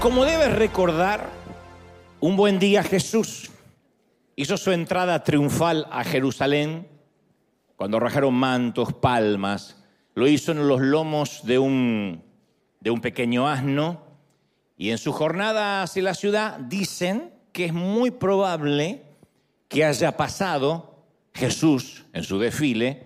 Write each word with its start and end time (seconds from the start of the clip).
Como 0.00 0.24
debes 0.24 0.54
recordar, 0.54 1.28
un 2.20 2.36
buen 2.36 2.58
día 2.58 2.82
Jesús 2.82 3.50
hizo 4.36 4.56
su 4.56 4.72
entrada 4.72 5.22
triunfal 5.22 5.86
a 5.90 6.02
Jerusalén 6.02 6.88
cuando 7.76 8.00
rajaron 8.00 8.34
mantos, 8.34 8.92
palmas. 8.92 9.84
Lo 10.14 10.26
hizo 10.26 10.52
en 10.52 10.66
los 10.66 10.80
lomos 10.80 11.44
de 11.44 11.58
un, 11.58 12.24
de 12.80 12.90
un 12.90 13.00
pequeño 13.00 13.48
asno. 13.48 14.02
Y 14.76 14.90
en 14.90 14.98
su 14.98 15.12
jornada 15.12 15.82
hacia 15.82 16.02
la 16.02 16.14
ciudad 16.14 16.58
dicen 16.58 17.34
que 17.58 17.64
es 17.64 17.72
muy 17.72 18.12
probable 18.12 19.02
que 19.66 19.84
haya 19.84 20.16
pasado 20.16 20.94
Jesús 21.34 22.04
en 22.12 22.22
su 22.22 22.38
desfile 22.38 23.02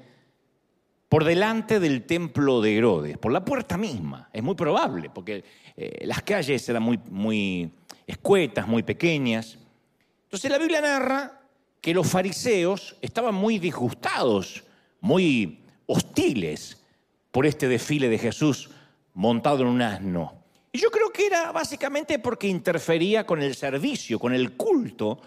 por 1.09 1.25
delante 1.25 1.81
del 1.81 2.03
templo 2.03 2.61
de 2.61 2.77
Herodes, 2.77 3.17
por 3.17 3.33
la 3.33 3.47
puerta 3.47 3.79
misma. 3.79 4.29
Es 4.31 4.43
muy 4.43 4.55
probable, 4.55 5.09
porque 5.09 5.43
eh, 5.75 6.05
las 6.05 6.21
calles 6.21 6.69
eran 6.69 6.83
muy, 6.83 7.01
muy 7.09 7.73
escuetas, 8.07 8.69
muy 8.69 8.83
pequeñas. 8.83 9.57
Entonces 10.25 10.51
la 10.51 10.59
Biblia 10.59 10.83
narra 10.83 11.41
que 11.81 11.95
los 11.95 12.07
fariseos 12.07 12.99
estaban 13.01 13.35
muy 13.35 13.59
disgustados, 13.59 14.65
muy 15.01 15.63
hostiles 15.87 16.79
por 17.31 17.47
este 17.47 17.69
desfile 17.69 18.11
de 18.11 18.19
Jesús 18.19 18.69
montado 19.15 19.63
en 19.63 19.69
un 19.69 19.81
asno. 19.81 20.42
Y 20.73 20.79
yo 20.79 20.91
creo 20.91 21.11
que 21.11 21.27
era 21.27 21.53
básicamente 21.53 22.19
porque 22.19 22.49
interfería 22.49 23.27
con 23.27 23.43
el 23.43 23.55
servicio, 23.55 24.19
con 24.19 24.33
el 24.33 24.53
culto 24.53 25.21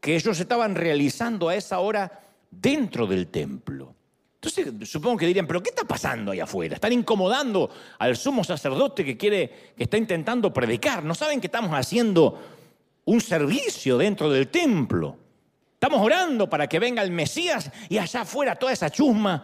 que 0.00 0.14
ellos 0.14 0.38
estaban 0.38 0.76
realizando 0.76 1.48
a 1.48 1.56
esa 1.56 1.80
hora 1.80 2.20
dentro 2.48 3.04
del 3.08 3.26
templo. 3.26 3.92
Entonces 4.34 4.88
supongo 4.88 5.16
que 5.16 5.26
dirían, 5.26 5.46
pero 5.46 5.60
¿qué 5.60 5.70
está 5.70 5.84
pasando 5.84 6.30
ahí 6.30 6.38
afuera? 6.38 6.76
Están 6.76 6.92
incomodando 6.92 7.68
al 7.98 8.16
sumo 8.16 8.44
sacerdote 8.44 9.04
que 9.04 9.16
quiere, 9.16 9.72
que 9.76 9.82
está 9.82 9.96
intentando 9.96 10.52
predicar. 10.52 11.02
¿No 11.02 11.16
saben 11.16 11.40
que 11.40 11.48
estamos 11.48 11.72
haciendo 11.72 12.40
un 13.06 13.20
servicio 13.20 13.98
dentro 13.98 14.30
del 14.30 14.46
templo? 14.46 15.16
Estamos 15.72 16.00
orando 16.00 16.48
para 16.48 16.68
que 16.68 16.78
venga 16.78 17.02
el 17.02 17.10
Mesías 17.10 17.72
y 17.88 17.98
allá 17.98 18.20
afuera 18.20 18.54
toda 18.54 18.72
esa 18.72 18.88
chusma 18.88 19.42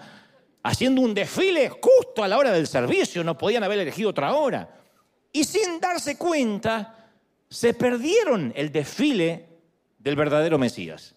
haciendo 0.62 1.00
un 1.00 1.14
desfile 1.14 1.68
justo 1.68 2.22
a 2.22 2.28
la 2.28 2.38
hora 2.38 2.52
del 2.52 2.68
servicio. 2.68 3.24
No 3.24 3.36
podían 3.36 3.64
haber 3.64 3.80
elegido 3.80 4.10
otra 4.10 4.34
hora. 4.34 4.81
Y 5.32 5.44
sin 5.44 5.80
darse 5.80 6.16
cuenta, 6.16 7.08
se 7.48 7.74
perdieron 7.74 8.52
el 8.56 8.70
desfile 8.70 9.46
del 9.98 10.16
verdadero 10.16 10.58
Mesías. 10.58 11.14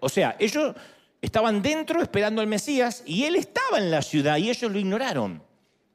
O 0.00 0.08
sea, 0.08 0.36
ellos 0.38 0.74
estaban 1.20 1.60
dentro 1.60 2.00
esperando 2.00 2.40
al 2.40 2.46
Mesías 2.46 3.02
y 3.04 3.24
él 3.24 3.36
estaba 3.36 3.78
en 3.78 3.90
la 3.90 4.02
ciudad 4.02 4.36
y 4.36 4.50
ellos 4.50 4.70
lo 4.70 4.78
ignoraron. 4.78 5.42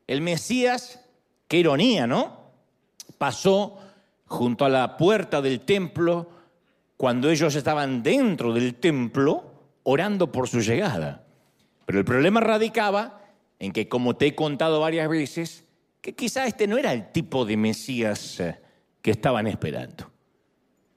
El 0.07 0.21
Mesías, 0.21 0.99
qué 1.47 1.57
ironía, 1.57 2.05
¿no? 2.05 2.41
Pasó 3.17 3.77
junto 4.25 4.65
a 4.65 4.69
la 4.69 4.97
puerta 4.97 5.41
del 5.41 5.61
templo 5.61 6.29
cuando 6.97 7.29
ellos 7.29 7.55
estaban 7.55 8.03
dentro 8.03 8.53
del 8.53 8.75
templo 8.75 9.53
orando 9.83 10.31
por 10.31 10.47
su 10.47 10.59
llegada. 10.59 11.23
Pero 11.85 11.99
el 11.99 12.05
problema 12.05 12.39
radicaba 12.39 13.21
en 13.59 13.71
que, 13.71 13.87
como 13.87 14.15
te 14.15 14.27
he 14.27 14.35
contado 14.35 14.79
varias 14.79 15.09
veces, 15.09 15.63
que 16.01 16.13
quizá 16.13 16.45
este 16.45 16.67
no 16.67 16.77
era 16.77 16.91
el 16.91 17.11
tipo 17.11 17.45
de 17.45 17.55
Mesías 17.55 18.39
eh, 18.39 18.59
que 19.01 19.11
estaban 19.11 19.47
esperando. 19.47 20.11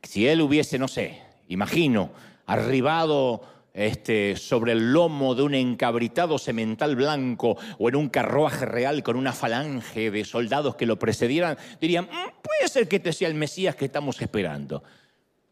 Si 0.03 0.27
él 0.27 0.41
hubiese, 0.41 0.79
no 0.79 0.89
sé, 0.89 1.23
imagino, 1.49 2.11
arribado 2.47 3.43
este, 3.75 4.37
sobre 4.37 4.73
el 4.73 4.93
lomo 4.93 5.35
de 5.35 5.43
un 5.43 5.55
encabritado 5.55 6.39
semental 6.39 6.97
blanco 6.97 7.57
o 7.79 7.89
en 7.89 7.97
un 7.97 8.09
carruaje 8.09 8.65
real 8.65 9.03
con 9.03 9.17
una 9.17 9.33
falange 9.33 10.11
de 10.11 10.25
soldados 10.25 10.77
que 10.77 10.87
lo 10.87 10.99
precedieran, 10.99 11.59
dirían, 11.81 12.05
mm, 12.05 12.43
puede 12.43 12.69
ser 12.69 12.89
que 12.89 12.97
este 12.97 13.13
sea 13.13 13.29
el 13.29 13.35
Mesías 13.35 13.77
que 13.77 13.85
estamos 13.87 14.21
esperando. 14.23 14.83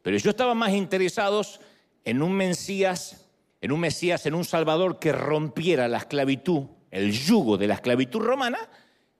Pero 0.02 0.16
yo 0.16 0.30
estaba 0.30 0.54
más 0.54 0.72
interesados 0.72 1.60
en 2.04 2.22
un 2.22 2.32
Mesías, 2.32 3.28
en 3.60 3.72
un 3.72 3.80
Mesías, 3.80 4.24
en 4.26 4.34
un 4.34 4.44
Salvador 4.44 4.98
que 4.98 5.12
rompiera 5.12 5.88
la 5.88 5.98
esclavitud, 5.98 6.64
el 6.90 7.12
yugo 7.12 7.56
de 7.56 7.68
la 7.68 7.74
esclavitud 7.74 8.20
romana, 8.20 8.58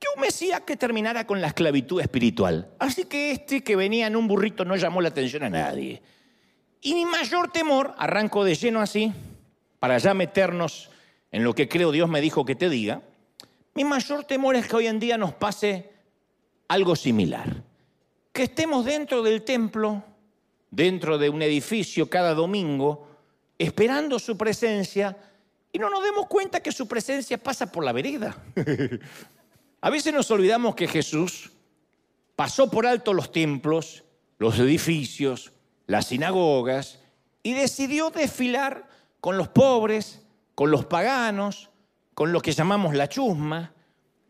que 0.03 0.09
un 0.15 0.21
Mesías 0.21 0.61
que 0.61 0.75
terminara 0.75 1.25
con 1.25 1.39
la 1.39 1.47
esclavitud 1.47 2.01
espiritual. 2.01 2.69
Así 2.77 3.05
que 3.05 3.31
este 3.31 3.63
que 3.63 3.77
venía 3.77 4.07
en 4.07 4.17
un 4.17 4.27
burrito 4.27 4.65
no 4.65 4.75
llamó 4.75 4.99
la 4.99 5.09
atención 5.09 5.43
a 5.43 5.49
nadie. 5.49 6.01
Y 6.81 6.93
mi 6.93 7.05
mayor 7.05 7.51
temor, 7.51 7.95
arranco 7.97 8.43
de 8.43 8.55
lleno 8.55 8.81
así, 8.81 9.13
para 9.79 9.97
ya 9.99 10.13
meternos 10.13 10.89
en 11.31 11.45
lo 11.45 11.55
que 11.55 11.69
creo 11.69 11.93
Dios 11.93 12.09
me 12.09 12.19
dijo 12.19 12.43
que 12.43 12.55
te 12.55 12.69
diga, 12.69 13.01
mi 13.75 13.85
mayor 13.85 14.25
temor 14.25 14.57
es 14.57 14.67
que 14.67 14.75
hoy 14.75 14.87
en 14.87 14.99
día 14.99 15.17
nos 15.17 15.33
pase 15.33 15.89
algo 16.67 16.97
similar. 16.97 17.63
Que 18.33 18.43
estemos 18.43 18.83
dentro 18.83 19.23
del 19.23 19.43
templo, 19.43 20.03
dentro 20.69 21.17
de 21.17 21.29
un 21.29 21.41
edificio 21.41 22.09
cada 22.09 22.33
domingo, 22.33 23.07
esperando 23.57 24.19
su 24.19 24.37
presencia 24.37 25.15
y 25.71 25.79
no 25.79 25.89
nos 25.89 26.03
demos 26.03 26.27
cuenta 26.27 26.59
que 26.59 26.73
su 26.73 26.89
presencia 26.89 27.37
pasa 27.37 27.71
por 27.71 27.85
la 27.85 27.93
vereda. 27.93 28.35
A 29.83 29.89
veces 29.89 30.13
nos 30.13 30.31
olvidamos 30.31 30.75
que 30.75 30.87
Jesús 30.87 31.51
pasó 32.37 32.71
por 32.71 32.87
alto 32.87 33.13
los 33.13 33.33
templos, 33.33 34.05
los 34.37 34.57
edificios, 34.57 35.51
las 35.87 36.07
sinagogas 36.07 37.01
y 37.43 37.51
decidió 37.51 38.09
desfilar 38.09 38.87
con 39.19 39.37
los 39.37 39.49
pobres, 39.49 40.21
con 40.55 40.71
los 40.71 40.85
paganos, 40.85 41.69
con 42.13 42.31
lo 42.31 42.39
que 42.39 42.53
llamamos 42.53 42.95
la 42.95 43.09
chusma. 43.09 43.73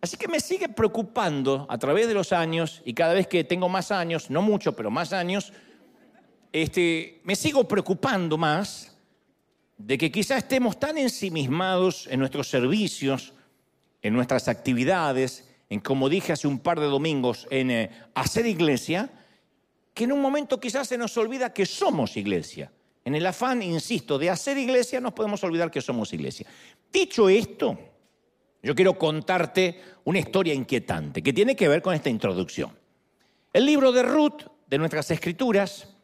Así 0.01 0.17
que 0.17 0.27
me 0.27 0.39
sigue 0.39 0.69
preocupando 0.69 1.67
a 1.69 1.77
través 1.77 2.07
de 2.07 2.15
los 2.15 2.33
años 2.33 2.81
y 2.83 2.95
cada 2.95 3.13
vez 3.13 3.27
que 3.27 3.43
tengo 3.43 3.69
más 3.69 3.91
años, 3.91 4.31
no 4.31 4.41
mucho, 4.41 4.75
pero 4.75 4.89
más 4.89 5.13
años, 5.13 5.53
este, 6.51 7.21
me 7.25 7.35
sigo 7.35 7.67
preocupando 7.67 8.39
más 8.39 8.97
de 9.77 9.99
que 9.99 10.11
quizás 10.11 10.39
estemos 10.39 10.79
tan 10.79 10.97
ensimismados 10.97 12.07
en 12.07 12.21
nuestros 12.21 12.49
servicios, 12.49 13.32
en 14.03 14.13
nuestras 14.13 14.49
actividades, 14.49 15.49
en 15.69 15.79
como 15.79 16.09
dije 16.09 16.33
hace 16.33 16.47
un 16.47 16.59
par 16.59 16.79
de 16.79 16.85
domingos, 16.85 17.47
en 17.49 17.71
eh, 17.71 17.89
hacer 18.13 18.45
iglesia, 18.45 19.09
que 19.93 20.03
en 20.03 20.11
un 20.11 20.21
momento 20.21 20.59
quizás 20.59 20.87
se 20.87 20.97
nos 20.97 21.17
olvida 21.17 21.53
que 21.53 21.65
somos 21.65 22.17
iglesia. 22.17 22.71
En 23.05 23.15
el 23.15 23.25
afán, 23.25 23.61
insisto, 23.61 24.19
de 24.19 24.29
hacer 24.29 24.57
iglesia 24.57 24.99
nos 24.99 25.13
podemos 25.13 25.43
olvidar 25.43 25.71
que 25.71 25.81
somos 25.81 26.13
iglesia. 26.13 26.47
Dicho 26.91 27.29
esto, 27.29 27.77
yo 28.61 28.75
quiero 28.75 28.97
contarte 28.97 29.81
una 30.03 30.19
historia 30.19 30.53
inquietante 30.53 31.21
que 31.21 31.33
tiene 31.33 31.55
que 31.55 31.67
ver 31.67 31.81
con 31.81 31.93
esta 31.93 32.09
introducción. 32.09 32.71
El 33.51 33.65
libro 33.65 33.91
de 33.91 34.03
Ruth, 34.03 34.43
de 34.67 34.77
nuestras 34.77 35.11
escrituras, 35.11 35.95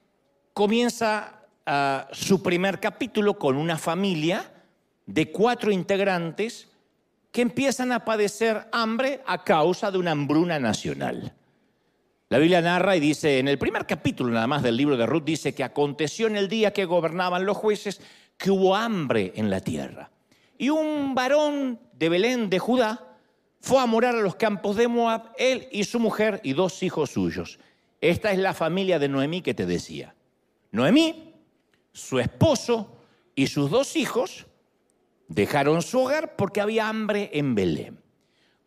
comienza 0.53 1.47
ah, 1.65 2.07
su 2.11 2.43
primer 2.43 2.79
capítulo 2.79 3.39
con 3.39 3.55
una 3.55 3.77
familia 3.77 4.51
de 5.05 5.31
cuatro 5.31 5.71
integrantes 5.71 6.69
que 7.31 7.41
empiezan 7.41 7.91
a 7.91 8.05
padecer 8.05 8.67
hambre 8.71 9.21
a 9.25 9.43
causa 9.43 9.91
de 9.91 9.97
una 9.97 10.11
hambruna 10.11 10.59
nacional. 10.59 11.33
La 12.29 12.37
Biblia 12.37 12.61
narra 12.61 12.95
y 12.95 12.99
dice, 12.99 13.39
en 13.39 13.47
el 13.47 13.57
primer 13.57 13.85
capítulo 13.85 14.31
nada 14.31 14.47
más 14.47 14.61
del 14.61 14.77
libro 14.77 14.97
de 14.97 15.05
Ruth, 15.05 15.23
dice 15.23 15.53
que 15.55 15.63
aconteció 15.63 16.27
en 16.27 16.35
el 16.35 16.47
día 16.47 16.73
que 16.73 16.85
gobernaban 16.85 17.45
los 17.45 17.57
jueces 17.57 18.01
que 18.37 18.51
hubo 18.51 18.75
hambre 18.75 19.33
en 19.35 19.49
la 19.49 19.61
tierra. 19.61 20.11
Y 20.57 20.69
un 20.69 21.15
varón 21.15 21.79
de 21.93 22.09
Belén, 22.09 22.49
de 22.49 22.59
Judá, 22.59 23.05
fue 23.61 23.81
a 23.81 23.85
morar 23.85 24.15
a 24.15 24.21
los 24.21 24.35
campos 24.35 24.75
de 24.75 24.87
Moab, 24.87 25.31
él 25.37 25.67
y 25.71 25.83
su 25.83 25.99
mujer 25.99 26.39
y 26.43 26.53
dos 26.53 26.81
hijos 26.83 27.11
suyos. 27.11 27.59
Esta 28.01 28.31
es 28.31 28.39
la 28.39 28.53
familia 28.53 28.99
de 28.99 29.09
Noemí 29.09 29.41
que 29.41 29.53
te 29.53 29.65
decía. 29.65 30.15
Noemí, 30.71 31.33
su 31.91 32.19
esposo 32.19 32.95
y 33.35 33.47
sus 33.47 33.69
dos 33.69 33.95
hijos 33.95 34.45
dejaron 35.29 35.81
su 35.81 35.99
hogar 36.01 36.35
porque 36.35 36.59
había 36.59 36.89
hambre 36.89 37.29
en 37.33 37.55
Belén. 37.55 37.99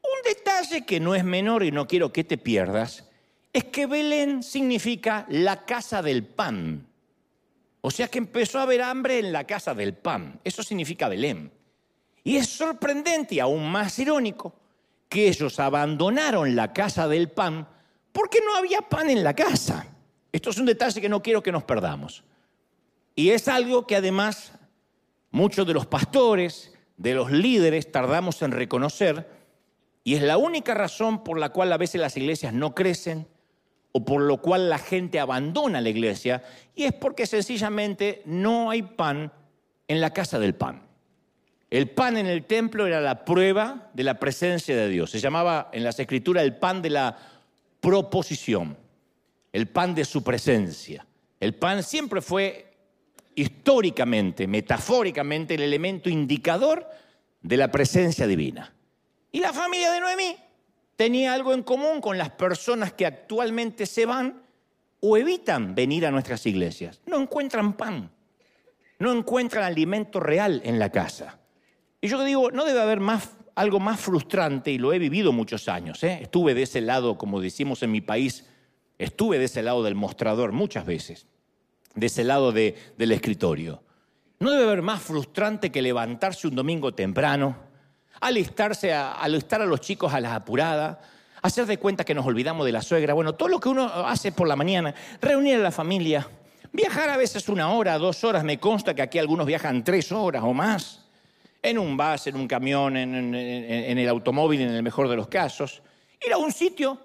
Un 0.03 0.23
detalle 0.25 0.87
que 0.87 1.01
no 1.01 1.15
es 1.15 1.25
menor 1.25 1.65
y 1.65 1.73
no 1.73 1.87
quiero 1.87 2.13
que 2.13 2.25
te 2.25 2.39
pierdas 2.39 3.09
es 3.53 3.65
que 3.65 3.87
Belén 3.87 4.43
significa 4.43 5.27
la 5.29 5.67
casa 5.67 6.01
del 6.01 6.25
pan. 6.25 6.87
O 7.83 7.91
sea 7.91 8.09
que 8.09 8.19
empezó 8.19 8.59
a 8.59 8.63
haber 8.63 8.81
hambre 8.81 9.19
en 9.19 9.33
la 9.33 9.45
casa 9.45 9.75
del 9.75 9.95
pan. 9.95 10.41
Eso 10.45 10.63
significa 10.63 11.09
Belén. 11.09 11.53
Y 12.25 12.37
es 12.37 12.49
sorprendente 12.49 13.35
y 13.35 13.41
aún 13.41 13.71
más 13.71 13.99
irónico 13.99 14.55
que 15.09 15.29
ellos 15.29 15.59
abandonaron 15.59 16.55
la 16.57 16.73
casa 16.73 17.09
del 17.09 17.29
pan 17.29 17.69
porque 18.13 18.39
no 18.45 18.55
había 18.55 18.83
pan 18.83 19.11
en 19.11 19.25
la 19.25 19.35
casa. 19.35 19.87
Esto 20.31 20.51
es 20.51 20.59
un 20.59 20.67
detalle 20.67 21.01
que 21.01 21.09
no 21.09 21.23
quiero 21.23 21.43
que 21.43 21.53
nos 21.53 21.65
perdamos. 21.65 22.23
Y 23.15 23.31
es 23.31 23.49
algo 23.49 23.87
que 23.87 23.97
además 23.97 24.53
muchos 25.33 25.67
de 25.67 25.75
los 25.75 25.87
pastores, 25.87 26.73
de 26.97 27.15
los 27.15 27.33
líderes, 27.33 27.91
tardamos 27.91 28.41
en 28.43 28.53
reconocer, 28.53 29.29
y 30.05 30.15
es 30.15 30.23
la 30.23 30.37
única 30.37 30.75
razón 30.75 31.25
por 31.25 31.39
la 31.39 31.49
cual 31.49 31.73
a 31.73 31.79
veces 31.79 32.01
las 32.01 32.17
iglesias 32.17 32.53
no 32.53 32.75
crecen, 32.75 33.27
o 33.93 34.05
por 34.05 34.23
lo 34.23 34.41
cual 34.41 34.71
la 34.71 34.79
gente 34.79 35.19
abandona 35.21 35.81
la 35.81 35.91
iglesia, 35.91 36.43
y 36.75 36.85
es 36.85 36.93
porque 36.93 37.27
sencillamente 37.27 38.23
no 38.25 38.71
hay 38.71 38.83
pan 38.83 39.33
en 39.89 40.01
la 40.01 40.13
casa 40.13 40.39
del 40.39 40.55
pan. 40.55 40.83
El 41.71 41.89
pan 41.91 42.19
en 42.19 42.27
el 42.27 42.45
templo 42.45 42.87
era 42.87 43.01
la 43.01 43.25
prueba 43.25 43.91
de 43.95 44.05
la 44.05 44.19
presencia 44.19 44.77
de 44.77 44.89
Dios. 44.89 45.11
Se 45.11 45.21
llamaba 45.21 45.71
en 45.73 45.85
las 45.85 45.99
escrituras 45.99 46.45
el 46.45 46.57
pan 46.57 46.83
de 46.83 46.91
la 46.91 47.17
proposición, 47.81 48.77
el 49.53 49.69
pan 49.69 49.95
de 49.95 50.05
su 50.05 50.23
presencia. 50.23 51.07
El 51.41 51.55
pan 51.55 51.83
siempre 51.83 52.21
fue 52.21 52.72
históricamente, 53.35 54.47
metafóricamente, 54.47 55.55
el 55.55 55.63
elemento 55.63 56.09
indicador 56.09 56.89
de 57.41 57.57
la 57.57 57.71
presencia 57.71 58.27
divina. 58.27 58.75
Y 59.31 59.41
la 59.41 59.53
familia 59.53 59.91
de 59.91 60.01
Noemí 60.01 60.37
tenía 60.97 61.35
algo 61.35 61.55
en 61.55 61.63
común 61.63 62.01
con 62.01 62.19
las 62.19 62.31
personas 62.31 62.93
que 62.93 63.07
actualmente 63.07 63.87
se 63.87 64.07
van 64.07 64.43
o 65.01 65.17
evitan 65.17 65.75
venir 65.75 66.07
a 66.07 66.11
nuestras 66.11 66.47
iglesias. 66.47 67.01
No 67.07 67.21
encuentran 67.21 67.73
pan, 67.73 68.11
no 68.99 69.13
encuentran 69.13 69.65
alimento 69.65 70.21
real 70.21 70.61
en 70.65 70.79
la 70.79 70.91
casa. 70.91 71.39
Y 72.01 72.09
yo 72.09 72.23
digo, 72.23 72.51
no 72.51 72.65
debe 72.65 72.81
haber 72.81 73.01
más, 73.01 73.31
algo 73.55 73.81
más 73.81 74.01
frustrante, 74.01 74.71
y 74.71 74.79
lo 74.79 74.93
he 74.93 74.99
vivido 74.99 75.33
muchos 75.33 75.69
años. 75.69 76.03
¿eh? 76.05 76.21
Estuve 76.23 76.55
de 76.55 76.63
ese 76.63 76.81
lado, 76.81 77.19
como 77.19 77.41
decimos 77.41 77.83
en 77.83 77.91
mi 77.91 78.01
país, 78.01 78.47
estuve 78.99 79.39
de 79.39 79.47
ese 79.47 79.63
lado 79.63 79.83
del 79.83 79.95
mostrador 79.95 80.53
muchas 80.53 80.87
veces, 80.87 81.27
de 81.95 82.07
ese 82.07 82.25
lado 82.25 82.53
del 82.53 83.13
escritorio. 83.13 83.83
No 84.41 84.51
debe 84.51 84.65
haber 84.65 84.83
más 84.83 85.03
frustrante 85.03 85.71
que 85.71 85.83
levantarse 85.83 86.49
un 86.49 86.57
domingo 86.57 86.93
temprano, 86.93 87.57
alistarse 88.21 88.93
a, 88.93 89.13
alistar 89.13 89.63
a 89.63 89.67
los 89.67 89.81
chicos 89.81 90.13
a 90.13 90.21
las 90.21 90.33
apuradas, 90.33 90.99
hacer 91.43 91.67
de 91.67 91.79
cuenta 91.79 92.05
que 92.05 92.15
nos 92.15 92.27
olvidamos 92.27 92.67
de 92.67 92.73
la 92.73 92.83
suegra, 92.83 93.15
bueno, 93.15 93.35
todo 93.35 93.49
lo 93.49 93.61
que 93.61 93.69
uno 93.69 93.85
hace 93.85 94.33
por 94.33 94.49
la 94.49 94.57
mañana, 94.57 94.95
reunir 95.21 95.57
a 95.57 95.63
la 95.63 95.71
familia, 95.71 96.29
viajar 96.73 97.11
a 97.11 97.17
veces 97.17 97.49
una 97.49 97.71
hora, 97.71 97.99
dos 97.99 98.25
horas, 98.25 98.45
me 98.45 98.59
consta 98.59 98.95
que 98.95 99.03
aquí 99.03 99.19
algunos 99.19 99.47
viajan 99.47 99.85
tres 99.85 100.11
horas 100.13 100.43
o 100.45 100.53
más, 100.53 101.05
en 101.63 101.79
un 101.79 101.97
bus, 101.97 102.27
en 102.27 102.37
un 102.37 102.49
camión, 102.49 102.97
en, 102.97 103.35
en 103.35 103.99
el 103.99 104.09
automóvil, 104.09 104.61
en 104.63 104.71
el 104.71 104.83
mejor 104.83 105.09
de 105.09 105.17
los 105.17 105.29
casos, 105.29 105.83
ir 106.25 106.33
a 106.33 106.39
un 106.39 106.51
sitio 106.53 106.99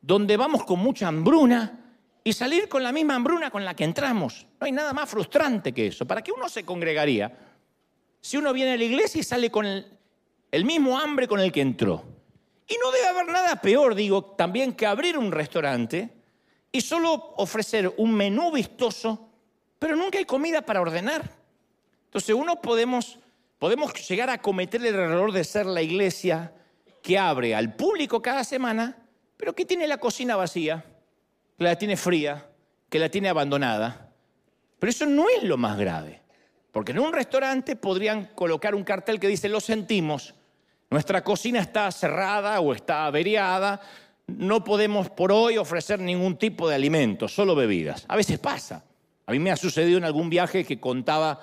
donde 0.00 0.36
vamos 0.36 0.64
con 0.64 0.78
mucha 0.78 1.08
hambruna, 1.08 1.85
y 2.26 2.32
salir 2.32 2.68
con 2.68 2.82
la 2.82 2.90
misma 2.90 3.14
hambruna 3.14 3.52
con 3.52 3.64
la 3.64 3.76
que 3.76 3.84
entramos. 3.84 4.48
No 4.58 4.66
hay 4.66 4.72
nada 4.72 4.92
más 4.92 5.08
frustrante 5.08 5.72
que 5.72 5.86
eso. 5.86 6.04
¿Para 6.08 6.22
qué 6.22 6.32
uno 6.32 6.48
se 6.48 6.64
congregaría 6.64 7.32
si 8.20 8.36
uno 8.36 8.52
viene 8.52 8.72
a 8.72 8.76
la 8.76 8.82
iglesia 8.82 9.20
y 9.20 9.22
sale 9.22 9.48
con 9.48 9.64
el, 9.64 10.64
mismo 10.64 10.98
hambre 10.98 11.28
con 11.28 11.38
el 11.38 11.52
que 11.52 11.60
entró? 11.60 12.02
Y 12.66 12.74
no 12.82 12.90
debe 12.90 13.06
haber 13.06 13.26
nada 13.26 13.60
peor, 13.60 13.94
digo, 13.94 14.24
también 14.24 14.72
que 14.72 14.86
abrir 14.86 15.16
un 15.16 15.30
restaurante 15.30 16.10
y 16.72 16.80
solo 16.80 17.12
ofrecer 17.36 17.94
un 17.96 18.12
menú 18.12 18.50
vistoso, 18.50 19.30
pero 19.78 19.94
nunca 19.94 20.18
hay 20.18 20.24
comida 20.24 20.62
para 20.62 20.80
ordenar. 20.80 21.30
Entonces 22.06 22.34
uno 22.34 22.60
podemos, 22.60 23.20
podemos 23.60 23.92
llegar 24.08 24.30
a 24.30 24.42
cometer 24.42 24.84
el 24.84 24.96
error 24.96 25.30
de 25.30 25.44
ser 25.44 25.64
la 25.64 25.80
iglesia 25.80 26.52
que 27.04 27.18
abre 27.18 27.54
al 27.54 27.76
público 27.76 28.20
cada 28.20 28.42
semana, 28.42 28.96
pero 29.36 29.54
que 29.54 29.64
tiene 29.64 29.86
la 29.86 29.98
cocina 29.98 30.34
vacía 30.34 30.84
que 31.56 31.64
la 31.64 31.76
tiene 31.76 31.96
fría, 31.96 32.46
que 32.88 32.98
la 32.98 33.08
tiene 33.08 33.28
abandonada. 33.28 34.12
Pero 34.78 34.90
eso 34.90 35.06
no 35.06 35.26
es 35.28 35.42
lo 35.42 35.56
más 35.56 35.78
grave, 35.78 36.22
porque 36.72 36.92
en 36.92 36.98
un 36.98 37.12
restaurante 37.12 37.76
podrían 37.76 38.26
colocar 38.34 38.74
un 38.74 38.84
cartel 38.84 39.18
que 39.18 39.28
dice, 39.28 39.48
lo 39.48 39.60
sentimos, 39.60 40.34
nuestra 40.90 41.24
cocina 41.24 41.60
está 41.60 41.90
cerrada 41.90 42.60
o 42.60 42.72
está 42.72 43.06
averiada, 43.06 43.80
no 44.26 44.62
podemos 44.64 45.10
por 45.10 45.32
hoy 45.32 45.56
ofrecer 45.56 46.00
ningún 46.00 46.36
tipo 46.36 46.68
de 46.68 46.74
alimento, 46.74 47.28
solo 47.28 47.54
bebidas. 47.54 48.04
A 48.08 48.16
veces 48.16 48.38
pasa. 48.38 48.84
A 49.24 49.32
mí 49.32 49.38
me 49.38 49.50
ha 49.50 49.56
sucedido 49.56 49.98
en 49.98 50.04
algún 50.04 50.30
viaje 50.30 50.64
que 50.64 50.78
contaba 50.78 51.40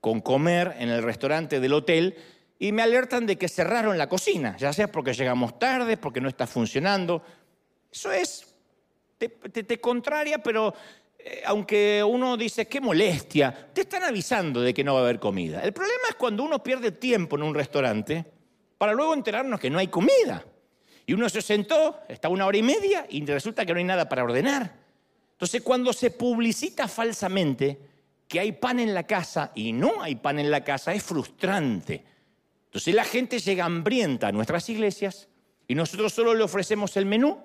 con 0.00 0.20
comer 0.20 0.76
en 0.78 0.90
el 0.90 1.02
restaurante 1.02 1.60
del 1.60 1.72
hotel 1.72 2.16
y 2.58 2.72
me 2.72 2.82
alertan 2.82 3.26
de 3.26 3.36
que 3.36 3.48
cerraron 3.48 3.96
la 3.96 4.08
cocina, 4.08 4.56
ya 4.58 4.72
sea 4.72 4.90
porque 4.90 5.14
llegamos 5.14 5.58
tarde, 5.58 5.96
porque 5.96 6.20
no 6.20 6.28
está 6.28 6.46
funcionando. 6.46 7.22
Eso 7.90 8.12
es 8.12 8.53
te, 9.28 9.80
contraria, 9.80 10.38
pero 10.38 10.74
eh, 11.18 11.42
aunque 11.46 12.02
uno 12.02 12.36
dice, 12.36 12.66
qué 12.66 12.80
molestia, 12.80 13.70
te 13.72 13.82
están 13.82 14.04
avisando 14.04 14.60
de 14.60 14.72
que 14.72 14.84
no 14.84 14.94
va 14.94 15.00
a 15.00 15.02
haber 15.04 15.18
comida. 15.18 15.60
El 15.62 15.72
problema 15.72 16.08
es 16.08 16.14
cuando 16.14 16.42
uno 16.42 16.62
pierde 16.62 16.92
tiempo 16.92 17.36
en 17.36 17.42
un 17.42 17.54
restaurante 17.54 18.24
para 18.78 18.92
luego 18.92 19.14
enterarnos 19.14 19.60
que 19.60 19.70
no 19.70 19.78
hay 19.78 19.88
comida. 19.88 20.44
Y 21.06 21.12
uno 21.12 21.28
se 21.28 21.42
sentó, 21.42 22.00
está 22.08 22.28
una 22.28 22.46
hora 22.46 22.56
y 22.56 22.62
media 22.62 23.06
y 23.08 23.24
resulta 23.26 23.66
que 23.66 23.72
no 23.72 23.78
hay 23.78 23.84
nada 23.84 24.08
para 24.08 24.24
ordenar. 24.24 24.74
Entonces, 25.32 25.62
cuando 25.62 25.92
se 25.92 26.10
publicita 26.10 26.88
falsamente 26.88 27.78
que 28.26 28.40
hay 28.40 28.52
pan 28.52 28.80
en 28.80 28.94
la 28.94 29.06
casa 29.06 29.52
y 29.54 29.72
no 29.72 30.02
hay 30.02 30.16
pan 30.16 30.38
en 30.38 30.50
la 30.50 30.64
casa, 30.64 30.94
es 30.94 31.02
frustrante. 31.02 32.04
Entonces 32.74 32.94
la 32.94 33.04
gente 33.04 33.38
llega 33.38 33.66
hambrienta 33.66 34.26
a 34.26 34.32
nuestras 34.32 34.68
iglesias 34.68 35.28
y 35.68 35.76
nosotros 35.76 36.12
solo 36.12 36.34
le 36.34 36.42
ofrecemos 36.42 36.96
el 36.96 37.06
menú 37.06 37.40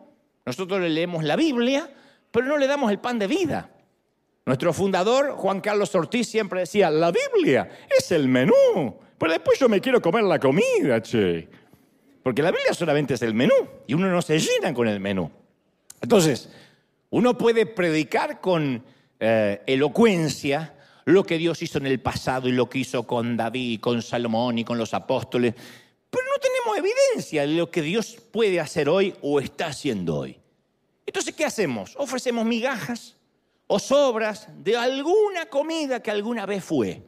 nosotros 0.49 0.81
le 0.81 0.89
leemos 0.89 1.23
la 1.23 1.35
Biblia, 1.35 1.87
pero 2.31 2.47
no 2.47 2.57
le 2.57 2.65
damos 2.65 2.89
el 2.89 2.97
pan 2.97 3.19
de 3.19 3.27
vida. 3.27 3.69
Nuestro 4.47 4.73
fundador, 4.73 5.33
Juan 5.33 5.61
Carlos 5.61 5.93
Ortiz, 5.93 6.27
siempre 6.27 6.61
decía, 6.61 6.89
la 6.89 7.11
Biblia 7.11 7.69
es 7.95 8.11
el 8.11 8.27
menú, 8.27 8.97
pero 9.15 9.31
después 9.31 9.59
yo 9.59 9.69
me 9.69 9.79
quiero 9.79 10.01
comer 10.01 10.23
la 10.23 10.39
comida, 10.39 11.03
che. 11.03 11.47
Porque 12.23 12.41
la 12.41 12.49
Biblia 12.49 12.73
solamente 12.73 13.13
es 13.13 13.21
el 13.21 13.35
menú 13.35 13.53
y 13.85 13.93
uno 13.93 14.09
no 14.09 14.23
se 14.23 14.39
llena 14.39 14.73
con 14.73 14.87
el 14.87 14.99
menú. 14.99 15.29
Entonces, 16.01 16.49
uno 17.11 17.37
puede 17.37 17.67
predicar 17.67 18.41
con 18.41 18.83
eh, 19.19 19.61
elocuencia 19.67 20.73
lo 21.05 21.23
que 21.25 21.37
Dios 21.37 21.61
hizo 21.61 21.77
en 21.77 21.85
el 21.85 21.99
pasado 21.99 22.49
y 22.49 22.53
lo 22.53 22.67
que 22.67 22.79
hizo 22.79 23.05
con 23.05 23.37
David, 23.37 23.81
con 23.81 24.01
Salomón 24.01 24.57
y 24.57 24.65
con 24.65 24.79
los 24.79 24.95
apóstoles, 24.95 25.53
pero 26.09 26.23
no 26.25 26.41
tenemos 26.41 26.75
evidencia 26.75 27.43
de 27.43 27.53
lo 27.53 27.69
que 27.69 27.83
Dios 27.83 28.17
puede 28.31 28.59
hacer 28.59 28.89
hoy 28.89 29.13
o 29.21 29.39
está 29.39 29.67
haciendo 29.67 30.15
hoy. 30.15 30.38
Entonces, 31.09 31.33
¿qué 31.33 31.44
hacemos? 31.44 31.95
Ofrecemos 31.97 32.45
migajas 32.45 33.17
o 33.65 33.79
sobras 33.79 34.47
de 34.63 34.77
alguna 34.77 35.47
comida 35.47 36.03
que 36.03 36.11
alguna 36.11 36.45
vez 36.45 36.63
fue. 36.63 37.01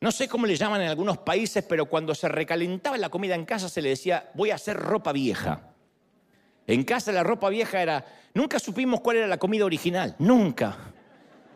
No 0.00 0.10
sé 0.10 0.26
cómo 0.26 0.46
le 0.46 0.56
llaman 0.56 0.80
en 0.80 0.88
algunos 0.88 1.18
países, 1.18 1.62
pero 1.68 1.84
cuando 1.84 2.14
se 2.14 2.28
recalentaba 2.28 2.96
la 2.96 3.10
comida 3.10 3.34
en 3.34 3.44
casa 3.44 3.68
se 3.68 3.82
le 3.82 3.90
decía, 3.90 4.30
voy 4.32 4.52
a 4.52 4.54
hacer 4.54 4.74
ropa 4.74 5.12
vieja. 5.12 5.74
En 6.66 6.82
casa 6.82 7.12
la 7.12 7.22
ropa 7.22 7.50
vieja 7.50 7.82
era, 7.82 8.06
nunca 8.32 8.58
supimos 8.58 9.02
cuál 9.02 9.18
era 9.18 9.26
la 9.26 9.36
comida 9.36 9.66
original, 9.66 10.16
nunca. 10.18 10.78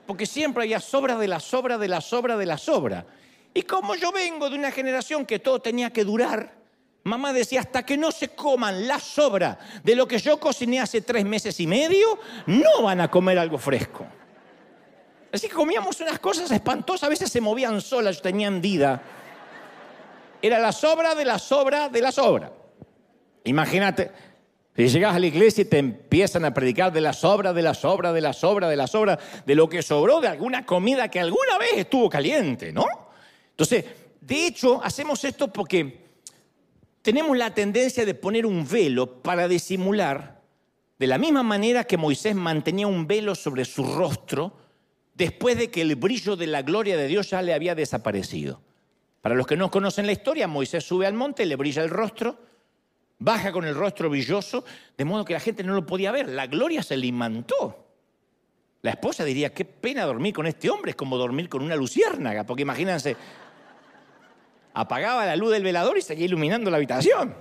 Porque 0.07 0.27
siempre 0.27 0.65
había 0.65 0.81
sobra 0.81 1.17
de 1.17 1.29
la 1.29 1.41
sobra 1.41 1.79
de 1.79 1.89
la 1.89 2.03
sobra 2.03 2.37
de 2.37 2.45
la 2.45 2.59
sobra. 2.59 3.07
Y 3.55 3.63
como 3.63 3.95
yo 3.95 4.13
vengo 4.13 4.51
de 4.51 4.59
una 4.59 4.71
generación 4.71 5.25
que 5.25 5.39
todo 5.39 5.63
tenía 5.63 5.91
que 5.91 6.05
durar, 6.05 6.64
mamá 7.05 7.33
decía, 7.33 7.61
hasta 7.61 7.85
que 7.85 7.97
no 7.97 8.11
se 8.11 8.31
coman 8.31 8.89
la 8.89 8.99
sobra 8.99 9.59
de 9.83 9.95
lo 9.95 10.09
que 10.09 10.19
yo 10.19 10.41
cociné 10.41 10.81
hace 10.81 11.03
tres 11.03 11.25
meses 11.25 11.61
y 11.61 11.67
medio, 11.67 12.19
no 12.47 12.83
van 12.83 13.01
a 13.01 13.11
comer 13.11 13.39
algo 13.39 13.59
fresco. 13.59 14.07
Así 15.33 15.49
que 15.49 15.55
comíamos 15.55 16.01
unas 16.01 16.19
cosas 16.19 16.51
espantosas, 16.51 17.05
a 17.05 17.09
veces 17.09 17.31
se 17.31 17.41
movían 17.41 17.81
solas, 17.81 18.23
tenían 18.23 18.61
vida. 18.61 19.03
Era 20.41 20.59
la 20.59 20.73
sobra 20.73 21.15
de 21.15 21.25
la 21.25 21.39
sobra 21.39 21.89
de 21.89 22.01
la 22.01 22.13
sobra. 22.13 22.53
Imagínate, 23.45 24.11
si 24.77 24.89
llegas 24.89 25.15
a 25.15 25.19
la 25.19 25.27
iglesia 25.27 25.63
y 25.63 25.67
te 25.67 25.79
empiezan 25.79 26.45
a 26.45 26.55
predicar 26.55 26.93
de 26.93 27.01
la 27.01 27.13
sobra, 27.13 27.53
de 27.53 27.63
la 27.63 27.75
sobra, 27.75 28.13
de 28.13 28.21
la 28.21 28.33
sobra, 28.33 28.69
de 28.69 28.77
la 28.77 28.87
sobra, 28.87 29.19
de 29.45 29.55
lo 29.55 29.69
que 29.69 29.83
sobró 29.83 30.21
de 30.21 30.29
alguna 30.29 30.65
comida 30.65 31.09
que 31.09 31.21
alguna 31.21 31.59
vez 31.59 31.73
estuvo 31.75 32.09
caliente, 32.09 32.73
¿no? 32.73 32.87
Entonces, 33.51 33.85
de 34.21 34.47
hecho, 34.47 34.81
hacemos 34.83 35.23
esto 35.25 35.53
porque 35.53 36.04
tenemos 37.05 37.37
la 37.37 37.53
tendencia 37.53 38.07
de 38.07 38.15
poner 38.15 38.47
un 38.47 38.67
velo 38.67 39.23
para 39.23 39.47
disimular, 39.47 40.41
de 40.99 41.07
la 41.07 41.19
misma 41.19 41.43
manera 41.43 41.85
que 41.85 41.99
Moisés 41.99 42.35
mantenía 42.35 42.87
un 42.87 43.07
velo 43.07 43.35
sobre 43.35 43.67
su 43.67 43.85
rostro 43.85 44.57
después 45.13 45.59
de 45.59 45.71
que 45.71 45.83
el 45.83 45.97
brillo 45.97 46.35
de 46.35 46.47
la 46.47 46.63
gloria 46.63 46.97
de 46.97 47.07
Dios 47.07 47.29
ya 47.29 47.43
le 47.43 47.53
había 47.53 47.75
desaparecido. 47.75 48.63
Para 49.21 49.35
los 49.35 49.47
que 49.47 49.55
no 49.55 49.71
conocen 49.71 50.07
la 50.07 50.13
historia, 50.13 50.49
Moisés 50.49 50.83
sube 50.83 51.07
al 51.07 51.13
monte, 51.13 51.45
le 51.45 51.57
brilla 51.57 51.83
el 51.83 51.91
rostro, 51.91 52.39
baja 53.19 53.53
con 53.53 53.67
el 53.67 53.75
rostro 53.75 54.09
brilloso, 54.09 54.65
de 54.97 55.05
modo 55.05 55.27
que 55.27 55.35
la 55.35 55.41
gente 55.41 55.63
no 55.63 55.75
lo 55.75 55.85
podía 55.85 56.11
ver. 56.11 56.31
La 56.31 56.47
gloria 56.47 56.83
se 56.83 56.97
le 56.97 57.07
imantó. 57.07 57.85
La 58.81 58.93
esposa 58.93 59.25
diría, 59.25 59.53
qué 59.53 59.67
pena 59.67 60.07
dormir 60.07 60.33
con 60.33 60.47
este 60.47 60.71
hombre, 60.71 60.93
es 60.93 60.97
como 60.97 61.19
dormir 61.19 61.51
con 61.51 61.63
una 61.63 61.77
luciérnaga, 61.77 62.45
porque 62.45 62.63
imagínense, 62.63 63.15
apagaba 64.75 65.25
la 65.25 65.37
luz 65.37 65.53
del 65.53 65.63
velador 65.63 65.97
y 65.97 66.03
seguía 66.03 66.27
iluminando 66.27 66.71
la 66.71 66.77
habitación. 66.77 67.35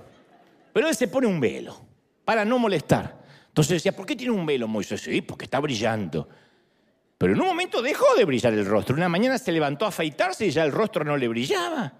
Pero 0.72 0.88
él 0.88 0.94
se 0.94 1.08
pone 1.08 1.26
un 1.26 1.40
velo 1.40 1.78
para 2.24 2.44
no 2.44 2.58
molestar. 2.58 3.22
Entonces 3.48 3.74
decía, 3.74 3.94
¿por 3.94 4.06
qué 4.06 4.16
tiene 4.16 4.32
un 4.32 4.46
velo 4.46 4.66
Moisés? 4.66 5.02
Sí, 5.02 5.20
porque 5.20 5.44
está 5.44 5.60
brillando. 5.60 6.28
Pero 7.18 7.34
en 7.34 7.40
un 7.40 7.46
momento 7.46 7.82
dejó 7.82 8.14
de 8.16 8.24
brillar 8.24 8.54
el 8.54 8.64
rostro. 8.64 8.96
Una 8.96 9.08
mañana 9.08 9.38
se 9.38 9.52
levantó 9.52 9.84
a 9.84 9.88
afeitarse 9.88 10.46
y 10.46 10.50
ya 10.50 10.64
el 10.64 10.72
rostro 10.72 11.04
no 11.04 11.16
le 11.16 11.28
brillaba. 11.28 11.92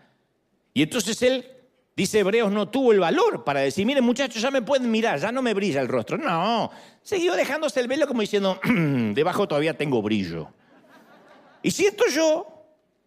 Y 0.73 0.83
entonces 0.83 1.21
él 1.23 1.55
Dice 1.97 2.19
Hebreos, 2.19 2.51
no 2.51 2.69
tuvo 2.69 2.93
el 2.93 2.99
valor 2.99 3.45
para 3.45 3.61
decir, 3.61 3.87
miren 3.87 4.03
muchachos, 4.03 4.43
ya 4.43 4.51
me 4.51 4.63
pueden 4.63 4.91
mirar, 4.91 5.21
ya 5.21 5.31
no 5.31 5.43
me 5.43 5.55
brilla 5.55 5.81
el 5.81 5.87
rostro. 5.87 6.19
No, 6.19 6.71
siguió 7.03 7.35
dejándose 7.37 7.79
el 7.79 7.87
velo 7.87 8.09
como 8.09 8.21
diciendo, 8.21 8.59
debajo 8.65 9.47
todavía 9.47 9.77
tengo 9.77 10.03
brillo. 10.03 10.49
Y 11.63 11.71
siento 11.71 12.05
yo 12.13 12.54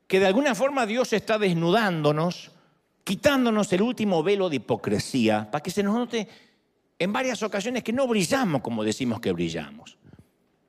que 0.07 0.19
de 0.19 0.27
alguna 0.27 0.55
forma 0.55 0.85
Dios 0.85 1.13
está 1.13 1.37
desnudándonos, 1.37 2.51
quitándonos 3.03 3.71
el 3.73 3.81
último 3.81 4.23
velo 4.23 4.49
de 4.49 4.55
hipocresía, 4.55 5.49
para 5.51 5.61
que 5.61 5.71
se 5.71 5.83
nos 5.83 5.95
note 5.95 6.27
en 6.97 7.13
varias 7.13 7.43
ocasiones 7.43 7.83
que 7.83 7.93
no 7.93 8.07
brillamos 8.07 8.61
como 8.61 8.83
decimos 8.83 9.19
que 9.19 9.33
brillamos. 9.33 9.97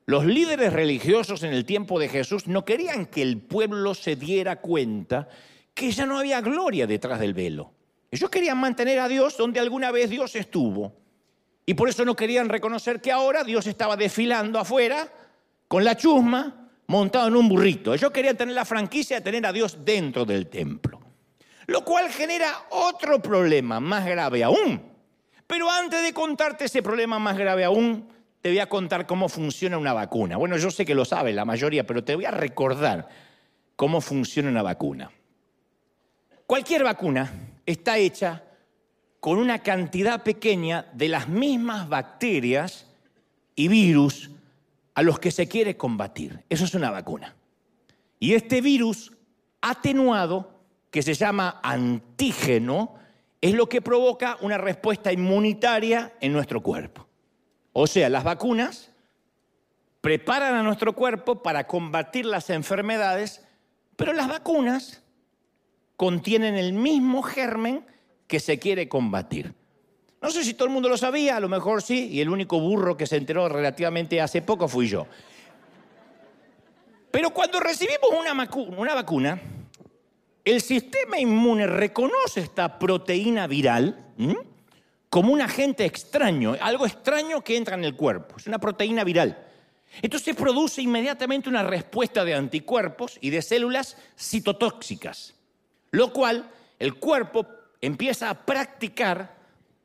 Los 0.05 0.25
líderes 0.25 0.73
religiosos 0.73 1.43
en 1.43 1.53
el 1.53 1.65
tiempo 1.65 1.99
de 1.99 2.09
Jesús 2.09 2.47
no 2.47 2.65
querían 2.65 3.05
que 3.05 3.21
el 3.21 3.37
pueblo 3.37 3.93
se 3.93 4.15
diera 4.15 4.59
cuenta 4.59 5.29
que 5.73 5.91
ya 5.91 6.05
no 6.05 6.17
había 6.17 6.41
gloria 6.41 6.87
detrás 6.87 7.19
del 7.19 7.33
velo. 7.33 7.71
Ellos 8.11 8.29
querían 8.29 8.57
mantener 8.57 8.99
a 8.99 9.07
Dios 9.07 9.37
donde 9.37 9.59
alguna 9.59 9.91
vez 9.91 10.09
Dios 10.09 10.35
estuvo. 10.35 10.93
Y 11.65 11.75
por 11.75 11.89
eso 11.89 12.03
no 12.03 12.15
querían 12.15 12.49
reconocer 12.49 12.99
que 12.99 13.11
ahora 13.11 13.43
Dios 13.43 13.67
estaba 13.67 13.95
desfilando 13.95 14.57
afuera 14.57 15.13
con 15.67 15.83
la 15.83 15.95
chusma 15.95 16.68
montado 16.89 17.27
en 17.27 17.35
un 17.35 17.47
burrito. 17.47 17.93
Ellos 17.93 18.11
querían 18.11 18.35
tener 18.35 18.55
la 18.55 18.65
franquicia 18.65 19.17
de 19.17 19.21
tener 19.21 19.45
a 19.45 19.53
Dios 19.53 19.77
dentro 19.85 20.25
del 20.25 20.47
templo. 20.47 20.99
Lo 21.67 21.85
cual 21.85 22.09
genera 22.09 22.65
otro 22.71 23.21
problema 23.21 23.79
más 23.79 24.07
grave 24.07 24.43
aún. 24.43 24.81
Pero 25.45 25.69
antes 25.69 26.01
de 26.01 26.13
contarte 26.13 26.65
ese 26.65 26.81
problema 26.81 27.19
más 27.19 27.37
grave 27.37 27.63
aún, 27.63 28.09
te 28.41 28.49
voy 28.49 28.57
a 28.57 28.67
contar 28.67 29.05
cómo 29.05 29.29
funciona 29.29 29.77
una 29.77 29.93
vacuna. 29.93 30.37
Bueno, 30.37 30.57
yo 30.57 30.71
sé 30.71 30.83
que 30.83 30.95
lo 30.95 31.05
sabe 31.05 31.31
la 31.31 31.45
mayoría, 31.45 31.85
pero 31.85 32.03
te 32.03 32.15
voy 32.15 32.25
a 32.25 32.31
recordar 32.31 33.07
cómo 33.75 34.01
funciona 34.01 34.49
una 34.49 34.63
vacuna. 34.63 35.11
Cualquier 36.47 36.83
vacuna 36.83 37.31
está 37.67 37.99
hecha 37.99 38.43
con 39.19 39.37
una 39.37 39.59
cantidad 39.59 40.23
pequeña 40.23 40.87
de 40.93 41.09
las 41.09 41.27
mismas 41.27 41.87
bacterias 41.87 42.87
y 43.55 43.67
virus 43.67 44.31
a 44.99 45.01
los 45.01 45.17
que 45.17 45.31
se 45.31 45.47
quiere 45.47 45.77
combatir. 45.77 46.43
Eso 46.49 46.65
es 46.65 46.73
una 46.73 46.91
vacuna. 46.91 47.33
Y 48.19 48.33
este 48.33 48.59
virus 48.59 49.13
atenuado, 49.61 50.59
que 50.91 51.01
se 51.01 51.13
llama 51.13 51.61
antígeno, 51.63 52.95
es 53.39 53.53
lo 53.53 53.69
que 53.69 53.81
provoca 53.81 54.37
una 54.41 54.57
respuesta 54.57 55.13
inmunitaria 55.13 56.11
en 56.19 56.33
nuestro 56.33 56.61
cuerpo. 56.61 57.07
O 57.71 57.87
sea, 57.87 58.09
las 58.09 58.25
vacunas 58.25 58.91
preparan 60.01 60.55
a 60.55 60.63
nuestro 60.63 60.91
cuerpo 60.91 61.41
para 61.41 61.65
combatir 61.65 62.25
las 62.25 62.49
enfermedades, 62.49 63.47
pero 63.95 64.11
las 64.11 64.27
vacunas 64.27 65.01
contienen 65.95 66.55
el 66.55 66.73
mismo 66.73 67.21
germen 67.21 67.85
que 68.27 68.41
se 68.41 68.59
quiere 68.59 68.89
combatir. 68.89 69.53
No 70.21 70.31
sé 70.31 70.43
si 70.43 70.53
todo 70.53 70.67
el 70.67 70.73
mundo 70.73 70.89
lo 70.89 70.97
sabía, 70.97 71.37
a 71.37 71.39
lo 71.39 71.47
mejor 71.47 71.81
sí, 71.81 72.09
y 72.11 72.19
el 72.19 72.29
único 72.29 72.59
burro 72.59 72.97
que 72.97 73.07
se 73.07 73.15
enteró 73.15 73.47
relativamente 73.47 74.19
hace 74.19 74.41
poco 74.41 74.67
fui 74.67 74.87
yo. 74.87 75.07
Pero 77.11 77.31
cuando 77.31 77.59
recibimos 77.59 78.09
una, 78.77 78.93
vacuna, 78.93 79.41
el 80.43 80.61
sistema 80.61 81.17
inmune 81.17 81.65
reconoce 81.67 82.41
esta 82.41 82.77
proteína 82.77 83.47
viral 83.47 84.05
como 85.09 85.33
un 85.33 85.41
agente 85.41 85.85
extraño, 85.85 86.55
algo 86.61 86.85
extraño 86.85 87.41
que 87.41 87.57
entra 87.57 87.75
en 87.75 87.85
el 87.85 87.95
cuerpo, 87.95 88.35
es 88.37 88.45
una 88.45 88.59
proteína 88.59 89.03
viral. 89.03 89.45
Entonces 90.01 90.35
produce 90.35 90.83
inmediatamente 90.83 91.49
una 91.49 91.63
respuesta 91.63 92.23
de 92.23 92.35
anticuerpos 92.35 93.17
y 93.21 93.31
de 93.31 93.41
células 93.41 93.97
citotóxicas, 94.17 95.33
lo 95.91 96.13
cual 96.13 96.51
el 96.77 96.95
cuerpo 96.95 97.47
empieza 97.81 98.29
a 98.29 98.45
practicar 98.45 99.38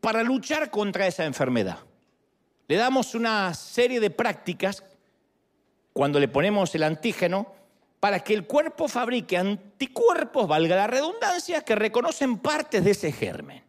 para 0.04 0.22
luchar 0.22 0.70
contra 0.70 1.06
esa 1.06 1.24
enfermedad. 1.24 1.78
Le 2.68 2.76
damos 2.76 3.14
una 3.14 3.54
serie 3.54 4.00
de 4.00 4.10
prácticas 4.10 4.84
cuando 5.94 6.20
le 6.20 6.28
ponemos 6.28 6.74
el 6.74 6.82
antígeno 6.82 7.54
para 8.00 8.20
que 8.20 8.34
el 8.34 8.44
cuerpo 8.44 8.86
fabrique 8.86 9.38
anticuerpos, 9.38 10.46
valga 10.46 10.76
la 10.76 10.86
redundancia, 10.88 11.62
que 11.62 11.74
reconocen 11.74 12.36
partes 12.36 12.84
de 12.84 12.90
ese 12.90 13.12
germen. 13.12 13.62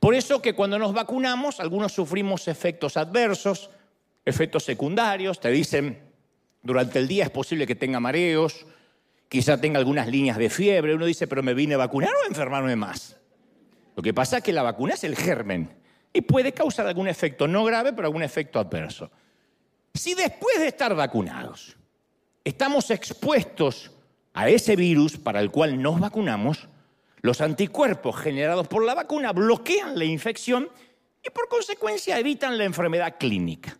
Por 0.00 0.16
eso 0.16 0.42
que 0.42 0.52
cuando 0.52 0.80
nos 0.80 0.92
vacunamos, 0.92 1.60
algunos 1.60 1.92
sufrimos 1.92 2.48
efectos 2.48 2.96
adversos, 2.96 3.70
efectos 4.24 4.64
secundarios, 4.64 5.38
te 5.38 5.50
dicen, 5.50 6.10
durante 6.60 6.98
el 6.98 7.06
día 7.06 7.22
es 7.22 7.30
posible 7.30 7.68
que 7.68 7.76
tenga 7.76 8.00
mareos, 8.00 8.66
quizá 9.28 9.60
tenga 9.60 9.78
algunas 9.78 10.08
líneas 10.08 10.38
de 10.38 10.50
fiebre, 10.50 10.96
uno 10.96 11.06
dice, 11.06 11.28
pero 11.28 11.44
me 11.44 11.54
vine 11.54 11.74
a 11.74 11.78
vacunar 11.78 12.10
o 12.10 12.24
a 12.24 12.26
enfermarme 12.26 12.74
más. 12.74 13.14
Lo 13.98 14.02
que 14.02 14.14
pasa 14.14 14.36
es 14.36 14.44
que 14.44 14.52
la 14.52 14.62
vacuna 14.62 14.94
es 14.94 15.02
el 15.02 15.16
germen 15.16 15.74
y 16.12 16.20
puede 16.20 16.52
causar 16.52 16.86
algún 16.86 17.08
efecto 17.08 17.48
no 17.48 17.64
grave, 17.64 17.92
pero 17.92 18.06
algún 18.06 18.22
efecto 18.22 18.60
adverso. 18.60 19.10
Si 19.92 20.14
después 20.14 20.60
de 20.60 20.68
estar 20.68 20.94
vacunados 20.94 21.76
estamos 22.44 22.92
expuestos 22.92 23.90
a 24.34 24.48
ese 24.50 24.76
virus 24.76 25.16
para 25.16 25.40
el 25.40 25.50
cual 25.50 25.82
nos 25.82 25.98
vacunamos, 25.98 26.68
los 27.22 27.40
anticuerpos 27.40 28.14
generados 28.14 28.68
por 28.68 28.84
la 28.84 28.94
vacuna 28.94 29.32
bloquean 29.32 29.98
la 29.98 30.04
infección 30.04 30.68
y 31.20 31.30
por 31.30 31.48
consecuencia 31.48 32.20
evitan 32.20 32.56
la 32.56 32.66
enfermedad 32.66 33.16
clínica. 33.18 33.76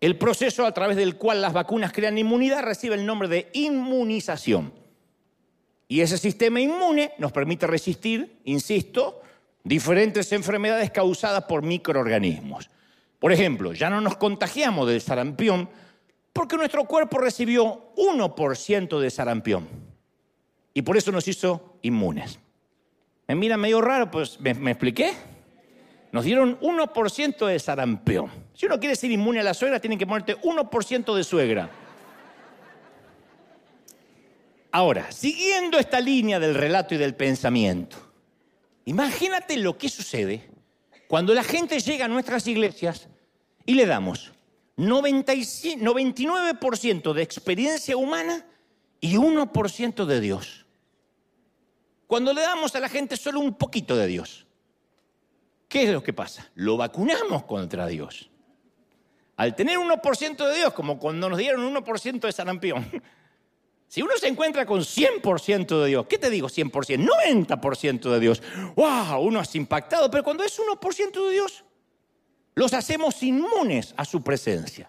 El 0.00 0.16
proceso 0.16 0.64
a 0.64 0.72
través 0.72 0.96
del 0.96 1.16
cual 1.16 1.42
las 1.42 1.52
vacunas 1.52 1.92
crean 1.92 2.18
inmunidad 2.18 2.62
recibe 2.62 2.94
el 2.94 3.04
nombre 3.04 3.26
de 3.26 3.50
inmunización. 3.54 4.72
Y 5.88 6.02
ese 6.02 6.18
sistema 6.18 6.60
inmune 6.60 7.14
nos 7.18 7.32
permite 7.32 7.66
resistir, 7.66 8.38
insisto, 8.44 9.22
diferentes 9.64 10.32
enfermedades 10.32 10.90
causadas 10.90 11.44
por 11.44 11.62
microorganismos. 11.62 12.70
Por 13.18 13.32
ejemplo, 13.32 13.72
ya 13.72 13.90
no 13.90 14.00
nos 14.00 14.16
contagiamos 14.16 14.88
del 14.88 15.00
sarampión 15.00 15.68
porque 16.32 16.56
nuestro 16.56 16.84
cuerpo 16.84 17.18
recibió 17.18 17.92
1% 17.96 18.98
de 18.98 19.10
sarampión 19.10 19.68
y 20.72 20.82
por 20.82 20.96
eso 20.96 21.12
nos 21.12 21.26
hizo 21.28 21.78
inmunes. 21.82 22.38
Me 23.28 23.34
mira 23.34 23.56
medio 23.56 23.80
raro, 23.80 24.10
pues 24.10 24.40
¿me, 24.40 24.70
expliqué? 24.70 25.12
Nos 26.12 26.24
dieron 26.24 26.58
1% 26.60 27.46
de 27.46 27.58
sarampión. 27.58 28.30
Si 28.54 28.66
uno 28.66 28.80
quiere 28.80 28.96
ser 28.96 29.10
inmune 29.10 29.40
a 29.40 29.44
la 29.44 29.54
suegra, 29.54 29.78
tiene 29.78 29.98
que 29.98 30.06
ponerte 30.06 30.36
1% 30.40 31.14
de 31.14 31.24
suegra. 31.24 31.70
Ahora, 34.72 35.10
siguiendo 35.12 35.78
esta 35.78 36.00
línea 36.00 36.38
del 36.40 36.54
relato 36.54 36.94
y 36.94 36.98
del 36.98 37.14
pensamiento, 37.14 38.09
imagínate 38.90 39.56
lo 39.56 39.78
que 39.78 39.88
sucede 39.88 40.50
cuando 41.06 41.32
la 41.32 41.44
gente 41.44 41.78
llega 41.78 42.06
a 42.06 42.08
nuestras 42.08 42.44
iglesias 42.46 43.08
y 43.64 43.74
le 43.74 43.86
damos 43.86 44.32
99% 44.76 47.12
de 47.12 47.22
experiencia 47.22 47.96
humana 47.96 48.44
y 49.00 49.14
1% 49.14 50.04
de 50.04 50.20
Dios 50.20 50.66
cuando 52.10 52.32
le 52.32 52.40
damos 52.40 52.74
a 52.74 52.80
la 52.80 52.88
gente 52.88 53.16
solo 53.16 53.38
un 53.38 53.54
poquito 53.54 53.94
de 53.94 54.08
Dios. 54.08 54.44
¿Qué 55.68 55.84
es 55.84 55.90
lo 55.90 56.02
que 56.02 56.12
pasa? 56.12 56.50
Lo 56.56 56.76
vacunamos 56.76 57.44
contra 57.44 57.86
Dios. 57.86 58.28
Al 59.36 59.54
tener 59.54 59.78
1% 59.78 60.48
de 60.48 60.56
Dios, 60.56 60.72
como 60.72 60.98
cuando 60.98 61.28
nos 61.28 61.38
dieron 61.38 61.72
1% 61.72 62.18
de 62.18 62.32
sarampión, 62.32 62.90
si 63.90 64.02
uno 64.02 64.12
se 64.16 64.28
encuentra 64.28 64.64
con 64.64 64.82
100% 64.82 65.82
de 65.82 65.88
Dios, 65.88 66.06
¿qué 66.06 66.16
te 66.16 66.30
digo 66.30 66.48
100%? 66.48 67.08
90% 67.50 68.08
de 68.12 68.20
Dios. 68.20 68.40
¡Wow! 68.76 69.18
Uno 69.18 69.40
es 69.40 69.52
impactado, 69.56 70.08
pero 70.08 70.22
cuando 70.22 70.44
es 70.44 70.56
1% 70.60 71.26
de 71.26 71.32
Dios, 71.32 71.64
los 72.54 72.72
hacemos 72.72 73.20
inmunes 73.24 73.92
a 73.96 74.04
su 74.04 74.22
presencia. 74.22 74.88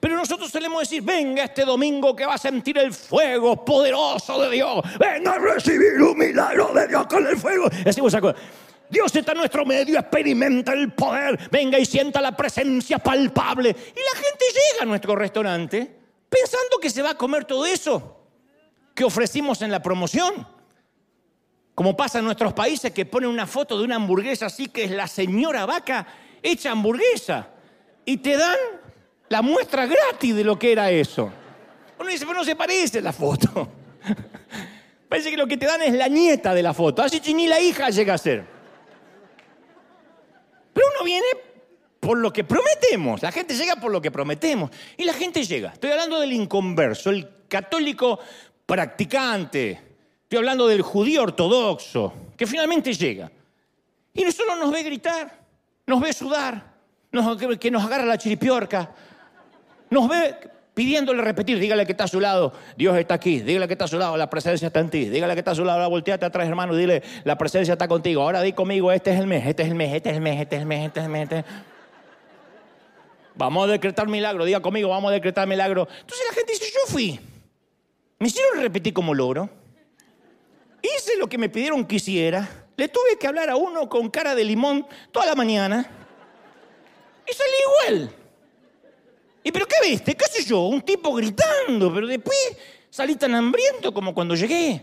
Pero 0.00 0.16
nosotros 0.16 0.50
solemos 0.50 0.80
decir, 0.80 1.04
venga 1.04 1.44
este 1.44 1.64
domingo 1.64 2.16
que 2.16 2.26
va 2.26 2.34
a 2.34 2.38
sentir 2.38 2.78
el 2.78 2.92
fuego 2.92 3.64
poderoso 3.64 4.42
de 4.42 4.50
Dios. 4.56 4.82
Venga 4.98 5.34
a 5.34 5.38
recibir 5.38 6.02
un 6.02 6.18
milagro 6.18 6.72
de 6.74 6.88
Dios 6.88 7.06
con 7.06 7.24
el 7.24 7.36
fuego. 7.36 7.68
Decimos 7.84 8.12
Dios 8.90 9.14
está 9.14 9.30
en 9.30 9.38
nuestro 9.38 9.64
medio, 9.64 10.00
experimenta 10.00 10.72
el 10.72 10.92
poder, 10.94 11.38
venga 11.48 11.78
y 11.78 11.86
sienta 11.86 12.20
la 12.20 12.36
presencia 12.36 12.98
palpable. 12.98 13.68
Y 13.68 13.72
la 13.72 14.20
gente 14.20 14.44
llega 14.48 14.82
a 14.82 14.86
nuestro 14.86 15.14
restaurante 15.14 15.99
pensando 16.30 16.78
que 16.80 16.88
se 16.88 17.02
va 17.02 17.10
a 17.10 17.18
comer 17.18 17.44
todo 17.44 17.66
eso 17.66 18.16
que 18.94 19.04
ofrecimos 19.04 19.60
en 19.62 19.70
la 19.70 19.82
promoción. 19.82 20.46
Como 21.74 21.96
pasa 21.96 22.18
en 22.18 22.24
nuestros 22.24 22.52
países 22.52 22.92
que 22.92 23.06
ponen 23.06 23.28
una 23.28 23.46
foto 23.46 23.78
de 23.78 23.84
una 23.84 23.96
hamburguesa 23.96 24.46
así 24.46 24.68
que 24.68 24.84
es 24.84 24.90
la 24.90 25.06
señora 25.06 25.66
vaca 25.66 26.06
hecha 26.42 26.70
hamburguesa. 26.70 27.48
Y 28.04 28.18
te 28.18 28.36
dan 28.36 28.56
la 29.28 29.42
muestra 29.42 29.86
gratis 29.86 30.34
de 30.34 30.44
lo 30.44 30.58
que 30.58 30.72
era 30.72 30.90
eso. 30.90 31.30
Uno 31.98 32.08
dice, 32.08 32.24
pero 32.24 32.38
no 32.38 32.44
se 32.44 32.56
parece 32.56 33.00
la 33.02 33.12
foto. 33.12 33.68
Parece 35.08 35.32
que 35.32 35.36
lo 35.36 35.48
que 35.48 35.56
te 35.56 35.66
dan 35.66 35.82
es 35.82 35.92
la 35.92 36.06
nieta 36.06 36.54
de 36.54 36.62
la 36.62 36.72
foto. 36.72 37.02
Así 37.02 37.20
ni 37.34 37.48
la 37.48 37.60
hija 37.60 37.90
llega 37.90 38.14
a 38.14 38.18
ser. 38.18 38.44
Pero 40.72 40.86
uno 40.94 41.04
viene 41.04 41.26
por 42.00 42.16
lo 42.16 42.32
que 42.32 42.44
prometemos. 42.44 43.22
La 43.22 43.30
gente 43.30 43.54
llega 43.54 43.76
por 43.76 43.92
lo 43.92 44.00
que 44.00 44.10
prometemos. 44.10 44.70
Y 44.96 45.04
la 45.04 45.12
gente 45.12 45.44
llega. 45.44 45.70
Estoy 45.74 45.90
hablando 45.90 46.18
del 46.18 46.32
inconverso, 46.32 47.10
el 47.10 47.28
católico 47.46 48.18
practicante. 48.64 49.80
Estoy 50.22 50.38
hablando 50.38 50.66
del 50.66 50.82
judío 50.82 51.22
ortodoxo, 51.22 52.12
que 52.36 52.46
finalmente 52.46 52.94
llega. 52.94 53.30
Y 54.14 54.24
no 54.24 54.32
solo 54.32 54.56
nos 54.56 54.72
ve 54.72 54.82
gritar, 54.82 55.38
nos 55.86 56.00
ve 56.00 56.12
sudar, 56.12 56.72
que 57.60 57.70
nos 57.70 57.84
agarra 57.84 58.04
la 58.04 58.18
chiripiorca, 58.18 58.90
nos 59.90 60.08
ve 60.08 60.36
pidiéndole 60.74 61.20
repetir, 61.22 61.58
dígale 61.58 61.84
que 61.84 61.92
está 61.92 62.04
a 62.04 62.08
su 62.08 62.20
lado, 62.20 62.52
Dios 62.76 62.96
está 62.96 63.14
aquí, 63.14 63.40
dígale 63.40 63.66
que 63.66 63.74
está 63.74 63.84
a 63.84 63.88
su 63.88 63.98
lado, 63.98 64.16
la 64.16 64.30
presencia 64.30 64.66
está 64.66 64.80
en 64.80 64.90
ti, 64.90 65.08
dígale 65.08 65.34
que 65.34 65.40
está 65.40 65.50
a 65.50 65.54
su 65.54 65.64
lado, 65.64 65.78
ahora 65.78 65.88
volteate 65.88 66.24
atrás 66.24 66.48
hermano 66.48 66.74
dile, 66.74 67.02
la 67.24 67.36
presencia 67.36 67.72
está 67.72 67.86
contigo, 67.86 68.22
ahora 68.22 68.40
di 68.42 68.52
conmigo, 68.52 68.90
este 68.90 69.12
es 69.12 69.18
el 69.18 69.26
mes, 69.26 69.46
este 69.46 69.62
es 69.62 69.68
el 69.68 69.74
mes, 69.74 69.94
este 69.94 70.10
es 70.10 70.16
el 70.16 70.22
mes, 70.22 70.40
este 70.40 70.56
es 70.56 70.62
el 70.62 70.66
mes, 70.66 70.86
este 70.86 71.00
es 71.00 71.04
el 71.04 71.10
mes. 71.10 71.22
Este 71.22 71.36
es 71.36 71.44
el 71.44 71.44
mes. 71.44 71.69
Vamos 73.40 73.66
a 73.66 73.72
decretar 73.72 74.06
milagro, 74.06 74.44
diga 74.44 74.60
conmigo, 74.60 74.90
vamos 74.90 75.08
a 75.10 75.14
decretar 75.14 75.48
milagro. 75.48 75.88
Entonces 75.98 76.26
la 76.28 76.34
gente 76.34 76.52
dice, 76.52 76.66
yo 76.66 76.92
fui, 76.92 77.18
me 78.18 78.28
hicieron 78.28 78.60
repetir 78.60 78.92
como 78.92 79.14
logro, 79.14 79.48
hice 80.82 81.16
lo 81.16 81.26
que 81.26 81.38
me 81.38 81.48
pidieron 81.48 81.86
que 81.86 81.96
hiciera, 81.96 82.66
le 82.76 82.88
tuve 82.88 83.16
que 83.18 83.26
hablar 83.26 83.48
a 83.48 83.56
uno 83.56 83.88
con 83.88 84.10
cara 84.10 84.34
de 84.34 84.44
limón 84.44 84.86
toda 85.10 85.24
la 85.24 85.34
mañana 85.34 85.90
y 87.26 87.32
salí 87.32 87.50
igual. 87.88 88.14
¿Y 89.42 89.50
pero 89.50 89.66
qué 89.66 89.88
viste? 89.88 90.14
¿Qué 90.14 90.26
sé 90.26 90.44
yo? 90.44 90.60
Un 90.60 90.82
tipo 90.82 91.10
gritando, 91.14 91.94
pero 91.94 92.06
después 92.06 92.36
salí 92.90 93.16
tan 93.16 93.34
hambriento 93.34 93.94
como 93.94 94.12
cuando 94.12 94.34
llegué. 94.34 94.82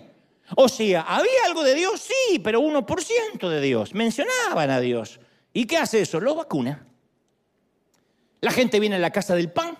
O 0.56 0.68
sea, 0.68 1.02
¿había 1.02 1.46
algo 1.46 1.64
de 1.64 1.76
Dios? 1.76 2.02
Sí, 2.02 2.40
pero 2.40 2.60
1% 2.60 3.50
de 3.50 3.62
Dios. 3.62 3.94
Mencionaban 3.94 4.72
a 4.72 4.80
Dios. 4.80 5.20
¿Y 5.54 5.66
qué 5.68 5.78
hace 5.78 6.02
eso? 6.02 6.20
Lo 6.20 6.34
vacuna. 6.34 6.88
La 8.42 8.52
gente 8.52 8.80
viene 8.80 8.96
a 8.96 9.00
la 9.00 9.12
casa 9.12 9.36
del 9.36 9.50
pan 9.50 9.78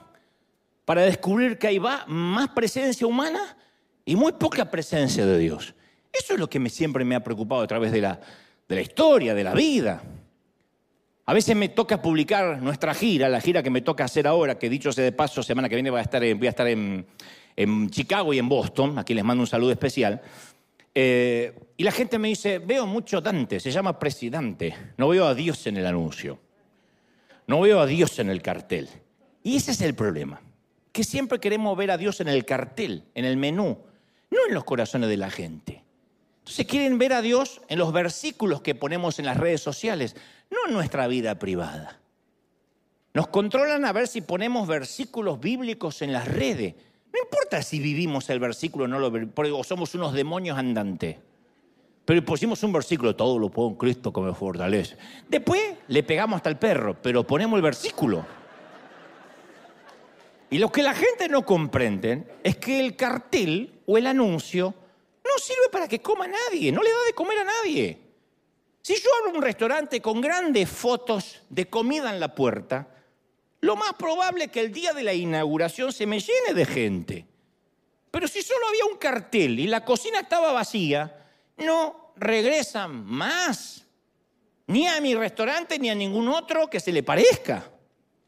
para 0.86 1.02
descubrir 1.02 1.58
que 1.58 1.68
ahí 1.68 1.78
va 1.78 2.06
más 2.08 2.50
presencia 2.50 3.06
humana 3.06 3.58
y 4.06 4.16
muy 4.16 4.34
poca 4.34 4.72
presencia 4.72 5.26
de 5.26 5.38
Dios. 5.38 5.76
Eso 6.12 6.34
es 6.34 6.40
lo 6.40 6.50
que 6.50 6.60
me, 6.60 6.70
siempre 6.70 7.06
me 7.06 7.16
ha 7.16 7.24
preocupado 7.24 7.62
a 7.62 7.68
través 7.68 7.92
de 7.92 8.02
la, 8.02 8.20
de 8.68 8.76
la 8.76 8.82
historia, 8.82 9.34
de 9.34 9.44
la 9.44 9.54
vida. 9.54 10.02
A 11.26 11.34
veces 11.34 11.56
me 11.56 11.70
toca 11.70 12.02
publicar 12.02 12.62
nuestra 12.62 12.94
gira, 12.94 13.28
la 13.28 13.42
gira 13.42 13.62
que 13.62 13.70
me 13.70 13.82
toca 13.82 14.06
hacer 14.06 14.28
ahora, 14.28 14.58
que 14.58 14.70
dicho 14.70 14.92
sea 14.94 15.04
de 15.04 15.12
paso, 15.12 15.44
semana 15.44 15.68
que 15.68 15.76
viene 15.76 15.90
voy 15.90 16.00
a 16.00 16.04
estar 16.04 16.24
en, 16.24 16.38
voy 16.40 16.48
a 16.48 16.52
estar 16.52 16.68
en, 16.68 17.06
en 17.58 17.90
Chicago 17.90 18.34
y 18.34 18.40
en 18.40 18.48
Boston, 18.48 18.98
aquí 18.98 19.14
les 19.14 19.26
mando 19.26 19.42
un 19.42 19.48
saludo 19.48 19.72
especial. 19.72 20.22
Eh, 20.96 21.54
y 21.76 21.84
la 21.84 21.92
gente 21.92 22.18
me 22.18 22.30
dice, 22.30 22.60
veo 22.60 22.88
mucho 22.88 23.20
Dante, 23.20 23.60
se 23.60 23.72
llama 23.72 24.00
presidente, 24.00 24.74
no 24.96 25.10
veo 25.10 25.26
a 25.26 25.36
Dios 25.36 25.68
en 25.68 25.78
el 25.78 25.86
anuncio, 25.86 26.40
no 27.48 27.62
veo 27.62 27.80
a 27.80 27.86
Dios 27.86 28.20
en 28.20 28.30
el 28.30 28.42
cartel. 28.42 28.90
Y 29.42 29.56
ese 29.56 29.72
es 29.72 29.82
el 29.82 29.96
problema, 29.96 30.42
que 30.92 31.04
siempre 31.04 31.40
queremos 31.40 31.76
ver 31.78 31.92
a 31.92 31.98
Dios 31.98 32.20
en 32.20 32.28
el 32.28 32.46
cartel, 32.46 33.06
en 33.16 33.26
el 33.26 33.38
menú, 33.38 33.80
no 34.30 34.38
en 34.48 34.54
los 34.54 34.66
corazones 34.66 35.10
de 35.10 35.18
la 35.18 35.30
gente. 35.30 35.84
Entonces 36.40 36.66
quieren 36.66 36.98
ver 36.98 37.14
a 37.14 37.22
Dios 37.22 37.62
en 37.70 37.80
los 37.80 37.92
versículos 37.92 38.62
que 38.62 38.76
ponemos 38.76 39.20
en 39.20 39.26
las 39.26 39.38
redes 39.38 39.62
sociales, 39.62 40.16
no 40.50 40.58
en 40.68 40.74
nuestra 40.74 41.08
vida 41.08 41.40
privada. 41.40 42.00
Nos 43.14 43.28
controlan 43.28 43.84
a 43.86 43.94
ver 43.94 44.08
si 44.08 44.22
ponemos 44.22 44.68
versículos 44.68 45.40
bíblicos 45.40 46.02
en 46.02 46.14
las 46.14 46.28
redes. 46.28 46.76
No 47.14 47.20
importa 47.22 47.64
si 47.64 47.80
vivimos 47.80 48.30
el 48.30 48.40
versículo 48.40 48.86
o 48.86 48.88
no 48.88 49.00
lo 49.00 49.12
o 49.58 49.64
somos 49.64 49.96
unos 49.96 50.14
demonios 50.14 50.58
andantes. 50.58 51.18
Pero 52.08 52.24
pusimos 52.24 52.64
un 52.64 52.72
versículo, 52.72 53.18
todo 53.18 53.38
lo 53.38 53.50
puedo 53.50 53.68
en 53.68 53.76
Cristo 53.76 54.14
que 54.14 54.22
me 54.22 54.34
fortalece. 54.34 54.96
Después 55.28 55.62
le 55.90 56.04
pegamos 56.04 56.38
hasta 56.38 56.48
el 56.48 56.58
perro, 56.58 56.96
pero 57.02 57.28
ponemos 57.28 57.58
el 57.58 57.62
versículo. 57.62 58.26
Y 60.50 60.58
lo 60.58 60.72
que 60.72 60.84
la 60.84 60.94
gente 60.94 61.28
no 61.28 61.46
comprende 61.46 62.40
es 62.46 62.56
que 62.56 62.80
el 62.80 62.96
cartel 62.96 63.82
o 63.86 63.98
el 63.98 64.08
anuncio 64.08 64.74
no 65.22 65.38
sirve 65.38 65.68
para 65.70 65.90
que 65.90 66.00
coma 66.00 66.30
nadie, 66.30 66.72
no 66.72 66.82
le 66.82 66.92
da 66.92 67.04
de 67.08 67.14
comer 67.14 67.40
a 67.40 67.44
nadie. 67.44 68.00
Si 68.82 68.96
yo 68.96 69.10
abro 69.20 69.38
un 69.38 69.44
restaurante 69.44 70.02
con 70.02 70.22
grandes 70.22 70.70
fotos 70.70 71.42
de 71.50 71.68
comida 71.68 72.14
en 72.14 72.22
la 72.22 72.34
puerta, 72.34 72.88
lo 73.60 73.76
más 73.76 73.92
probable 73.96 74.46
es 74.46 74.52
que 74.52 74.62
el 74.62 74.72
día 74.72 74.94
de 74.94 75.04
la 75.04 75.14
inauguración 75.14 75.92
se 75.92 76.06
me 76.06 76.22
llene 76.22 76.54
de 76.54 76.66
gente. 76.66 77.28
Pero 78.12 78.30
si 78.30 78.42
solo 78.42 78.66
había 78.70 78.86
un 78.86 78.98
cartel 78.98 79.60
y 79.60 79.68
la 79.68 79.84
cocina 79.84 80.22
estaba 80.22 80.54
vacía, 80.54 81.14
no 81.58 82.07
regresan 82.18 83.06
más. 83.06 83.86
Ni 84.68 84.88
a 84.88 85.00
mi 85.00 85.16
restaurante 85.16 85.80
ni 85.80 85.90
a 85.90 85.96
ningún 85.96 86.28
otro 86.28 86.70
que 86.70 86.80
se 86.80 86.92
le 86.92 87.04
parezca. 87.04 87.72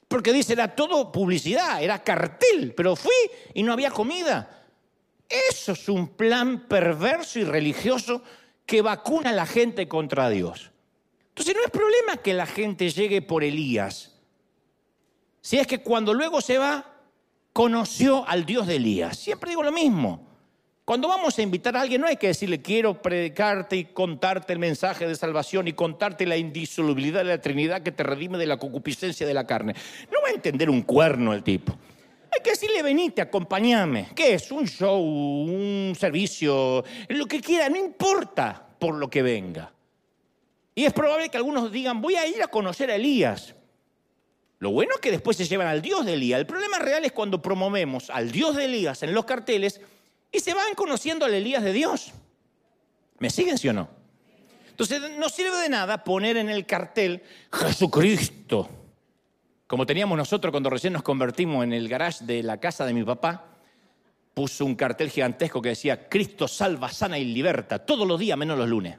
Porque 0.08 0.34
dice, 0.34 0.54
era 0.54 0.74
todo 0.76 1.12
publicidad, 1.12 1.84
era 1.84 2.04
cartel, 2.04 2.74
pero 2.76 2.96
fui 2.96 3.14
y 3.54 3.62
no 3.62 3.74
había 3.74 3.92
comida. 3.92 4.66
Eso 5.28 5.74
es 5.74 5.90
un 5.90 6.08
plan 6.10 6.68
perverso 6.68 7.40
y 7.40 7.44
religioso 7.44 8.24
que 8.66 8.82
vacuna 8.82 9.30
a 9.30 9.34
la 9.34 9.46
gente 9.46 9.88
contra 9.88 10.30
Dios. 10.30 10.72
Entonces 11.30 11.56
no 11.56 11.64
es 11.64 11.72
problema 11.72 12.18
que 12.18 12.34
la 12.34 12.46
gente 12.46 12.90
llegue 12.90 13.22
por 13.22 13.44
Elías. 13.44 14.16
Si 15.42 15.58
es 15.58 15.68
que 15.68 15.82
cuando 15.82 16.14
luego 16.14 16.42
se 16.42 16.58
va, 16.58 17.00
conoció 17.54 18.28
al 18.28 18.46
Dios 18.46 18.68
de 18.68 18.78
Elías. 18.78 19.18
Siempre 19.18 19.52
digo 19.52 19.64
lo 19.64 19.72
mismo. 19.72 20.29
Cuando 20.90 21.08
vamos 21.08 21.38
a 21.38 21.44
invitar 21.44 21.78
a 21.78 21.82
alguien, 21.82 22.02
no 22.02 22.08
hay 22.08 22.18
que 22.18 22.26
decirle, 22.26 22.64
quiero 22.64 23.00
predicarte 23.00 23.76
y 23.76 23.86
contarte 23.86 24.54
el 24.54 24.58
mensaje 24.58 25.08
de 25.08 25.16
salvación 25.16 25.68
y 25.68 25.74
contarte 25.74 26.26
la 26.26 26.36
indisolubilidad 26.36 27.20
de 27.20 27.26
la 27.26 27.40
Trinidad 27.40 27.84
que 27.84 27.92
te 27.92 28.02
redime 28.02 28.40
de 28.40 28.48
la 28.48 28.58
concupiscencia 28.58 29.28
de 29.28 29.36
la 29.36 29.46
carne. 29.46 29.76
No 30.12 30.20
va 30.24 30.30
a 30.30 30.32
entender 30.32 30.68
un 30.68 30.82
cuerno 30.82 31.32
el 31.32 31.44
tipo. 31.44 31.78
Hay 32.34 32.42
que 32.44 32.50
decirle, 32.50 32.82
venite, 32.82 33.22
acompáñame. 33.22 34.08
¿Qué 34.16 34.34
es? 34.34 34.52
Un 34.52 34.68
show, 34.68 35.00
un 35.00 35.94
servicio, 35.96 36.84
lo 37.10 37.28
que 37.28 37.40
quiera, 37.40 37.70
no 37.70 37.78
importa 37.78 38.70
por 38.80 38.96
lo 38.96 39.12
que 39.12 39.22
venga. 39.22 39.72
Y 40.74 40.86
es 40.86 40.94
probable 40.94 41.30
que 41.30 41.38
algunos 41.38 41.72
digan, 41.72 42.02
voy 42.02 42.16
a 42.16 42.26
ir 42.26 42.42
a 42.42 42.48
conocer 42.48 42.90
a 42.90 42.96
Elías. 42.96 43.54
Lo 44.58 44.72
bueno 44.72 44.96
es 44.96 45.02
que 45.02 45.12
después 45.12 45.38
se 45.38 45.46
llevan 45.46 45.68
al 45.68 45.84
Dios 45.84 46.04
de 46.04 46.14
Elías. 46.14 46.40
El 46.40 46.48
problema 46.48 46.80
real 46.80 47.06
es 47.06 47.12
cuando 47.12 47.44
promovemos 47.44 48.10
al 48.10 48.32
Dios 48.32 48.56
de 48.56 48.66
Elías 48.66 49.04
en 49.04 49.14
los 49.14 49.26
carteles 49.26 49.82
y 50.32 50.40
se 50.40 50.54
van 50.54 50.76
conociendo 50.76 51.26
al 51.26 51.34
Elías 51.34 51.64
de 51.64 51.74
Dios. 51.74 52.12
¿Me 53.20 53.30
siguen, 53.30 53.58
sí 53.58 53.68
o 53.70 53.74
no? 53.74 53.90
Entonces 54.70 55.02
no 55.18 55.28
sirve 55.28 55.58
de 55.58 55.70
nada 55.70 56.04
poner 56.04 56.38
en 56.38 56.50
el 56.50 56.66
cartel 56.66 57.22
Jesucristo. 57.52 58.70
Como 59.68 59.86
teníamos 59.86 60.18
nosotros 60.18 60.52
cuando 60.52 60.70
recién 60.70 60.94
nos 60.94 61.04
convertimos 61.04 61.64
en 61.64 61.74
el 61.74 61.90
garage 61.90 62.24
de 62.26 62.42
la 62.44 62.60
casa 62.60 62.86
de 62.86 62.94
mi 62.94 63.04
papá, 63.04 63.46
puso 64.34 64.66
un 64.66 64.76
cartel 64.76 65.10
gigantesco 65.10 65.62
que 65.62 65.70
decía 65.70 66.08
Cristo 66.08 66.48
salva, 66.48 66.90
sana 66.90 67.20
y 67.20 67.26
liberta, 67.26 67.80
todos 67.80 68.08
los 68.08 68.20
días 68.20 68.38
menos 68.38 68.58
los 68.58 68.70
lunes. 68.70 68.98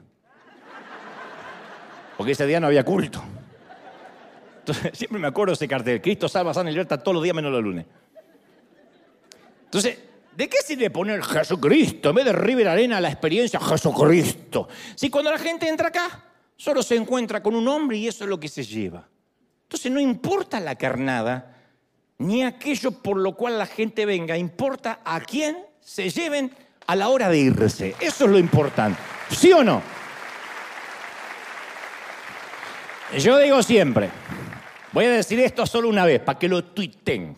Porque 2.15 2.33
ese 2.33 2.45
día 2.45 2.59
no 2.59 2.67
había 2.67 2.85
culto. 2.85 3.23
Entonces, 4.59 4.91
siempre 4.95 5.19
me 5.19 5.27
acuerdo 5.27 5.53
ese 5.53 5.67
cartel, 5.67 5.99
Cristo 5.99 6.29
salva, 6.29 6.53
sana 6.53 6.69
y 6.69 6.73
liberta 6.73 7.01
todos 7.01 7.15
los 7.15 7.23
días 7.23 7.35
menos 7.35 7.51
los 7.51 7.63
lunes. 7.63 7.85
Entonces, 9.65 9.97
¿de 10.35 10.49
qué 10.49 10.57
sirve 10.65 10.89
poner 10.89 11.23
Jesucristo 11.23 12.09
en 12.09 12.15
vez 12.15 12.25
de 12.25 12.33
River 12.33 12.67
Arena 12.67 13.01
la 13.01 13.09
experiencia 13.09 13.59
Jesucristo? 13.59 14.67
Si 14.95 15.09
cuando 15.09 15.31
la 15.31 15.37
gente 15.37 15.67
entra 15.67 15.89
acá, 15.89 16.23
solo 16.55 16.83
se 16.83 16.95
encuentra 16.95 17.41
con 17.41 17.55
un 17.55 17.67
hombre 17.67 17.97
y 17.97 18.07
eso 18.07 18.23
es 18.23 18.29
lo 18.29 18.39
que 18.39 18.47
se 18.47 18.63
lleva. 18.63 19.07
Entonces 19.63 19.91
no 19.91 19.99
importa 19.99 20.59
la 20.59 20.75
carnada, 20.75 21.57
ni 22.17 22.43
aquello 22.43 22.91
por 22.91 23.17
lo 23.17 23.35
cual 23.35 23.57
la 23.57 23.65
gente 23.65 24.05
venga, 24.05 24.37
importa 24.37 24.99
a 25.03 25.21
quién 25.21 25.57
se 25.79 26.09
lleven 26.09 26.51
a 26.87 26.95
la 26.95 27.09
hora 27.09 27.29
de 27.29 27.37
irse. 27.37 27.95
Eso 27.99 28.25
es 28.25 28.31
lo 28.31 28.37
importante. 28.37 28.99
¿Sí 29.29 29.51
o 29.51 29.63
no? 29.63 29.81
Yo 33.17 33.37
digo 33.39 33.61
siempre, 33.63 34.09
voy 34.91 35.05
a 35.05 35.11
decir 35.11 35.39
esto 35.39 35.65
solo 35.65 35.89
una 35.89 36.05
vez, 36.05 36.21
para 36.21 36.39
que 36.39 36.47
lo 36.47 36.63
tuiten. 36.63 37.35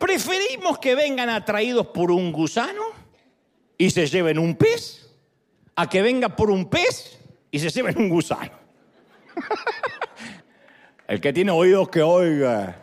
Preferimos 0.00 0.78
que 0.78 0.94
vengan 0.94 1.28
atraídos 1.28 1.88
por 1.88 2.10
un 2.10 2.32
gusano 2.32 2.82
y 3.76 3.90
se 3.90 4.06
lleven 4.06 4.38
un 4.38 4.56
pez, 4.56 5.10
a 5.76 5.86
que 5.90 6.00
venga 6.00 6.34
por 6.34 6.50
un 6.50 6.70
pez 6.70 7.18
y 7.50 7.58
se 7.58 7.68
lleven 7.68 7.98
un 7.98 8.08
gusano. 8.08 8.58
El 11.06 11.20
que 11.20 11.34
tiene 11.34 11.50
oídos 11.50 11.90
que 11.90 12.00
oiga. 12.00 12.82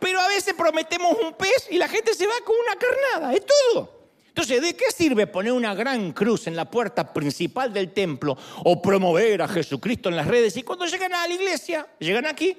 Pero 0.00 0.18
a 0.18 0.28
veces 0.28 0.54
prometemos 0.54 1.18
un 1.22 1.34
pez 1.34 1.68
y 1.70 1.76
la 1.76 1.88
gente 1.88 2.14
se 2.14 2.26
va 2.26 2.32
con 2.42 2.56
una 2.56 2.76
carnada, 2.76 3.34
es 3.34 3.44
todo. 3.44 3.98
Entonces, 4.28 4.62
¿de 4.62 4.74
qué 4.74 4.90
sirve 4.90 5.26
poner 5.26 5.52
una 5.52 5.74
gran 5.74 6.12
cruz 6.12 6.46
en 6.46 6.56
la 6.56 6.70
puerta 6.70 7.12
principal 7.12 7.70
del 7.70 7.92
templo 7.92 8.34
o 8.64 8.80
promover 8.80 9.42
a 9.42 9.48
Jesucristo 9.48 10.08
en 10.08 10.16
las 10.16 10.26
redes? 10.26 10.56
Y 10.56 10.62
cuando 10.62 10.86
llegan 10.86 11.12
a 11.12 11.28
la 11.28 11.34
iglesia, 11.34 11.86
llegan 11.98 12.24
aquí, 12.24 12.56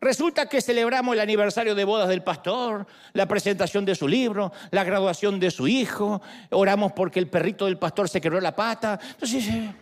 resulta 0.00 0.48
que 0.48 0.60
celebramos 0.60 1.14
el 1.14 1.20
aniversario 1.20 1.74
de 1.74 1.84
bodas 1.84 2.08
del 2.08 2.22
pastor, 2.22 2.86
la 3.12 3.26
presentación 3.26 3.84
de 3.84 3.94
su 3.94 4.06
libro, 4.08 4.52
la 4.70 4.84
graduación 4.84 5.40
de 5.40 5.50
su 5.50 5.66
hijo, 5.68 6.22
oramos 6.50 6.92
porque 6.92 7.18
el 7.18 7.28
perrito 7.28 7.66
del 7.66 7.78
pastor 7.78 8.08
se 8.08 8.20
quebró 8.20 8.40
la 8.40 8.54
pata. 8.54 8.98
Entonces, 9.10 9.48
eh, 9.48 9.72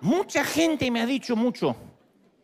mucha 0.00 0.44
gente 0.44 0.90
me 0.90 1.00
ha 1.00 1.06
dicho 1.06 1.36
mucho. 1.36 1.76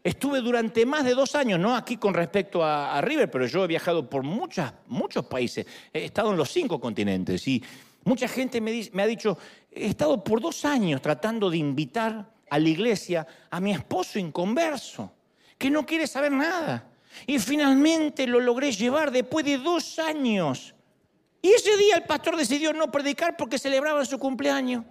Estuve 0.02 0.40
durante 0.40 0.84
más 0.84 1.04
de 1.04 1.14
dos 1.14 1.34
años, 1.34 1.58
no 1.58 1.74
aquí 1.74 1.96
con 1.96 2.12
respecto 2.12 2.62
a, 2.62 2.98
a 2.98 3.00
River, 3.00 3.30
pero 3.30 3.46
yo 3.46 3.64
he 3.64 3.66
viajado 3.66 4.08
por 4.08 4.22
muchas, 4.22 4.74
muchos 4.86 5.24
países. 5.24 5.66
He 5.92 6.04
estado 6.04 6.30
en 6.30 6.36
los 6.36 6.50
cinco 6.50 6.78
continentes 6.78 7.48
y 7.48 7.62
Mucha 8.04 8.28
gente 8.28 8.60
me, 8.60 8.88
me 8.92 9.02
ha 9.02 9.06
dicho, 9.06 9.38
he 9.70 9.86
estado 9.86 10.22
por 10.22 10.40
dos 10.40 10.64
años 10.64 11.00
tratando 11.00 11.50
de 11.50 11.56
invitar 11.56 12.30
a 12.50 12.58
la 12.58 12.68
iglesia 12.68 13.26
a 13.50 13.60
mi 13.60 13.72
esposo 13.72 14.18
inconverso, 14.18 15.10
que 15.58 15.70
no 15.70 15.86
quiere 15.86 16.06
saber 16.06 16.32
nada. 16.32 16.86
Y 17.26 17.38
finalmente 17.38 18.26
lo 18.26 18.40
logré 18.40 18.72
llevar 18.72 19.10
después 19.10 19.44
de 19.44 19.58
dos 19.58 19.98
años. 19.98 20.74
Y 21.40 21.52
ese 21.52 21.76
día 21.76 21.96
el 21.96 22.04
pastor 22.04 22.36
decidió 22.36 22.72
no 22.72 22.90
predicar 22.90 23.36
porque 23.36 23.58
celebraba 23.58 24.04
su 24.04 24.18
cumpleaños. 24.18 24.84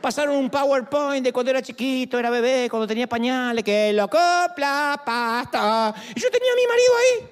Pasaron 0.00 0.36
un 0.36 0.48
PowerPoint 0.48 1.24
de 1.24 1.32
cuando 1.32 1.50
era 1.50 1.60
chiquito, 1.60 2.18
era 2.18 2.30
bebé, 2.30 2.68
cuando 2.70 2.86
tenía 2.86 3.06
pañales, 3.06 3.62
que 3.64 3.92
lo 3.92 4.08
copla, 4.08 5.02
pasta. 5.04 5.94
Y 6.14 6.20
yo 6.20 6.30
tenía 6.30 6.52
a 6.52 6.56
mi 6.56 6.66
marido 6.66 6.92
ahí. 6.96 7.30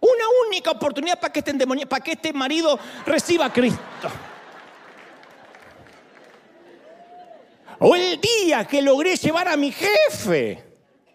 Una 0.00 0.24
única 0.46 0.70
oportunidad 0.70 1.20
para 1.20 1.32
que 1.32 1.40
este, 1.40 1.86
para 1.86 2.04
que 2.04 2.12
este 2.12 2.32
marido 2.32 2.78
reciba 3.06 3.46
a 3.46 3.52
Cristo. 3.52 4.10
O 7.80 7.96
el 7.96 8.20
día 8.20 8.66
que 8.66 8.82
logré 8.82 9.16
llevar 9.16 9.48
a 9.48 9.56
mi 9.56 9.72
jefe. 9.72 10.62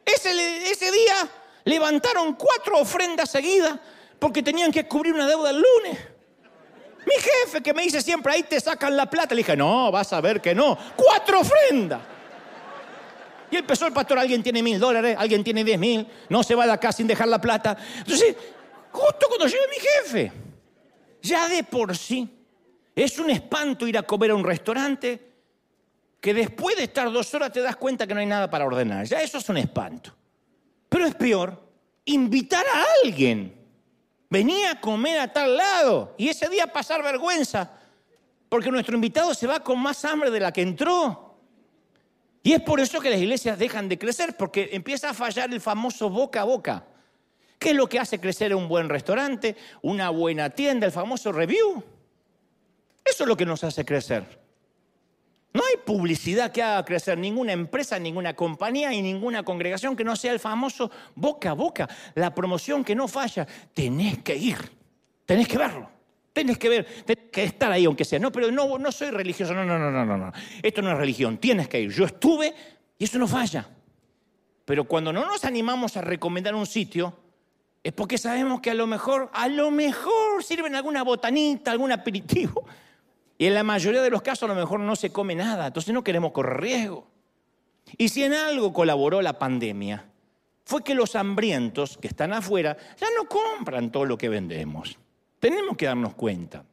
Ese, 0.04 0.92
día 0.92 1.30
levantaron 1.64 2.34
cuatro 2.34 2.80
ofrendas 2.80 3.30
seguidas 3.30 3.80
porque 4.18 4.42
tenían 4.42 4.72
que 4.72 4.88
cubrir 4.88 5.14
una 5.14 5.28
deuda 5.28 5.52
el 5.52 5.58
lunes. 5.58 6.00
Mi 7.06 7.14
jefe 7.22 7.62
que 7.62 7.72
me 7.72 7.84
dice 7.84 8.02
siempre, 8.02 8.34
ahí 8.34 8.44
te 8.44 8.60
sacan 8.60 8.98
la 8.98 9.08
plata. 9.08 9.36
Le 9.36 9.40
dije, 9.40 9.56
no, 9.56 9.92
vas 9.92 10.12
a 10.14 10.22
ver 10.22 10.42
que 10.42 10.56
no. 10.56 10.76
Cuatro 10.96 11.42
ofrendas. 11.42 12.02
Y 13.52 13.58
empezó 13.58 13.86
el 13.86 13.94
pastor, 13.94 14.18
alguien 14.18 14.42
tiene 14.42 14.64
mil 14.64 14.80
dólares, 14.80 15.16
alguien 15.20 15.44
tiene 15.44 15.64
diez 15.64 15.78
mil, 15.78 16.08
no 16.30 16.42
se 16.42 16.56
va 16.56 16.66
de 16.66 16.72
acá 16.72 16.92
sin 16.92 17.06
dejar 17.06 17.28
la 17.28 17.40
plata. 17.40 17.78
Entonces, 18.00 18.36
justo 18.92 19.28
cuando 19.28 19.46
llegue 19.46 19.68
mi 19.70 19.78
jefe, 19.78 20.32
ya 21.22 21.48
de 21.48 21.64
por 21.64 21.96
sí, 21.96 22.28
es 22.96 23.20
un 23.20 23.30
espanto 23.30 23.88
ir 23.88 24.00
a 24.00 24.04
comer 24.04 24.32
a 24.32 24.36
un 24.36 24.44
restaurante 24.44 25.35
que 26.26 26.34
después 26.34 26.76
de 26.76 26.86
estar 26.86 27.12
dos 27.12 27.32
horas 27.36 27.52
te 27.52 27.62
das 27.62 27.76
cuenta 27.76 28.08
que 28.08 28.16
no 28.16 28.20
hay 28.20 28.26
nada 28.26 28.50
para 28.50 28.66
ordenar. 28.66 29.06
Ya 29.06 29.22
eso 29.22 29.38
es 29.38 29.48
un 29.48 29.58
espanto. 29.58 30.12
Pero 30.90 31.06
es 31.06 31.14
peor, 31.14 31.64
invitar 32.04 32.66
a 32.66 32.84
alguien 33.04 33.54
venía 34.28 34.72
a 34.72 34.82
comer 34.82 35.20
a 35.20 35.32
tal 35.32 35.56
lado 35.56 36.16
y 36.18 36.30
ese 36.30 36.50
día 36.50 36.66
pasar 36.66 37.04
vergüenza, 37.04 37.74
porque 38.50 38.72
nuestro 38.72 38.96
invitado 38.96 39.36
se 39.36 39.46
va 39.46 39.60
con 39.60 39.80
más 39.80 40.04
hambre 40.04 40.32
de 40.32 40.40
la 40.40 40.52
que 40.52 40.64
entró. 40.64 41.38
Y 42.42 42.54
es 42.54 42.62
por 42.62 42.80
eso 42.80 43.00
que 43.00 43.12
las 43.12 43.20
iglesias 43.20 43.60
dejan 43.60 43.88
de 43.88 44.00
crecer, 44.00 44.36
porque 44.36 44.70
empieza 44.72 45.12
a 45.12 45.14
fallar 45.14 45.54
el 45.54 45.62
famoso 45.62 46.10
boca 46.10 46.42
a 46.42 46.46
boca. 46.46 46.88
¿Qué 47.60 47.70
es 47.70 47.76
lo 47.76 47.88
que 47.88 48.00
hace 48.00 48.20
crecer 48.20 48.56
un 48.56 48.68
buen 48.68 48.90
restaurante, 48.90 49.56
una 49.84 50.10
buena 50.10 50.50
tienda, 50.50 50.88
el 50.88 50.92
famoso 50.92 51.32
review? 51.32 51.84
Eso 53.04 53.24
es 53.26 53.28
lo 53.28 53.38
que 53.38 53.46
nos 53.46 53.64
hace 53.64 53.86
crecer. 53.86 54.45
No 55.56 55.62
hay 55.64 55.78
publicidad 55.78 56.52
que 56.52 56.62
haga 56.62 56.84
crecer 56.84 57.18
ninguna 57.18 57.54
empresa, 57.54 57.98
ninguna 57.98 58.36
compañía 58.36 58.92
y 58.92 59.02
ninguna 59.02 59.44
congregación 59.44 59.96
que 59.96 60.04
no 60.04 60.14
sea 60.18 60.34
el 60.34 60.40
famoso 60.42 60.92
boca 61.16 61.52
a 61.52 61.54
boca, 61.54 61.88
la 62.14 62.36
promoción 62.36 62.84
que 62.84 62.94
no 62.94 63.08
falla. 63.08 63.48
Tenés 63.74 64.18
que 64.18 64.36
ir, 64.36 64.58
tenés 65.26 65.48
que 65.48 65.58
verlo, 65.58 65.90
tenés 66.34 66.58
que 66.58 66.68
ver, 66.68 66.86
tenés 67.06 67.30
que 67.32 67.46
estar 67.46 67.72
ahí 67.72 67.86
aunque 67.86 68.04
sea. 68.04 68.20
No, 68.20 68.34
pero 68.34 68.52
no, 68.52 68.78
no 68.78 68.92
soy 68.92 69.12
religioso, 69.12 69.54
no, 69.54 69.64
no, 69.64 69.80
no, 69.80 69.90
no, 69.90 70.06
no, 70.06 70.18
no. 70.18 70.34
Esto 70.62 70.82
no 70.82 70.92
es 70.92 70.98
religión, 70.98 71.38
tienes 71.38 71.70
que 71.70 71.80
ir. 71.80 71.90
Yo 71.90 72.04
estuve 72.04 72.54
y 72.98 73.06
eso 73.06 73.18
no 73.18 73.26
falla. 73.26 73.66
Pero 74.66 74.84
cuando 74.84 75.14
no 75.14 75.26
nos 75.26 75.46
animamos 75.46 75.96
a 75.96 76.02
recomendar 76.02 76.54
un 76.54 76.66
sitio, 76.66 77.18
es 77.82 77.94
porque 77.94 78.18
sabemos 78.18 78.60
que 78.60 78.72
a 78.72 78.74
lo 78.74 78.88
mejor, 78.88 79.30
a 79.32 79.48
lo 79.48 79.72
mejor 79.72 80.44
sirven 80.44 80.76
alguna 80.76 81.02
botanita, 81.06 81.72
algún 81.72 81.94
aperitivo 81.94 82.66
y 83.38 83.48
en 83.48 83.54
la 83.54 83.64
mayoría 83.64 84.02
de 84.02 84.10
los 84.10 84.22
casos 84.22 84.44
a 84.44 84.54
lo 84.54 84.60
mejor 84.60 84.80
no 84.80 84.96
se 84.96 85.12
come 85.12 85.36
nada, 85.36 85.68
entonces 85.68 85.94
no 85.94 86.04
queremos 86.04 86.32
correr 86.32 86.62
riesgo. 86.62 87.08
Y 87.98 88.10
si 88.10 88.24
en 88.24 88.34
algo 88.34 88.74
colaboró 88.74 89.22
la 89.22 89.38
pandemia, 89.38 90.10
fue 90.64 90.84
que 90.84 90.96
los 90.96 91.16
hambrientos 91.16 91.98
que 91.98 92.08
están 92.08 92.34
afuera 92.34 92.78
ya 93.00 93.08
no 93.18 93.28
compran 93.28 93.92
todo 93.92 94.06
lo 94.06 94.18
que 94.18 94.30
vendemos. 94.30 94.98
Tenemos 95.40 95.78
que 95.78 95.86
darnos 95.86 96.16
cuenta. 96.16 96.64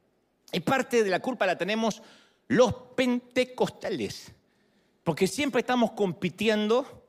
Y 0.53 0.61
parte 0.61 1.03
de 1.03 1.11
la 1.11 1.21
culpa 1.21 1.47
la 1.47 1.59
tenemos 1.59 2.03
los 2.49 2.75
pentecostales, 2.97 4.33
porque 5.05 5.27
siempre 5.27 5.61
estamos 5.61 5.93
compitiendo 5.93 7.03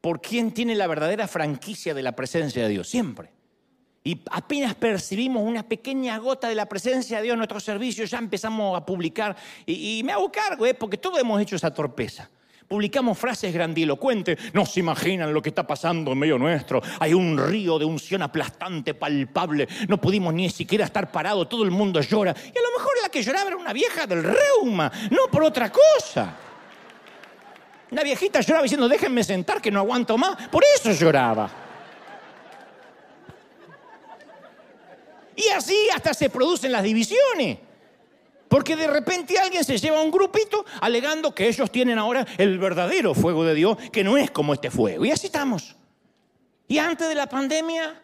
por 0.00 0.20
quién 0.20 0.52
tiene 0.52 0.74
la 0.74 0.86
verdadera 0.86 1.26
franquicia 1.26 1.94
de 1.94 2.02
la 2.02 2.12
presencia 2.12 2.62
de 2.62 2.68
Dios, 2.68 2.88
siempre 2.88 3.39
y 4.02 4.18
apenas 4.30 4.74
percibimos 4.74 5.42
una 5.42 5.62
pequeña 5.62 6.16
gota 6.18 6.48
de 6.48 6.54
la 6.54 6.66
presencia 6.66 7.18
de 7.18 7.24
Dios 7.24 7.34
en 7.34 7.38
nuestro 7.38 7.60
servicio, 7.60 8.04
ya 8.06 8.18
empezamos 8.18 8.76
a 8.76 8.84
publicar. 8.84 9.36
Y, 9.66 10.02
me 10.04 10.12
hago 10.12 10.32
cargo, 10.32 10.64
¿eh? 10.64 10.72
porque 10.72 10.96
todos 10.96 11.18
hemos 11.18 11.40
hecho 11.40 11.56
esa 11.56 11.72
torpeza. 11.72 12.30
Publicamos 12.66 13.18
frases 13.18 13.52
grandilocuentes, 13.52 14.38
no 14.54 14.64
se 14.64 14.80
imaginan 14.80 15.34
lo 15.34 15.42
que 15.42 15.48
está 15.48 15.66
pasando 15.66 16.12
en 16.12 16.18
medio 16.18 16.38
nuestro. 16.38 16.80
Hay 17.00 17.12
un 17.12 17.36
río 17.36 17.78
de 17.78 17.84
unción 17.84 18.22
aplastante, 18.22 18.94
palpable. 18.94 19.68
No 19.88 20.00
pudimos 20.00 20.32
ni 20.32 20.48
siquiera 20.48 20.84
estar 20.84 21.10
parados, 21.10 21.48
todo 21.48 21.64
el 21.64 21.72
mundo 21.72 22.00
llora. 22.00 22.30
Y 22.30 22.58
a 22.58 22.62
lo 22.62 22.78
mejor 22.78 22.92
la 23.02 23.08
que 23.08 23.22
lloraba 23.22 23.48
era 23.48 23.56
una 23.56 23.72
vieja 23.72 24.06
del 24.06 24.22
reuma, 24.22 24.90
no 25.10 25.26
por 25.30 25.42
otra 25.42 25.70
cosa. 25.70 26.36
Una 27.90 28.02
viejita 28.02 28.40
lloraba 28.40 28.62
diciendo, 28.62 28.88
déjenme 28.88 29.24
sentar 29.24 29.60
que 29.60 29.70
no 29.70 29.80
aguanto 29.80 30.16
más. 30.16 30.48
Por 30.48 30.62
eso 30.76 30.92
lloraba. 30.92 31.59
Y 35.40 35.48
así 35.50 35.88
hasta 35.94 36.12
se 36.12 36.28
producen 36.28 36.72
las 36.72 36.82
divisiones. 36.82 37.58
Porque 38.48 38.76
de 38.76 38.88
repente 38.88 39.38
alguien 39.38 39.64
se 39.64 39.78
lleva 39.78 39.98
a 39.98 40.02
un 40.02 40.10
grupito 40.10 40.66
alegando 40.80 41.34
que 41.34 41.46
ellos 41.46 41.70
tienen 41.70 41.98
ahora 41.98 42.26
el 42.36 42.58
verdadero 42.58 43.14
fuego 43.14 43.44
de 43.44 43.54
Dios, 43.54 43.78
que 43.92 44.04
no 44.04 44.18
es 44.18 44.30
como 44.30 44.52
este 44.52 44.70
fuego. 44.70 45.04
Y 45.04 45.12
así 45.12 45.26
estamos. 45.26 45.76
Y 46.66 46.78
antes 46.78 47.08
de 47.08 47.14
la 47.14 47.28
pandemia, 47.28 48.02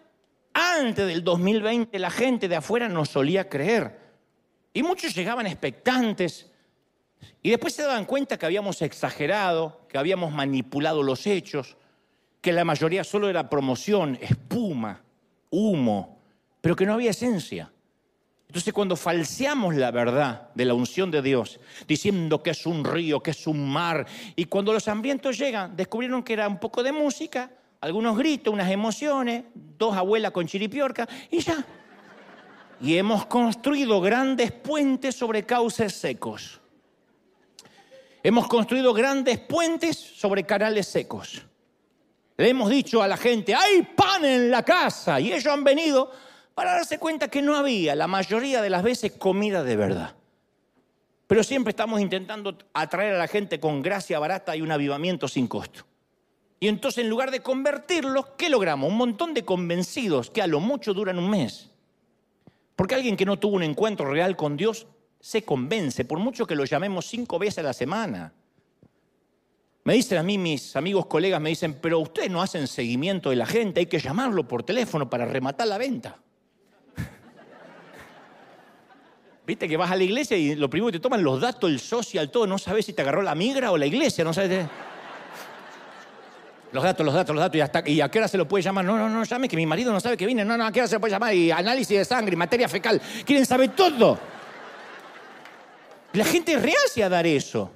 antes 0.55 1.07
del 1.07 1.25
2020, 1.25 1.99
la 1.99 2.11
gente 2.11 2.49
de 2.49 2.57
afuera 2.57 2.89
no 2.89 3.05
solía 3.05 3.49
creer. 3.49 3.99
Y 4.73 4.83
muchos 4.83 5.15
llegaban 5.15 5.47
expectantes. 5.47 6.51
Y 7.43 7.51
después 7.51 7.75
se 7.75 7.83
daban 7.83 8.05
cuenta 8.05 8.39
que 8.39 8.47
habíamos 8.47 8.81
exagerado, 8.83 9.81
que 9.89 9.99
habíamos 9.99 10.33
manipulado 10.33 11.03
los 11.03 11.27
hechos, 11.27 11.77
que 12.41 12.53
la 12.53 12.65
mayoría 12.65 13.03
solo 13.03 13.29
era 13.29 13.51
promoción, 13.51 14.17
espuma, 14.23 15.03
humo, 15.51 16.16
pero 16.67 16.75
que 16.75 16.85
no 16.85 16.95
había 16.95 17.13
esencia. 17.13 17.71
Entonces 18.49 18.75
cuando 18.75 18.97
falseamos 18.97 19.77
la 19.77 19.93
verdad 19.93 20.51
de 20.53 20.65
la 20.65 20.75
unción 20.75 21.13
de 21.13 21.23
Dios, 21.23 21.61
diciendo 21.87 22.43
que 22.43 22.51
es 22.51 22.67
un 22.67 22.85
río, 22.85 23.23
que 23.23 23.31
es 23.31 23.47
un 23.47 23.71
mar, 23.71 24.05
y 24.35 24.47
cuando 24.47 24.73
los 24.73 24.89
hambrientos 24.89 25.39
llegan, 25.39 25.77
descubrieron 25.77 26.25
que 26.25 26.33
era 26.33 26.49
un 26.49 26.59
poco 26.59 26.83
de 26.83 26.91
música, 26.91 27.53
algunos 27.81 28.19
gritos, 28.19 28.53
unas 28.53 28.69
emociones, 28.69 29.45
dos 29.55 29.97
abuelas 29.97 30.33
con 30.33 30.49
chiripiorca, 30.49 31.09
y 31.31 31.39
ya. 31.39 31.65
Y 32.81 32.97
hemos 32.97 33.27
construido 33.27 34.01
grandes 34.01 34.51
puentes 34.51 35.15
sobre 35.15 35.47
cauces 35.47 35.93
secos. 35.93 36.61
Hemos 38.25 38.49
construido 38.49 38.93
grandes 38.93 39.39
puentes 39.39 39.97
sobre 39.97 40.43
canales 40.43 40.89
secos. 40.89 41.43
Le 42.37 42.49
hemos 42.49 42.69
dicho 42.69 43.01
a 43.01 43.07
la 43.07 43.17
gente, 43.17 43.55
hay 43.55 43.83
pan 43.83 44.25
en 44.25 44.51
la 44.51 44.65
casa, 44.65 45.21
y 45.21 45.33
ellos 45.33 45.47
han 45.47 45.63
venido 45.63 46.11
para 46.57 46.73
darse 46.73 46.99
cuenta 46.99 47.29
que 47.29 47.43
no 47.43 47.55
había 47.55 47.95
la 47.95 48.07
mayoría 48.07 48.63
de 48.63 48.71
las 48.71 48.83
veces 48.83 49.13
comida 49.13 49.63
de 49.63 49.77
verdad. 49.77 50.17
Pero 51.27 51.45
siempre 51.45 51.73
estamos 51.73 52.01
intentando 52.01 52.57
atraer 52.73 53.15
a 53.15 53.19
la 53.19 53.29
gente 53.29 53.61
con 53.61 53.83
gracia 53.83 54.19
barata 54.19 54.57
y 54.57 54.63
un 54.63 54.73
avivamiento 54.73 55.29
sin 55.29 55.49
costo. 55.49 55.85
Y 56.59 56.69
entonces 56.69 57.05
en 57.05 57.11
lugar 57.11 57.31
de 57.31 57.41
convertirlos, 57.41 58.29
¿qué 58.39 58.49
logramos? 58.49 58.91
Un 58.91 58.97
montón 58.97 59.35
de 59.35 59.45
convencidos 59.45 60.31
que 60.31 60.41
a 60.41 60.47
lo 60.47 60.59
mucho 60.59 60.95
duran 60.95 61.19
un 61.19 61.29
mes. 61.29 61.73
Porque 62.75 62.95
alguien 62.95 63.19
que 63.19 63.27
no 63.27 63.39
tuvo 63.39 63.57
un 63.57 63.63
encuentro 63.63 64.11
real 64.11 64.35
con 64.35 64.57
Dios 64.57 64.87
se 65.21 65.45
convence, 65.45 66.07
por 66.07 66.19
mucho 66.19 66.47
que 66.47 66.57
lo 66.57 66.65
llamemos 66.65 67.05
cinco 67.05 67.39
veces 67.39 67.59
a 67.59 67.65
la 67.65 67.75
semana. 67.75 68.33
Me 69.85 69.93
dicen 69.93 70.17
a 70.17 70.23
mí, 70.23 70.39
mis 70.39 70.75
amigos, 70.75 71.05
colegas, 71.05 71.39
me 71.39 71.51
dicen, 71.51 71.75
pero 71.83 71.99
ustedes 71.99 72.31
no 72.31 72.41
hacen 72.41 72.67
seguimiento 72.67 73.29
de 73.29 73.37
la 73.37 73.45
gente, 73.45 73.81
hay 73.81 73.87
que 73.87 73.99
llamarlo 73.99 74.49
por 74.49 74.63
teléfono 74.63 75.11
para 75.11 75.27
rematar 75.27 75.69
la 75.69 75.77
venta. 75.77 76.23
Viste 79.47 79.69
que 79.69 79.77
vas 79.77 79.91
a 79.93 79.97
la 79.97 80.03
iglesia 80.03 80.37
y 80.37 80.57
lo 80.57 80.69
primero 80.69 80.91
que 80.91 80.99
te 80.99 81.03
toman 81.03 81.23
los 81.23 81.41
datos, 81.41 81.71
el 81.71 81.79
social, 81.79 82.31
todo, 82.31 82.49
no 82.49 82.59
sabes 82.59 82.85
si 82.85 82.93
te 82.93 83.03
agarró 83.03 83.23
la 83.23 83.37
migra 83.37 83.71
o 83.71 83.79
la 83.79 83.87
iglesia, 83.87 84.25
no 84.25 84.35
sabes. 84.35 84.67
Los 86.73 86.83
datos, 86.83 87.07
los 87.07 87.15
datos, 87.15 87.35
los 87.35 87.43
datos, 87.43 87.57
y, 87.57 87.61
hasta, 87.61 87.89
y 87.89 88.01
a 88.01 88.09
qué 88.11 88.19
hora 88.19 88.27
se 88.27 88.37
lo 88.37 88.49
puede 88.49 88.63
llamar. 88.63 88.85
No, 88.85 88.99
no, 88.99 89.09
no 89.09 89.23
llame, 89.23 89.49
que 89.49 89.57
mi 89.57 89.65
marido 89.65 89.93
no 89.93 90.01
sabe 90.01 90.17
que 90.17 90.27
viene. 90.27 90.45
No, 90.45 90.57
no, 90.57 90.67
a 90.67 90.73
qué 90.73 90.81
hora 90.81 90.89
se 90.89 90.97
lo 90.97 91.01
puede 91.01 91.13
llamar. 91.13 91.33
Y 91.33 91.53
análisis 91.53 91.97
de 91.97 92.05
sangre, 92.05 92.35
materia 92.35 92.69
fecal. 92.69 93.01
Quieren 93.25 93.47
saber 93.47 93.71
todo. 93.71 94.19
La 96.13 96.25
gente 96.25 96.59
reacia 96.59 97.07
a 97.07 97.09
dar 97.09 97.25
eso. 97.25 97.71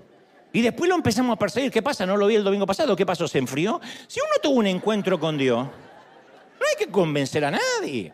Y 0.53 0.63
después 0.63 0.89
lo 0.89 0.97
empezamos 0.97 1.37
a 1.37 1.39
perseguir. 1.39 1.71
¿Qué 1.71 1.83
pasa? 1.83 2.05
¿No 2.05 2.17
lo 2.17 2.27
vi 2.27 2.35
el 2.35 2.43
domingo 2.43 2.67
pasado? 2.67 2.97
¿Qué 2.97 3.07
pasó? 3.07 3.29
¿Se 3.29 3.39
enfrió? 3.39 3.81
Si 4.09 4.19
uno 4.19 4.41
tuvo 4.43 4.59
un 4.59 4.67
encuentro 4.67 5.21
con 5.21 5.39
Dios, 5.39 5.65
no 5.65 6.67
hay 6.67 6.77
que 6.77 6.91
convencer 6.91 7.45
a 7.45 7.53
nadie. 7.53 8.13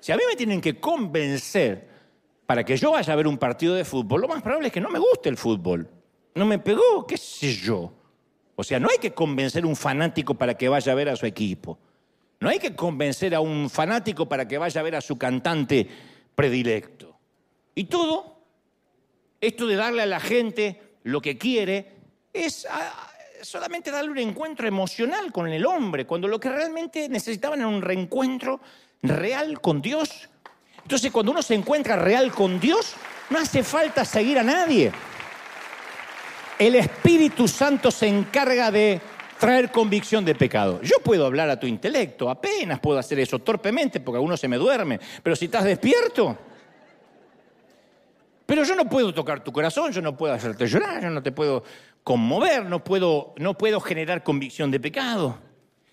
Si 0.00 0.10
a 0.10 0.16
mí 0.16 0.22
me 0.26 0.36
tienen 0.36 0.60
que 0.62 0.80
convencer 0.80 1.91
para 2.52 2.64
que 2.64 2.76
yo 2.76 2.92
vaya 2.92 3.10
a 3.10 3.16
ver 3.16 3.26
un 3.26 3.38
partido 3.38 3.74
de 3.74 3.82
fútbol, 3.82 4.20
lo 4.20 4.28
más 4.28 4.42
probable 4.42 4.66
es 4.66 4.74
que 4.74 4.80
no 4.82 4.90
me 4.90 4.98
guste 4.98 5.30
el 5.30 5.38
fútbol. 5.38 5.88
No 6.34 6.44
me 6.44 6.58
pegó, 6.58 7.06
qué 7.06 7.16
sé 7.16 7.54
yo. 7.54 7.90
O 8.56 8.62
sea, 8.62 8.78
no 8.78 8.90
hay 8.90 8.98
que 8.98 9.14
convencer 9.14 9.64
a 9.64 9.66
un 9.66 9.74
fanático 9.74 10.34
para 10.34 10.52
que 10.52 10.68
vaya 10.68 10.92
a 10.92 10.94
ver 10.94 11.08
a 11.08 11.16
su 11.16 11.24
equipo. 11.24 11.78
No 12.40 12.50
hay 12.50 12.58
que 12.58 12.76
convencer 12.76 13.34
a 13.34 13.40
un 13.40 13.70
fanático 13.70 14.28
para 14.28 14.46
que 14.46 14.58
vaya 14.58 14.82
a 14.82 14.84
ver 14.84 14.96
a 14.96 15.00
su 15.00 15.16
cantante 15.16 15.88
predilecto. 16.34 17.16
Y 17.74 17.84
todo, 17.84 18.36
esto 19.40 19.66
de 19.66 19.76
darle 19.76 20.02
a 20.02 20.06
la 20.06 20.20
gente 20.20 20.78
lo 21.04 21.22
que 21.22 21.38
quiere, 21.38 21.90
es 22.34 22.66
ah, 22.70 23.10
solamente 23.40 23.90
darle 23.90 24.10
un 24.10 24.18
encuentro 24.18 24.68
emocional 24.68 25.32
con 25.32 25.48
el 25.48 25.64
hombre, 25.64 26.06
cuando 26.06 26.28
lo 26.28 26.38
que 26.38 26.50
realmente 26.50 27.08
necesitaban 27.08 27.60
era 27.60 27.68
un 27.68 27.80
reencuentro 27.80 28.60
real 29.00 29.58
con 29.62 29.80
Dios. 29.80 30.28
Entonces, 30.82 31.10
cuando 31.10 31.32
uno 31.32 31.42
se 31.42 31.54
encuentra 31.54 31.96
real 31.96 32.32
con 32.32 32.58
Dios, 32.58 32.94
no 33.30 33.38
hace 33.38 33.62
falta 33.62 34.04
seguir 34.04 34.38
a 34.38 34.42
nadie. 34.42 34.92
El 36.58 36.74
Espíritu 36.74 37.48
Santo 37.48 37.90
se 37.90 38.06
encarga 38.06 38.70
de 38.70 39.00
traer 39.38 39.72
convicción 39.72 40.24
de 40.24 40.34
pecado. 40.34 40.80
Yo 40.82 40.96
puedo 41.02 41.26
hablar 41.26 41.50
a 41.50 41.58
tu 41.58 41.66
intelecto, 41.66 42.30
apenas 42.30 42.78
puedo 42.78 42.98
hacer 42.98 43.18
eso 43.18 43.40
torpemente 43.40 43.98
porque 43.98 44.20
uno 44.20 44.36
se 44.36 44.46
me 44.46 44.56
duerme, 44.56 45.00
pero 45.20 45.34
si 45.34 45.46
estás 45.46 45.64
despierto, 45.64 46.38
pero 48.46 48.62
yo 48.62 48.76
no 48.76 48.88
puedo 48.88 49.12
tocar 49.12 49.42
tu 49.42 49.50
corazón, 49.50 49.90
yo 49.90 50.00
no 50.00 50.16
puedo 50.16 50.32
hacerte 50.32 50.66
llorar, 50.66 51.02
yo 51.02 51.10
no 51.10 51.22
te 51.22 51.32
puedo 51.32 51.64
conmover, 52.04 52.66
no 52.66 52.84
puedo, 52.84 53.34
no 53.38 53.58
puedo 53.58 53.80
generar 53.80 54.22
convicción 54.22 54.70
de 54.70 54.78
pecado. 54.78 55.38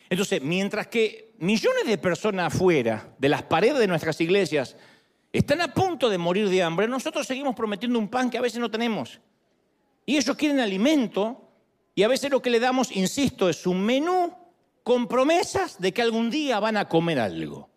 Entonces, 0.09 0.41
mientras 0.41 0.87
que 0.87 1.28
millones 1.39 1.85
de 1.85 1.97
personas 1.97 2.53
afuera 2.53 3.13
de 3.17 3.29
las 3.29 3.43
paredes 3.43 3.79
de 3.79 3.87
nuestras 3.87 4.19
iglesias 4.21 4.75
están 5.31 5.61
a 5.61 5.73
punto 5.73 6.09
de 6.09 6.17
morir 6.17 6.49
de 6.49 6.63
hambre, 6.63 6.87
nosotros 6.87 7.27
seguimos 7.27 7.55
prometiendo 7.55 7.99
un 7.99 8.09
pan 8.09 8.29
que 8.29 8.37
a 8.37 8.41
veces 8.41 8.59
no 8.59 8.71
tenemos. 8.71 9.19
Y 10.05 10.17
ellos 10.17 10.35
quieren 10.35 10.59
alimento 10.59 11.49
y 11.95 12.03
a 12.03 12.07
veces 12.07 12.31
lo 12.31 12.41
que 12.41 12.49
le 12.49 12.59
damos, 12.59 12.91
insisto, 12.95 13.49
es 13.49 13.67
un 13.67 13.81
menú 13.81 14.33
con 14.83 15.07
promesas 15.07 15.79
de 15.79 15.93
que 15.93 16.01
algún 16.01 16.29
día 16.29 16.59
van 16.59 16.77
a 16.77 16.87
comer 16.87 17.19
algo. 17.19 17.69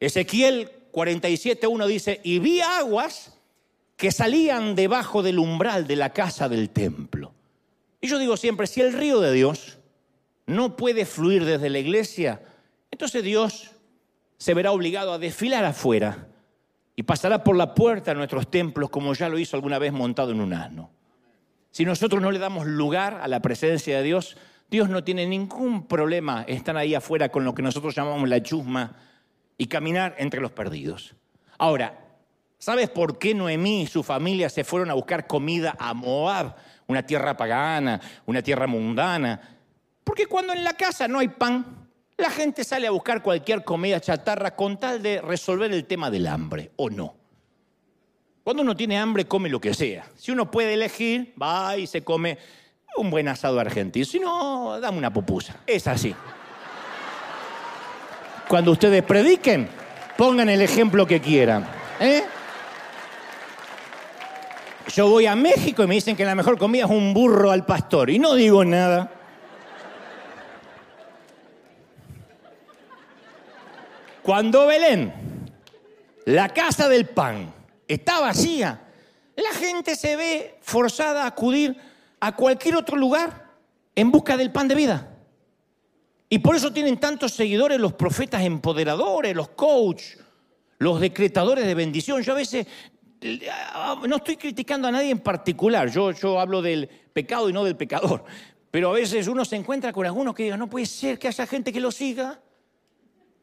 Ezequiel 0.00 0.70
47.1 0.92 1.86
dice, 1.86 2.20
y 2.24 2.38
vi 2.40 2.60
aguas 2.60 3.38
que 3.96 4.10
salían 4.10 4.74
debajo 4.74 5.22
del 5.22 5.38
umbral 5.38 5.86
de 5.86 5.96
la 5.96 6.12
casa 6.12 6.48
del 6.48 6.70
templo. 6.70 7.32
Y 8.00 8.08
yo 8.08 8.18
digo 8.18 8.36
siempre, 8.36 8.66
si 8.66 8.80
el 8.80 8.92
río 8.92 9.20
de 9.20 9.32
Dios 9.32 9.78
no 10.46 10.76
puede 10.76 11.06
fluir 11.06 11.44
desde 11.44 11.70
la 11.70 11.78
iglesia, 11.78 12.42
entonces 12.92 13.24
Dios 13.24 13.72
se 14.36 14.54
verá 14.54 14.70
obligado 14.70 15.12
a 15.12 15.18
desfilar 15.18 15.64
afuera 15.64 16.28
y 16.94 17.02
pasará 17.02 17.42
por 17.42 17.56
la 17.56 17.74
puerta 17.74 18.12
de 18.12 18.16
nuestros 18.16 18.50
templos 18.50 18.90
como 18.90 19.14
ya 19.14 19.28
lo 19.28 19.38
hizo 19.38 19.56
alguna 19.56 19.78
vez 19.78 19.92
montado 19.92 20.30
en 20.30 20.40
un 20.40 20.52
asno. 20.52 20.90
Si 21.70 21.84
nosotros 21.84 22.20
no 22.20 22.30
le 22.30 22.38
damos 22.38 22.66
lugar 22.66 23.18
a 23.22 23.28
la 23.28 23.40
presencia 23.40 23.96
de 23.96 24.02
Dios, 24.02 24.36
Dios 24.70 24.90
no 24.90 25.02
tiene 25.02 25.26
ningún 25.26 25.86
problema 25.88 26.44
estar 26.46 26.76
ahí 26.76 26.94
afuera 26.94 27.30
con 27.30 27.44
lo 27.44 27.54
que 27.54 27.62
nosotros 27.62 27.94
llamamos 27.94 28.28
la 28.28 28.42
chusma 28.42 28.94
y 29.56 29.66
caminar 29.66 30.14
entre 30.18 30.40
los 30.40 30.52
perdidos. 30.52 31.14
Ahora, 31.56 31.98
¿sabes 32.58 32.90
por 32.90 33.18
qué 33.18 33.34
Noemí 33.34 33.82
y 33.82 33.86
su 33.86 34.02
familia 34.02 34.50
se 34.50 34.64
fueron 34.64 34.90
a 34.90 34.94
buscar 34.94 35.26
comida 35.26 35.74
a 35.78 35.94
Moab, 35.94 36.56
una 36.86 37.06
tierra 37.06 37.36
pagana, 37.36 38.00
una 38.26 38.42
tierra 38.42 38.66
mundana? 38.66 39.40
Porque 40.04 40.26
cuando 40.26 40.52
en 40.52 40.62
la 40.62 40.74
casa 40.74 41.08
no 41.08 41.20
hay 41.20 41.28
pan, 41.28 41.81
la 42.22 42.30
gente 42.30 42.64
sale 42.64 42.86
a 42.86 42.90
buscar 42.92 43.22
cualquier 43.22 43.64
comida 43.64 44.00
chatarra 44.00 44.54
con 44.54 44.78
tal 44.78 45.02
de 45.02 45.20
resolver 45.20 45.72
el 45.72 45.84
tema 45.84 46.10
del 46.10 46.28
hambre, 46.28 46.70
¿o 46.76 46.88
no? 46.88 47.14
Cuando 48.44 48.62
uno 48.62 48.76
tiene 48.76 48.98
hambre, 48.98 49.26
come 49.26 49.48
lo 49.48 49.60
que 49.60 49.74
sea. 49.74 50.06
Si 50.16 50.30
uno 50.30 50.50
puede 50.50 50.74
elegir, 50.74 51.34
va 51.40 51.76
y 51.76 51.86
se 51.86 52.02
come 52.02 52.38
un 52.96 53.10
buen 53.10 53.28
asado 53.28 53.58
argentino. 53.60 54.06
Si 54.06 54.18
no, 54.18 54.78
dame 54.80 54.98
una 54.98 55.12
pupusa. 55.12 55.56
Es 55.66 55.86
así. 55.86 56.14
Cuando 58.48 58.72
ustedes 58.72 59.02
prediquen, 59.02 59.68
pongan 60.16 60.48
el 60.48 60.62
ejemplo 60.62 61.06
que 61.06 61.20
quieran. 61.20 61.66
¿eh? 62.00 62.22
Yo 64.94 65.08
voy 65.08 65.26
a 65.26 65.34
México 65.36 65.82
y 65.82 65.86
me 65.86 65.94
dicen 65.94 66.16
que 66.16 66.24
la 66.24 66.34
mejor 66.34 66.58
comida 66.58 66.84
es 66.84 66.90
un 66.90 67.14
burro 67.14 67.50
al 67.50 67.64
pastor. 67.64 68.10
Y 68.10 68.18
no 68.18 68.34
digo 68.34 68.64
nada. 68.64 69.10
Cuando 74.22 74.66
Belén, 74.66 75.12
la 76.26 76.48
casa 76.50 76.88
del 76.88 77.06
pan, 77.06 77.52
está 77.88 78.20
vacía. 78.20 78.80
La 79.34 79.50
gente 79.50 79.96
se 79.96 80.14
ve 80.14 80.58
forzada 80.60 81.24
a 81.24 81.28
acudir 81.28 81.76
a 82.20 82.36
cualquier 82.36 82.76
otro 82.76 82.96
lugar 82.96 83.50
en 83.96 84.12
busca 84.12 84.36
del 84.36 84.52
pan 84.52 84.68
de 84.68 84.74
vida. 84.76 85.08
Y 86.28 86.38
por 86.38 86.54
eso 86.54 86.72
tienen 86.72 86.98
tantos 86.98 87.32
seguidores 87.32 87.80
los 87.80 87.94
profetas 87.94 88.42
empoderadores, 88.42 89.34
los 89.34 89.48
coach, 89.50 90.02
los 90.78 91.00
decretadores 91.00 91.66
de 91.66 91.74
bendición. 91.74 92.22
Yo 92.22 92.32
a 92.32 92.36
veces 92.36 92.66
no 94.06 94.16
estoy 94.16 94.36
criticando 94.36 94.88
a 94.88 94.92
nadie 94.92 95.10
en 95.10 95.20
particular, 95.20 95.90
yo, 95.90 96.12
yo 96.12 96.40
hablo 96.40 96.62
del 96.62 96.88
pecado 97.12 97.50
y 97.50 97.52
no 97.52 97.64
del 97.64 97.76
pecador. 97.76 98.24
Pero 98.70 98.90
a 98.90 98.92
veces 98.92 99.26
uno 99.26 99.44
se 99.44 99.56
encuentra 99.56 99.92
con 99.92 100.06
algunos 100.06 100.34
que 100.34 100.44
digan, 100.44 100.60
no 100.60 100.70
puede 100.70 100.86
ser 100.86 101.18
que 101.18 101.28
haya 101.28 101.46
gente 101.46 101.72
que 101.72 101.80
lo 101.80 101.90
siga 101.90 102.40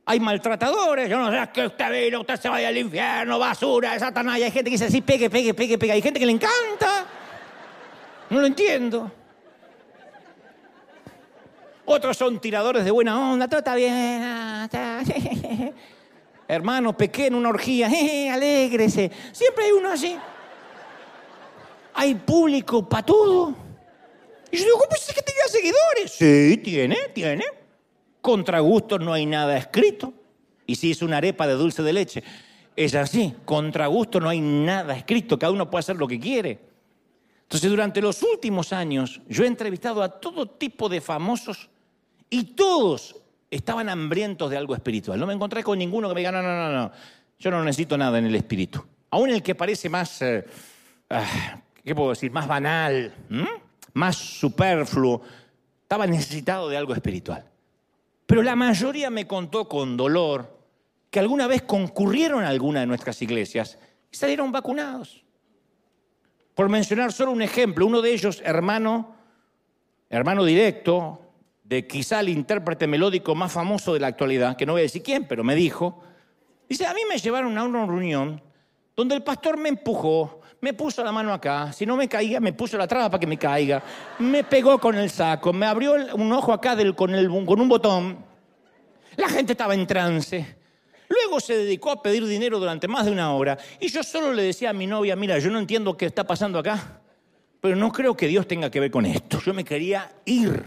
hay 0.09 0.19
maltratadores, 0.19 1.07
yo 1.07 1.19
no 1.19 1.29
sé 1.29 1.51
que 1.53 1.67
usted 1.67 1.91
vino, 1.91 2.21
usted 2.21 2.39
se 2.39 2.49
vaya 2.49 2.69
al 2.69 2.77
infierno, 2.79 3.37
basura, 3.37 3.99
Satanás. 3.99 4.37
Hay 4.37 4.49
gente 4.49 4.63
que 4.63 4.71
dice 4.71 4.85
así, 4.85 5.01
pegue, 5.01 5.29
pegue, 5.29 5.53
pegue, 5.53 5.77
pegue. 5.77 5.91
Hay 5.91 6.01
gente 6.01 6.19
que 6.19 6.25
le 6.25 6.31
encanta. 6.31 7.05
No 8.31 8.39
lo 8.39 8.47
entiendo. 8.47 9.11
Otros 11.85 12.17
son 12.17 12.39
tiradores 12.39 12.83
de 12.85 12.89
buena 12.89 13.19
onda, 13.19 13.47
todo 13.47 13.59
está 13.59 13.75
bien. 13.75 13.93
Ah, 14.23 14.67
Hermano, 16.47 16.97
pequé 16.97 17.27
en 17.27 17.35
una 17.35 17.49
orgía, 17.49 17.85
alégrese. 18.33 19.11
Siempre 19.31 19.65
hay 19.65 19.71
uno 19.73 19.91
así. 19.91 20.17
Hay 21.93 22.15
público 22.15 22.89
para 22.89 23.05
todo. 23.05 23.53
Y 24.49 24.57
yo 24.57 24.63
digo, 24.63 24.79
¿cómo 24.79 24.95
es 24.95 25.13
que 25.13 25.21
tenga 25.21 25.47
seguidores? 25.47 26.11
Sí, 26.13 26.57
tiene, 26.63 26.97
tiene. 27.13 27.58
Contra 28.21 28.59
gusto 28.59 28.99
no 28.99 29.13
hay 29.13 29.25
nada 29.25 29.57
escrito. 29.57 30.13
Y 30.65 30.75
si 30.75 30.91
es 30.91 31.01
una 31.01 31.17
arepa 31.17 31.47
de 31.47 31.53
dulce 31.53 31.81
de 31.81 31.93
leche, 31.93 32.23
es 32.75 32.95
así. 32.95 33.33
Contra 33.45 33.87
gusto 33.87 34.19
no 34.19 34.29
hay 34.29 34.41
nada 34.41 34.95
escrito. 34.95 35.39
Cada 35.39 35.51
uno 35.51 35.69
puede 35.69 35.79
hacer 35.79 35.95
lo 35.95 36.07
que 36.07 36.19
quiere. 36.19 36.59
Entonces, 37.43 37.69
durante 37.69 38.01
los 38.01 38.21
últimos 38.21 38.71
años, 38.73 39.21
yo 39.27 39.43
he 39.43 39.47
entrevistado 39.47 40.03
a 40.03 40.19
todo 40.19 40.45
tipo 40.45 40.87
de 40.87 41.01
famosos 41.01 41.69
y 42.29 42.43
todos 42.43 43.15
estaban 43.49 43.89
hambrientos 43.89 44.51
de 44.51 44.57
algo 44.57 44.75
espiritual. 44.75 45.19
No 45.19 45.25
me 45.25 45.33
encontré 45.33 45.63
con 45.63 45.79
ninguno 45.79 46.07
que 46.07 46.13
me 46.13 46.21
diga, 46.21 46.31
no, 46.31 46.43
no, 46.43 46.55
no, 46.55 46.71
no, 46.71 46.91
yo 47.39 47.49
no 47.49 47.63
necesito 47.63 47.97
nada 47.97 48.19
en 48.19 48.27
el 48.27 48.35
espíritu. 48.35 48.85
Aún 49.09 49.31
el 49.31 49.41
que 49.41 49.55
parece 49.55 49.89
más, 49.89 50.21
eh, 50.21 50.45
ah, 51.09 51.59
¿qué 51.83 51.95
puedo 51.95 52.11
decir? 52.11 52.31
Más 52.31 52.47
banal, 52.47 53.11
más 53.93 54.15
superfluo, 54.15 55.23
estaba 55.81 56.05
necesitado 56.05 56.69
de 56.69 56.77
algo 56.77 56.93
espiritual. 56.93 57.48
Pero 58.29 58.43
la 58.43 58.55
mayoría 58.55 59.09
me 59.09 59.25
contó 59.25 59.67
con 59.67 59.97
dolor 59.97 60.55
que 61.09 61.19
alguna 61.19 61.47
vez 61.47 61.63
concurrieron 61.63 62.43
a 62.43 62.49
alguna 62.49 62.81
de 62.81 62.85
nuestras 62.85 63.19
iglesias 63.23 63.79
y 64.11 64.15
salieron 64.15 64.51
vacunados. 64.51 65.25
Por 66.53 66.69
mencionar 66.69 67.11
solo 67.11 67.31
un 67.31 67.41
ejemplo, 67.41 67.87
uno 67.87 68.03
de 68.03 68.13
ellos, 68.13 68.39
hermano, 68.45 69.15
hermano 70.11 70.43
directo, 70.43 71.19
de 71.63 71.87
quizá 71.87 72.19
el 72.19 72.29
intérprete 72.29 72.85
melódico 72.85 73.33
más 73.33 73.51
famoso 73.51 73.95
de 73.95 73.99
la 73.99 74.07
actualidad, 74.07 74.55
que 74.55 74.67
no 74.67 74.73
voy 74.73 74.81
a 74.81 74.83
decir 74.83 75.01
quién, 75.01 75.27
pero 75.27 75.43
me 75.43 75.55
dijo, 75.55 75.99
dice, 76.69 76.85
a 76.85 76.93
mí 76.93 77.01
me 77.09 77.17
llevaron 77.17 77.57
a 77.57 77.63
una 77.63 77.83
reunión 77.87 78.43
donde 78.95 79.15
el 79.15 79.23
pastor 79.23 79.57
me 79.57 79.69
empujó, 79.69 80.38
me 80.61 80.73
puso 80.73 81.03
la 81.03 81.11
mano 81.11 81.33
acá, 81.33 81.71
si 81.71 81.85
no 81.85 81.95
me 81.95 82.07
caía, 82.09 82.39
me 82.39 82.53
puso 82.53 82.77
la 82.77 82.87
traba 82.87 83.09
para 83.09 83.19
que 83.19 83.27
me 83.27 83.37
caiga, 83.37 83.81
me 84.19 84.43
pegó 84.43 84.77
con 84.79 84.95
el 84.95 85.09
saco, 85.09 85.53
me 85.53 85.65
abrió 85.65 85.95
un 86.15 86.31
ojo 86.33 86.51
acá 86.51 86.75
con, 86.93 87.11
con 87.45 87.61
un 87.61 87.69
botón. 87.69 88.25
La 89.15 89.29
gente 89.29 89.53
estaba 89.53 89.73
en 89.73 89.87
trance. 89.87 90.57
Luego 91.07 91.39
se 91.39 91.57
dedicó 91.57 91.91
a 91.91 92.01
pedir 92.01 92.25
dinero 92.25 92.59
durante 92.59 92.87
más 92.87 93.05
de 93.05 93.11
una 93.11 93.33
hora 93.33 93.57
y 93.79 93.87
yo 93.87 94.03
solo 94.03 94.33
le 94.33 94.43
decía 94.43 94.69
a 94.69 94.73
mi 94.73 94.85
novia, 94.85 95.15
mira, 95.15 95.39
yo 95.39 95.49
no 95.49 95.59
entiendo 95.59 95.97
qué 95.97 96.05
está 96.05 96.25
pasando 96.25 96.59
acá, 96.59 97.01
pero 97.61 97.75
no 97.75 97.91
creo 97.91 98.15
que 98.15 98.27
Dios 98.27 98.47
tenga 98.47 98.69
que 98.69 98.79
ver 98.79 98.91
con 98.91 99.05
esto. 99.05 99.41
Yo 99.41 99.53
me 99.53 99.63
quería 99.63 100.11
ir. 100.25 100.63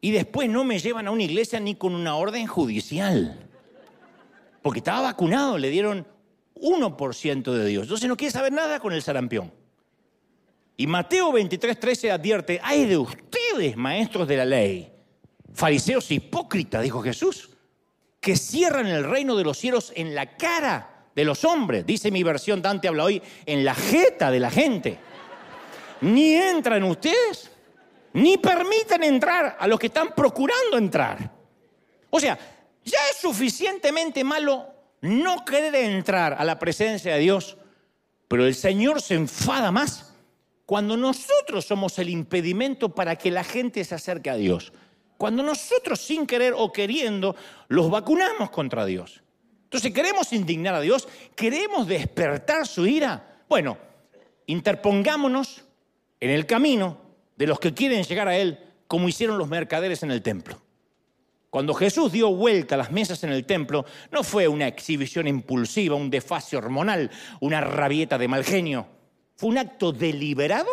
Y 0.00 0.12
después 0.12 0.48
no 0.48 0.62
me 0.62 0.78
llevan 0.78 1.08
a 1.08 1.10
una 1.10 1.24
iglesia 1.24 1.58
ni 1.58 1.74
con 1.74 1.94
una 1.94 2.16
orden 2.16 2.46
judicial. 2.46 3.48
Porque 4.62 4.78
estaba 4.78 5.02
vacunado, 5.02 5.58
le 5.58 5.70
dieron 5.70 6.06
1% 6.60 7.52
de 7.52 7.66
Dios. 7.66 7.84
Entonces 7.84 8.08
no 8.08 8.16
quiere 8.16 8.32
saber 8.32 8.52
nada 8.52 8.80
con 8.80 8.92
el 8.92 9.02
sarampión. 9.02 9.52
Y 10.76 10.86
Mateo 10.86 11.32
23, 11.32 11.80
13 11.80 12.12
advierte, 12.12 12.60
hay 12.62 12.86
de 12.86 12.96
ustedes, 12.96 13.76
maestros 13.76 14.28
de 14.28 14.36
la 14.36 14.44
ley, 14.44 14.92
fariseos 15.52 16.10
hipócritas, 16.10 16.82
dijo 16.82 17.02
Jesús, 17.02 17.50
que 18.20 18.36
cierran 18.36 18.86
el 18.86 19.04
reino 19.04 19.36
de 19.36 19.44
los 19.44 19.58
cielos 19.58 19.92
en 19.96 20.14
la 20.14 20.36
cara 20.36 21.06
de 21.16 21.24
los 21.24 21.44
hombres, 21.44 21.84
dice 21.84 22.12
mi 22.12 22.22
versión, 22.22 22.62
Dante 22.62 22.86
habla 22.86 23.04
hoy, 23.04 23.20
en 23.44 23.64
la 23.64 23.74
jeta 23.74 24.30
de 24.30 24.38
la 24.38 24.50
gente. 24.50 24.98
Ni 26.00 26.34
entran 26.34 26.84
ustedes, 26.84 27.50
ni 28.12 28.38
permiten 28.38 29.02
entrar 29.02 29.56
a 29.58 29.66
los 29.66 29.80
que 29.80 29.88
están 29.88 30.14
procurando 30.14 30.78
entrar. 30.78 31.32
O 32.10 32.20
sea, 32.20 32.38
ya 32.84 32.98
es 33.10 33.16
suficientemente 33.16 34.22
malo 34.22 34.77
no 35.00 35.44
querer 35.44 35.74
entrar 35.74 36.34
a 36.38 36.44
la 36.44 36.58
presencia 36.58 37.14
de 37.14 37.20
Dios, 37.20 37.56
pero 38.26 38.46
el 38.46 38.54
Señor 38.54 39.00
se 39.00 39.14
enfada 39.14 39.70
más 39.70 40.14
cuando 40.66 40.96
nosotros 40.96 41.64
somos 41.64 41.98
el 41.98 42.10
impedimento 42.10 42.94
para 42.94 43.16
que 43.16 43.30
la 43.30 43.42
gente 43.42 43.82
se 43.84 43.94
acerque 43.94 44.30
a 44.30 44.36
Dios. 44.36 44.72
Cuando 45.16 45.42
nosotros 45.42 46.00
sin 46.00 46.26
querer 46.26 46.54
o 46.56 46.72
queriendo 46.72 47.34
los 47.68 47.90
vacunamos 47.90 48.50
contra 48.50 48.84
Dios. 48.84 49.22
Entonces, 49.64 49.92
¿queremos 49.92 50.32
indignar 50.32 50.74
a 50.74 50.80
Dios? 50.80 51.08
¿Queremos 51.34 51.86
despertar 51.86 52.66
su 52.66 52.86
ira? 52.86 53.42
Bueno, 53.48 53.78
interpongámonos 54.46 55.64
en 56.20 56.30
el 56.30 56.46
camino 56.46 57.00
de 57.36 57.46
los 57.46 57.58
que 57.60 57.74
quieren 57.74 58.02
llegar 58.02 58.28
a 58.28 58.36
Él, 58.36 58.58
como 58.86 59.08
hicieron 59.08 59.38
los 59.38 59.48
mercaderes 59.48 60.02
en 60.02 60.10
el 60.10 60.22
templo. 60.22 60.60
Cuando 61.50 61.72
Jesús 61.72 62.12
dio 62.12 62.34
vuelta 62.34 62.74
a 62.74 62.78
las 62.78 62.92
mesas 62.92 63.24
en 63.24 63.30
el 63.30 63.46
templo, 63.46 63.86
no 64.10 64.22
fue 64.22 64.46
una 64.48 64.66
exhibición 64.66 65.26
impulsiva, 65.26 65.96
un 65.96 66.10
desfase 66.10 66.56
hormonal, 66.56 67.10
una 67.40 67.60
rabieta 67.62 68.18
de 68.18 68.28
mal 68.28 68.44
genio. 68.44 68.86
Fue 69.34 69.48
un 69.48 69.58
acto 69.58 69.92
deliberado 69.92 70.68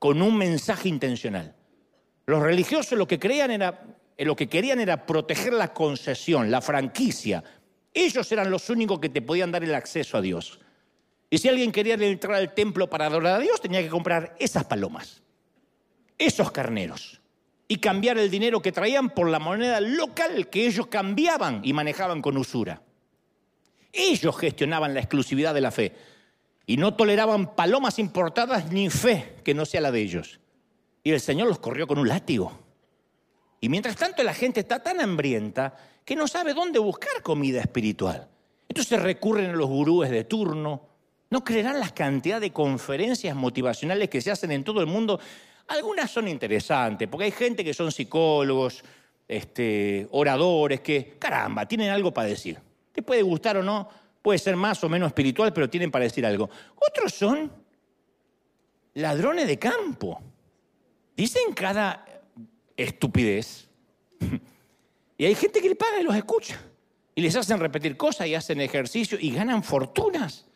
con 0.00 0.20
un 0.20 0.36
mensaje 0.36 0.88
intencional. 0.88 1.54
Los 2.26 2.42
religiosos 2.42 2.98
lo 2.98 3.06
que, 3.06 3.20
creían 3.20 3.52
era, 3.52 3.84
eh, 4.16 4.24
lo 4.24 4.34
que 4.34 4.48
querían 4.48 4.80
era 4.80 5.06
proteger 5.06 5.52
la 5.52 5.72
concesión, 5.72 6.50
la 6.50 6.60
franquicia. 6.60 7.44
Ellos 7.94 8.30
eran 8.32 8.50
los 8.50 8.70
únicos 8.70 8.98
que 8.98 9.08
te 9.08 9.22
podían 9.22 9.52
dar 9.52 9.62
el 9.62 9.74
acceso 9.74 10.16
a 10.16 10.20
Dios. 10.20 10.58
Y 11.30 11.38
si 11.38 11.48
alguien 11.48 11.72
quería 11.72 11.94
entrar 11.94 12.34
al 12.34 12.52
templo 12.52 12.90
para 12.90 13.06
adorar 13.06 13.36
a 13.36 13.38
Dios, 13.38 13.60
tenía 13.60 13.82
que 13.82 13.88
comprar 13.88 14.34
esas 14.38 14.64
palomas, 14.64 15.22
esos 16.18 16.50
carneros, 16.50 17.21
y 17.68 17.76
cambiar 17.76 18.18
el 18.18 18.30
dinero 18.30 18.60
que 18.60 18.72
traían 18.72 19.10
por 19.10 19.28
la 19.28 19.38
moneda 19.38 19.80
local 19.80 20.48
que 20.48 20.66
ellos 20.66 20.86
cambiaban 20.88 21.60
y 21.64 21.72
manejaban 21.72 22.20
con 22.20 22.36
usura. 22.36 22.82
Ellos 23.92 24.36
gestionaban 24.36 24.94
la 24.94 25.00
exclusividad 25.00 25.54
de 25.54 25.60
la 25.60 25.70
fe 25.70 25.92
y 26.66 26.76
no 26.76 26.94
toleraban 26.94 27.54
palomas 27.54 27.98
importadas 27.98 28.70
ni 28.70 28.88
fe 28.90 29.36
que 29.44 29.54
no 29.54 29.66
sea 29.66 29.80
la 29.80 29.90
de 29.90 30.00
ellos. 30.00 30.40
Y 31.04 31.10
el 31.10 31.20
Señor 31.20 31.48
los 31.48 31.58
corrió 31.58 31.86
con 31.86 31.98
un 31.98 32.08
látigo. 32.08 32.58
Y 33.60 33.68
mientras 33.68 33.96
tanto 33.96 34.22
la 34.22 34.34
gente 34.34 34.60
está 34.60 34.82
tan 34.82 35.00
hambrienta 35.00 35.76
que 36.04 36.16
no 36.16 36.26
sabe 36.26 36.54
dónde 36.54 36.78
buscar 36.78 37.22
comida 37.22 37.60
espiritual. 37.60 38.28
Entonces 38.68 39.02
recurren 39.02 39.50
a 39.50 39.54
los 39.54 39.68
gurúes 39.68 40.10
de 40.10 40.24
turno. 40.24 40.88
No 41.30 41.44
creerán 41.44 41.78
las 41.78 41.92
cantidades 41.92 42.42
de 42.42 42.52
conferencias 42.52 43.36
motivacionales 43.36 44.08
que 44.08 44.20
se 44.20 44.30
hacen 44.30 44.50
en 44.50 44.64
todo 44.64 44.80
el 44.80 44.86
mundo. 44.86 45.20
Algunas 45.68 46.10
son 46.10 46.28
interesantes, 46.28 47.08
porque 47.08 47.24
hay 47.24 47.30
gente 47.30 47.64
que 47.64 47.74
son 47.74 47.90
psicólogos, 47.90 48.82
este, 49.26 50.06
oradores, 50.10 50.80
que, 50.80 51.16
caramba, 51.18 51.66
tienen 51.66 51.90
algo 51.90 52.12
para 52.12 52.28
decir. 52.28 52.58
Te 52.92 53.02
puede 53.02 53.22
gustar 53.22 53.56
o 53.56 53.62
no, 53.62 53.88
puede 54.20 54.38
ser 54.38 54.56
más 54.56 54.82
o 54.84 54.88
menos 54.88 55.08
espiritual, 55.08 55.52
pero 55.52 55.70
tienen 55.70 55.90
para 55.90 56.04
decir 56.04 56.26
algo. 56.26 56.50
Otros 56.76 57.14
son 57.14 57.50
ladrones 58.94 59.46
de 59.46 59.58
campo 59.58 60.20
Dicen 61.16 61.52
cada 61.54 62.04
estupidez. 62.76 63.68
Y 65.18 65.26
hay 65.26 65.36
gente 65.36 65.60
que 65.60 65.68
le 65.68 65.76
paga 65.76 66.00
y 66.00 66.02
los 66.02 66.16
escucha. 66.16 66.60
Y 67.14 67.20
les 67.20 67.36
hacen 67.36 67.60
repetir 67.60 67.96
cosas 67.96 68.26
y 68.26 68.34
hacen 68.34 68.60
ejercicio 68.60 69.16
y 69.20 69.30
ganan 69.30 69.62
fortunas. 69.62 70.46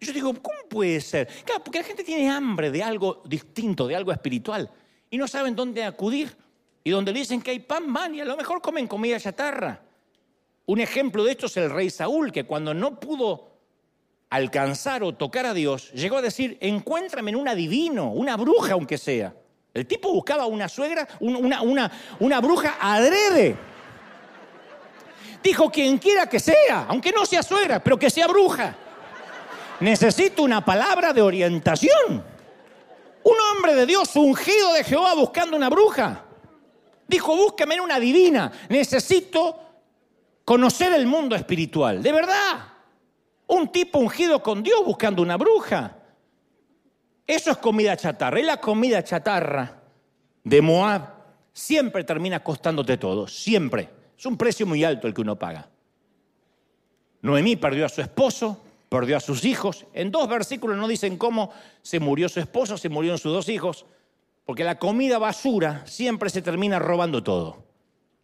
Y 0.00 0.06
yo 0.06 0.12
digo, 0.14 0.32
¿cómo 0.34 0.58
puede 0.68 0.98
ser? 1.02 1.28
Claro, 1.44 1.62
porque 1.62 1.80
la 1.80 1.84
gente 1.84 2.02
tiene 2.02 2.30
hambre 2.30 2.70
de 2.70 2.82
algo 2.82 3.22
distinto, 3.26 3.86
de 3.86 3.94
algo 3.94 4.10
espiritual. 4.10 4.70
Y 5.10 5.18
no 5.18 5.28
saben 5.28 5.54
dónde 5.54 5.84
acudir. 5.84 6.34
Y 6.82 6.90
donde 6.90 7.12
dicen 7.12 7.42
que 7.42 7.50
hay 7.50 7.58
pan, 7.60 7.92
van 7.92 8.14
y 8.14 8.20
a 8.22 8.24
lo 8.24 8.34
mejor 8.34 8.62
comen 8.62 8.86
comida 8.86 9.20
chatarra. 9.20 9.82
Un 10.64 10.80
ejemplo 10.80 11.22
de 11.22 11.32
esto 11.32 11.46
es 11.46 11.56
el 11.58 11.70
rey 11.70 11.90
Saúl, 11.90 12.32
que 12.32 12.44
cuando 12.44 12.72
no 12.72 12.98
pudo 12.98 13.50
alcanzar 14.30 15.02
o 15.02 15.14
tocar 15.14 15.44
a 15.44 15.52
Dios, 15.52 15.92
llegó 15.92 16.16
a 16.16 16.22
decir, 16.22 16.56
encuéntrame 16.60 17.32
en 17.32 17.36
un 17.36 17.48
adivino, 17.48 18.10
una 18.10 18.36
bruja 18.38 18.72
aunque 18.72 18.96
sea. 18.96 19.34
El 19.74 19.86
tipo 19.86 20.10
buscaba 20.12 20.46
una 20.46 20.68
suegra, 20.68 21.06
una, 21.20 21.60
una 22.18 22.40
bruja 22.40 22.78
adrede. 22.80 23.56
Dijo 25.42 25.70
quien 25.70 25.98
quiera 25.98 26.26
que 26.26 26.40
sea, 26.40 26.86
aunque 26.88 27.12
no 27.12 27.26
sea 27.26 27.42
suegra, 27.42 27.82
pero 27.82 27.98
que 27.98 28.08
sea 28.08 28.26
bruja. 28.26 28.76
Necesito 29.80 30.42
una 30.42 30.64
palabra 30.64 31.12
de 31.12 31.22
orientación. 31.22 32.24
Un 33.22 33.34
hombre 33.52 33.74
de 33.74 33.86
Dios 33.86 34.14
ungido 34.16 34.72
de 34.74 34.84
Jehová 34.84 35.14
buscando 35.14 35.56
una 35.56 35.68
bruja. 35.68 36.24
Dijo, 37.06 37.36
búsqueme 37.36 37.80
una 37.80 37.98
divina. 37.98 38.52
Necesito 38.68 39.58
conocer 40.44 40.92
el 40.92 41.06
mundo 41.06 41.34
espiritual. 41.34 42.02
De 42.02 42.12
verdad. 42.12 42.66
Un 43.46 43.68
tipo 43.68 43.98
ungido 43.98 44.42
con 44.42 44.62
Dios 44.62 44.84
buscando 44.84 45.22
una 45.22 45.36
bruja. 45.36 45.96
Eso 47.26 47.50
es 47.50 47.56
comida 47.56 47.96
chatarra. 47.96 48.38
Y 48.38 48.44
la 48.44 48.60
comida 48.60 49.02
chatarra 49.02 49.82
de 50.44 50.62
Moab 50.62 51.20
siempre 51.52 52.04
termina 52.04 52.42
costándote 52.42 52.96
todo, 52.96 53.26
siempre. 53.26 53.88
Es 54.16 54.26
un 54.26 54.36
precio 54.36 54.66
muy 54.66 54.84
alto 54.84 55.06
el 55.06 55.14
que 55.14 55.20
uno 55.20 55.38
paga. 55.38 55.68
Noemí 57.22 57.56
perdió 57.56 57.86
a 57.86 57.88
su 57.88 58.00
esposo, 58.00 58.60
perdió 58.90 59.16
a 59.16 59.20
sus 59.20 59.46
hijos. 59.46 59.86
En 59.94 60.10
dos 60.10 60.28
versículos 60.28 60.76
no 60.76 60.86
dicen 60.86 61.16
cómo 61.16 61.50
se 61.80 61.98
murió 61.98 62.28
su 62.28 62.40
esposo, 62.40 62.76
se 62.76 62.90
murieron 62.90 63.18
sus 63.18 63.32
dos 63.32 63.48
hijos, 63.48 63.86
porque 64.44 64.64
la 64.64 64.78
comida 64.78 65.18
basura 65.18 65.86
siempre 65.86 66.28
se 66.28 66.42
termina 66.42 66.78
robando 66.78 67.22
todo. 67.22 67.64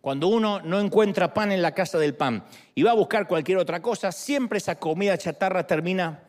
Cuando 0.02 0.28
uno 0.28 0.60
no 0.60 0.78
encuentra 0.78 1.32
pan 1.32 1.52
en 1.52 1.62
la 1.62 1.72
casa 1.72 1.98
del 1.98 2.14
pan 2.14 2.44
y 2.74 2.82
va 2.82 2.90
a 2.90 2.94
buscar 2.94 3.26
cualquier 3.26 3.56
otra 3.56 3.80
cosa, 3.80 4.12
siempre 4.12 4.58
esa 4.58 4.78
comida 4.78 5.16
chatarra 5.16 5.66
termina 5.66 6.24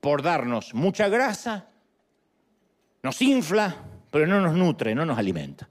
por 0.00 0.22
darnos 0.22 0.74
mucha 0.74 1.08
grasa 1.08 1.68
nos 3.02 3.20
infla, 3.20 3.74
pero 4.10 4.26
no 4.26 4.40
nos 4.40 4.54
nutre, 4.54 4.94
no 4.94 5.04
nos 5.04 5.18
alimenta. 5.18 5.68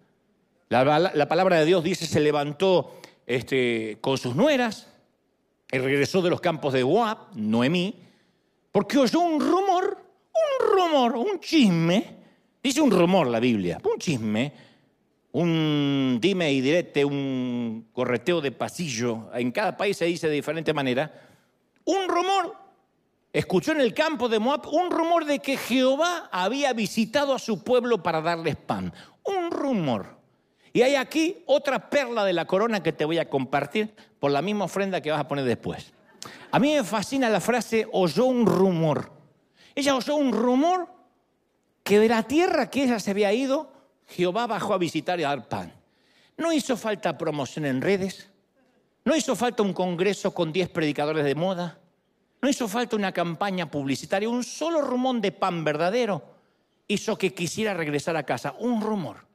La, 0.69 1.27
palabra 1.27 1.59
de 1.59 1.65
Dios 1.65 1.83
dice, 1.83 2.05
se 2.05 2.19
levantó 2.19 2.99
este, 3.25 3.97
con 4.01 4.17
sus 4.17 4.35
nueras 4.35 4.90
y 5.71 5.77
regresó 5.77 6.21
de 6.21 6.29
los 6.29 6.41
campos 6.41 6.73
de 6.73 6.83
Moab, 6.83 7.17
Noemí, 7.35 7.95
porque 8.71 8.97
oyó 8.97 9.19
un 9.21 9.39
rumor, 9.39 9.97
un 10.33 10.71
rumor, 10.71 11.15
un 11.15 11.39
chisme, 11.39 12.15
dice 12.61 12.81
un 12.81 12.91
rumor 12.91 13.27
la 13.27 13.39
Biblia, 13.39 13.79
un 13.83 13.97
chisme, 13.97 14.53
un 15.33 16.17
dime 16.21 16.51
y 16.51 16.61
direte, 16.61 17.05
un 17.05 17.87
correteo 17.93 18.41
de 18.41 18.51
pasillo, 18.51 19.29
en 19.33 19.51
cada 19.51 19.77
país 19.77 19.97
se 19.97 20.05
dice 20.05 20.27
de 20.27 20.35
diferente 20.35 20.73
manera, 20.73 21.29
un 21.85 22.07
rumor. 22.07 22.55
Escuchó 23.33 23.71
en 23.71 23.79
el 23.79 23.93
campo 23.93 24.27
de 24.27 24.39
Moab 24.39 24.67
un 24.73 24.91
rumor 24.91 25.23
de 25.23 25.39
que 25.39 25.55
Jehová 25.55 26.29
había 26.33 26.73
visitado 26.73 27.33
a 27.33 27.39
su 27.39 27.63
pueblo 27.63 28.03
para 28.03 28.19
darles 28.19 28.57
pan. 28.57 28.93
Un 29.23 29.51
rumor. 29.51 30.20
Y 30.73 30.81
hay 30.81 30.95
aquí 30.95 31.43
otra 31.45 31.89
perla 31.89 32.23
de 32.23 32.33
la 32.33 32.45
corona 32.45 32.81
que 32.81 32.93
te 32.93 33.05
voy 33.05 33.17
a 33.17 33.29
compartir 33.29 33.93
por 34.19 34.31
la 34.31 34.41
misma 34.41 34.65
ofrenda 34.65 35.01
que 35.01 35.11
vas 35.11 35.19
a 35.19 35.27
poner 35.27 35.45
después. 35.45 35.91
A 36.51 36.59
mí 36.59 36.73
me 36.73 36.83
fascina 36.83 37.29
la 37.29 37.41
frase 37.41 37.87
oyó 37.91 38.25
un 38.25 38.45
rumor. 38.45 39.11
Ella 39.75 39.95
oyó 39.95 40.15
un 40.15 40.31
rumor 40.33 40.87
que 41.83 41.99
de 41.99 42.07
la 42.07 42.23
tierra 42.23 42.69
que 42.69 42.83
ella 42.83 42.99
se 42.99 43.11
había 43.11 43.33
ido, 43.33 43.71
Jehová 44.07 44.47
bajó 44.47 44.73
a 44.73 44.77
visitar 44.77 45.19
y 45.19 45.23
a 45.23 45.29
dar 45.29 45.47
pan. 45.47 45.73
No 46.37 46.53
hizo 46.53 46.77
falta 46.77 47.17
promoción 47.17 47.65
en 47.65 47.81
redes, 47.81 48.29
no 49.03 49.15
hizo 49.15 49.35
falta 49.35 49.63
un 49.63 49.73
congreso 49.73 50.33
con 50.33 50.51
10 50.51 50.69
predicadores 50.69 51.25
de 51.25 51.35
moda, 51.35 51.79
no 52.41 52.49
hizo 52.49 52.67
falta 52.67 52.95
una 52.95 53.11
campaña 53.11 53.69
publicitaria, 53.69 54.29
un 54.29 54.43
solo 54.43 54.81
rumor 54.81 55.21
de 55.21 55.31
pan 55.31 55.63
verdadero 55.63 56.23
hizo 56.87 57.17
que 57.17 57.33
quisiera 57.33 57.73
regresar 57.73 58.15
a 58.17 58.23
casa, 58.23 58.55
un 58.59 58.81
rumor. 58.81 59.30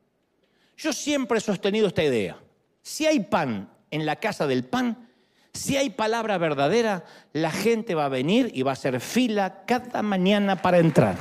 Yo 0.77 0.93
siempre 0.93 1.39
he 1.39 1.41
sostenido 1.41 1.89
esta 1.89 2.03
idea. 2.03 2.37
Si 2.83 3.07
hay 3.07 3.21
pan 3.21 3.71
en 3.91 4.07
la 4.07 4.17
casa 4.17 4.47
del 4.47 4.65
pan, 4.65 5.09
si 5.53 5.77
hay 5.77 5.91
palabra 5.91 6.37
verdadera, 6.39 7.05
la 7.33 7.51
gente 7.51 7.95
va 7.95 8.05
a 8.05 8.11
venir 8.11 8.51
y 8.55 8.63
va 8.63 8.73
a 8.73 8.75
hacer 8.75 9.01
fila 9.01 9.63
cada 9.67 10.03
mañana 10.03 10.57
para 10.57 10.79
entrar. 10.79 11.17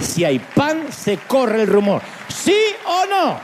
Si 0.00 0.24
hay 0.24 0.38
pan, 0.38 0.92
se 0.92 1.18
corre 1.18 1.62
el 1.62 1.68
rumor. 1.68 2.02
¿Sí 2.28 2.56
o 2.86 3.06
no? 3.06 3.38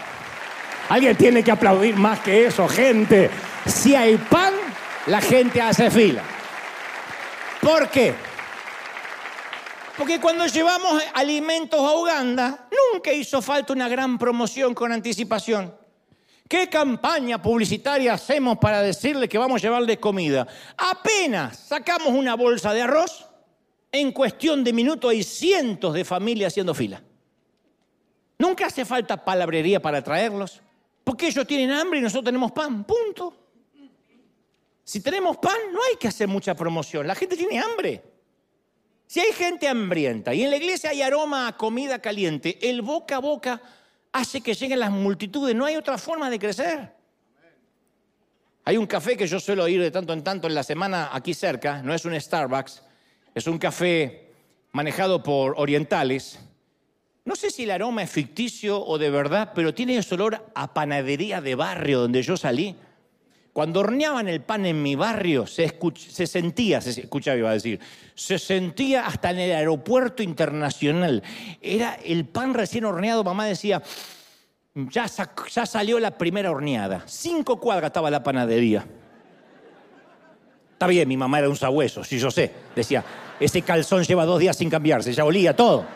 Alguien 0.89 1.17
tiene 1.17 1.45
que 1.45 1.51
aplaudir 1.51 1.97
más 1.97 2.21
que 2.21 2.47
eso, 2.47 2.67
gente. 2.69 3.31
Si 3.67 3.95
hay 3.95 4.17
pan, 4.17 4.53
la 5.07 5.21
gente 5.21 5.61
hace 5.61 5.91
fila. 5.91 6.23
¿Por 7.61 7.89
qué? 7.89 8.15
Porque 9.97 10.21
cuando 10.21 10.47
llevamos 10.47 11.03
alimentos 11.15 11.81
a 11.81 11.95
Uganda, 11.95 12.69
nunca 12.93 13.13
hizo 13.13 13.41
falta 13.41 13.73
una 13.73 13.89
gran 13.89 14.19
promoción 14.19 14.75
con 14.75 14.93
anticipación. 14.93 15.75
¿Qué 16.49 16.69
campaña 16.69 17.41
publicitaria 17.41 18.13
hacemos 18.13 18.59
para 18.59 18.83
decirle 18.83 19.29
que 19.29 19.39
vamos 19.39 19.61
a 19.61 19.63
llevarle 19.67 19.99
comida? 19.99 20.47
Apenas 20.77 21.59
sacamos 21.59 22.09
una 22.09 22.35
bolsa 22.35 22.73
de 22.73 22.83
arroz, 22.83 23.27
en 23.91 24.13
cuestión 24.13 24.63
de 24.63 24.73
minutos 24.73 25.11
hay 25.11 25.23
cientos 25.23 25.95
de 25.95 26.05
familias 26.05 26.53
haciendo 26.53 26.75
fila. 26.75 27.03
Nunca 28.39 28.67
hace 28.67 28.85
falta 28.85 29.25
palabrería 29.25 29.81
para 29.81 30.03
traerlos, 30.03 30.61
porque 31.03 31.29
ellos 31.29 31.47
tienen 31.47 31.71
hambre 31.73 31.99
y 31.99 32.03
nosotros 32.03 32.27
tenemos 32.27 32.53
pan, 32.53 32.85
punto. 32.85 33.35
Si 34.85 35.01
tenemos 35.01 35.39
pan, 35.39 35.57
no 35.73 35.81
hay 35.83 35.97
que 35.97 36.09
hacer 36.09 36.29
mucha 36.29 36.55
promoción, 36.55 37.07
la 37.07 37.15
gente 37.15 37.37
tiene 37.37 37.59
hambre. 37.59 38.16
Si 39.07 39.21
hay 39.21 39.33
gente 39.33 39.69
hambrienta 39.69 40.35
y 40.35 40.43
en 40.43 40.51
la 40.51 40.57
iglesia 40.57 40.91
hay 40.91 41.03
aroma 41.03 41.49
a 41.49 41.57
comida 41.57 42.01
caliente, 42.01 42.59
el 42.69 42.83
boca 42.83 43.17
a 43.17 43.21
boca 43.21 43.63
hace 44.13 44.41
que 44.41 44.55
lleguen 44.55 44.81
las 44.81 44.91
multitudes, 44.91 45.55
no 45.55 45.65
hay 45.65 45.77
otra 45.77 45.97
forma 45.97 46.29
de 46.29 46.39
crecer. 46.39 46.93
Hay 48.65 48.77
un 48.77 48.87
café 48.87 49.17
que 49.17 49.29
yo 49.29 49.39
suelo 49.39 49.69
ir 49.69 49.81
de 49.81 49.93
tanto 49.93 50.13
en 50.13 50.25
tanto 50.25 50.49
en 50.49 50.55
la 50.55 50.65
semana 50.65 51.11
aquí 51.13 51.35
cerca, 51.35 51.83
no 51.83 51.95
es 51.95 52.05
un 52.05 52.21
Starbucks, 52.21 52.83
es 53.33 53.47
un 53.47 53.59
café 53.59 54.33
manejado 54.73 55.23
por 55.23 55.55
orientales. 55.57 56.41
No 57.25 57.37
sé 57.37 57.51
si 57.51 57.63
el 57.63 57.71
aroma 57.71 58.03
es 58.03 58.11
ficticio 58.11 58.85
o 58.85 58.99
de 58.99 59.11
verdad, 59.11 59.53
pero 59.55 59.73
tiene 59.73 59.97
ese 59.97 60.15
olor 60.17 60.51
a 60.55 60.75
panadería 60.75 61.41
de 61.41 61.55
barrio 61.55 62.01
donde 62.01 62.23
yo 62.23 62.37
salí. 62.37 62.75
Cuando 63.57 63.81
horneaban 63.81 64.29
el 64.29 64.43
pan 64.43 64.67
en 64.67 64.83
mi 64.83 64.97
barrio, 64.97 65.47
se, 65.47 65.79
se 65.97 66.27
sentía, 66.27 66.83
se 66.83 66.91
escuchaba, 67.01 67.39
iba 67.39 67.49
a 67.49 67.55
decir, 67.55 67.81
se 68.15 68.39
sentía 68.39 69.07
hasta 69.07 69.31
en 69.31 69.39
el 69.39 69.53
aeropuerto 69.53 70.23
internacional. 70.23 71.23
Era 71.63 71.95
el 72.05 72.27
pan 72.27 72.53
recién 72.53 72.85
horneado, 72.85 73.25
mamá 73.25 73.47
decía, 73.47 73.83
ya, 74.75 75.07
ya 75.07 75.65
salió 75.65 75.99
la 75.99 76.19
primera 76.19 76.51
horneada. 76.51 77.05
Cinco 77.07 77.59
cuadras 77.59 77.89
estaba 77.89 78.11
la 78.11 78.23
panadería. 78.23 78.87
Está 80.75 80.87
bien, 80.87 81.09
mi 81.09 81.17
mamá 81.17 81.39
era 81.39 81.49
un 81.49 81.57
sabueso, 81.57 82.05
sí, 82.05 82.19
yo 82.19 82.31
sé. 82.31 82.53
Decía, 82.75 83.03
ese 83.41 83.63
calzón 83.63 84.05
lleva 84.05 84.27
dos 84.27 84.39
días 84.39 84.55
sin 84.55 84.69
cambiarse, 84.69 85.15
ya 85.15 85.25
olía 85.25 85.57
todo. 85.57 85.87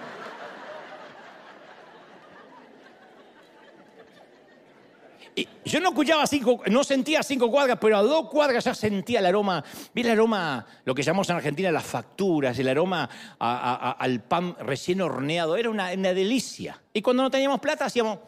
Yo 5.71 5.81
no 5.81 5.91
escuchaba 5.91 6.27
cinco, 6.27 6.63
no 6.67 6.83
sentía 6.83 7.23
cinco 7.23 7.51
cuadras, 7.51 7.79
pero 7.81 7.97
a 7.97 8.03
dos 8.03 8.29
cuadras 8.29 8.65
ya 8.65 8.75
sentía 8.75 9.21
el 9.21 9.27
aroma. 9.27 9.63
Vi 9.95 10.03
el 10.03 10.11
aroma, 10.11 10.67
lo 10.85 10.95
que 10.95 11.03
llamamos 11.03 11.31
en 11.31 11.37
Argentina 11.37 11.71
las 11.71 11.85
facturas, 11.85 12.59
el 12.59 12.69
aroma 12.69 13.09
al 13.39 14.21
pan 14.25 14.57
recién 14.61 15.01
horneado. 15.01 15.57
Era 15.57 15.71
una, 15.71 15.91
delicia. 15.91 16.81
Y 16.93 17.01
cuando 17.03 17.23
no 17.23 17.31
teníamos 17.31 17.61
plata, 17.61 17.85
hacíamos. 17.85 18.19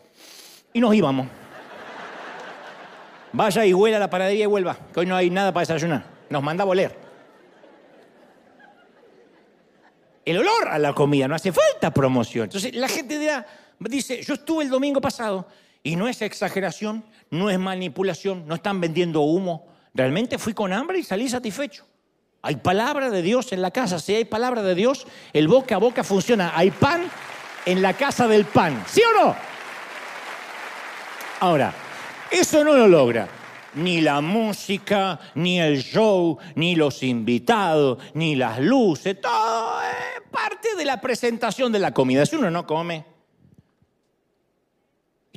Y 0.73 0.81
nos 0.81 0.95
íbamos. 0.95 1.27
Vaya 3.33 3.65
y 3.67 3.75
huela 3.75 3.97
a 3.97 4.01
la 4.01 4.11
panadería 4.11 4.45
y 4.45 4.47
vuelva, 4.47 4.77
que 4.93 5.01
hoy 5.01 5.07
no 5.07 5.17
hay 5.17 5.31
nada 5.31 5.53
para 5.53 5.63
desayunar. 5.63 6.05
Nos 6.31 6.43
mandaba 6.43 6.69
a 6.69 6.73
oler. 6.73 6.97
El 10.25 10.39
olor 10.39 10.69
a 10.69 10.79
la 10.79 10.93
comida, 10.93 11.27
no 11.27 11.35
hace 11.35 11.51
falta 11.51 11.93
promoción. 11.93 12.45
Entonces 12.45 12.75
la 12.75 12.89
gente 12.89 13.19
dirá, 13.19 13.45
dice, 13.81 14.23
yo 14.23 14.35
estuve 14.35 14.65
el 14.65 14.71
domingo 14.71 15.01
pasado 15.01 15.49
y 15.83 15.97
no 15.97 16.09
es 16.09 16.23
exageración, 16.23 17.05
no 17.31 17.51
es 17.51 17.59
manipulación, 17.59 18.47
no 18.47 18.55
están 18.55 18.81
vendiendo 18.81 19.23
humo. 19.23 19.67
Realmente 19.95 20.39
fui 20.39 20.55
con 20.55 20.73
hambre 20.73 20.99
y 20.99 21.03
salí 21.03 21.29
satisfecho. 21.29 21.87
Hay 22.43 22.57
palabra 22.57 23.11
de 23.11 23.23
Dios 23.23 23.53
en 23.53 23.63
la 23.63 23.71
casa. 23.71 23.99
Si 23.99 24.15
hay 24.15 24.25
palabra 24.25 24.63
de 24.63 24.75
Dios, 24.75 25.07
el 25.33 25.49
boca 25.49 25.77
a 25.77 25.79
boca 25.79 26.03
funciona. 26.03 26.53
Hay 26.55 26.71
pan 26.71 27.11
en 27.67 27.83
la 27.83 27.95
casa 27.95 28.27
del 28.27 28.45
pan. 28.45 28.85
¿Sí 28.89 29.01
o 29.03 29.25
no? 29.25 29.37
Ahora, 31.41 31.75
eso 32.31 32.65
no 32.65 32.75
lo 32.75 32.89
logra 32.89 33.29
ni 33.75 34.01
la 34.01 34.21
música, 34.21 35.19
ni 35.35 35.61
el 35.61 35.83
show, 35.83 36.39
ni 36.57 36.77
los 36.77 37.03
invitados, 37.03 37.99
ni 38.15 38.35
las 38.35 38.59
luces. 38.61 39.21
Todo 39.21 39.81
es 39.81 40.23
parte 40.31 40.75
de 40.77 40.85
la 40.85 41.01
presentación 41.01 41.73
de 41.73 41.79
la 41.79 41.93
comida. 41.93 42.27
Si 42.27 42.37
uno 42.37 42.51
no 42.51 42.67
come, 42.67 43.05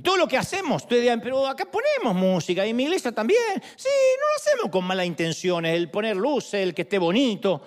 todo 0.06 0.16
lo 0.16 0.28
que 0.28 0.38
hacemos, 0.38 0.84
ustedes 0.84 1.02
dirán, 1.02 1.20
pero 1.20 1.46
acá 1.46 1.66
ponemos 1.66 2.16
música 2.16 2.66
y 2.66 2.70
en 2.70 2.76
mi 2.78 2.84
iglesia 2.84 3.12
también. 3.12 3.62
Sí, 3.76 3.90
no 3.90 4.28
lo 4.30 4.36
hacemos 4.38 4.72
con 4.72 4.86
malas 4.86 5.06
intenciones, 5.06 5.76
el 5.76 5.90
poner 5.90 6.16
luces, 6.16 6.62
el 6.62 6.74
que 6.74 6.84
esté 6.84 6.98
bonito. 6.98 7.62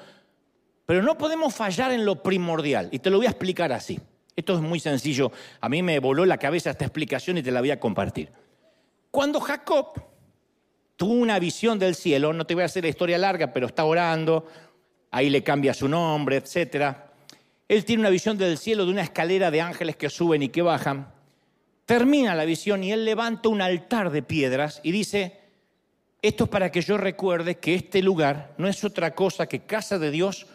Pero 0.86 1.02
no 1.02 1.18
podemos 1.18 1.54
fallar 1.54 1.92
en 1.92 2.06
lo 2.06 2.22
primordial. 2.22 2.88
Y 2.92 3.00
te 3.00 3.10
lo 3.10 3.18
voy 3.18 3.26
a 3.26 3.30
explicar 3.30 3.72
así. 3.72 4.00
Esto 4.34 4.54
es 4.54 4.60
muy 4.60 4.80
sencillo. 4.80 5.32
A 5.60 5.68
mí 5.68 5.82
me 5.82 5.98
voló 5.98 6.24
la 6.24 6.38
cabeza 6.38 6.70
esta 6.70 6.84
explicación 6.84 7.36
y 7.36 7.42
te 7.42 7.50
la 7.50 7.60
voy 7.60 7.72
a 7.72 7.80
compartir. 7.80 8.32
Cuando 9.10 9.40
Jacob 9.40 10.00
tuvo 10.96 11.12
una 11.12 11.38
visión 11.38 11.78
del 11.78 11.94
cielo, 11.94 12.32
no 12.32 12.46
te 12.46 12.54
voy 12.54 12.62
a 12.62 12.66
hacer 12.66 12.84
la 12.84 12.90
historia 12.90 13.18
larga, 13.18 13.52
pero 13.52 13.66
está 13.66 13.84
orando, 13.84 14.46
ahí 15.10 15.28
le 15.28 15.42
cambia 15.42 15.74
su 15.74 15.88
nombre, 15.88 16.36
etc. 16.36 16.96
Él 17.66 17.84
tiene 17.84 18.00
una 18.00 18.10
visión 18.10 18.38
del 18.38 18.56
cielo 18.56 18.86
de 18.86 18.92
una 18.92 19.02
escalera 19.02 19.50
de 19.50 19.60
ángeles 19.60 19.96
que 19.96 20.08
suben 20.08 20.42
y 20.42 20.48
que 20.48 20.62
bajan 20.62 21.17
termina 21.88 22.34
la 22.34 22.44
visión 22.44 22.84
y 22.84 22.92
él 22.92 23.06
levanta 23.06 23.48
un 23.48 23.62
altar 23.62 24.10
de 24.10 24.22
piedras 24.22 24.78
y 24.82 24.92
dice, 24.92 25.40
esto 26.20 26.44
es 26.44 26.50
para 26.50 26.70
que 26.70 26.82
yo 26.82 26.98
recuerde 26.98 27.56
que 27.56 27.74
este 27.74 28.02
lugar 28.02 28.52
no 28.58 28.68
es 28.68 28.84
otra 28.84 29.14
cosa 29.14 29.46
que 29.46 29.60
casa 29.60 29.98
de 29.98 30.10
Dios, 30.10 30.46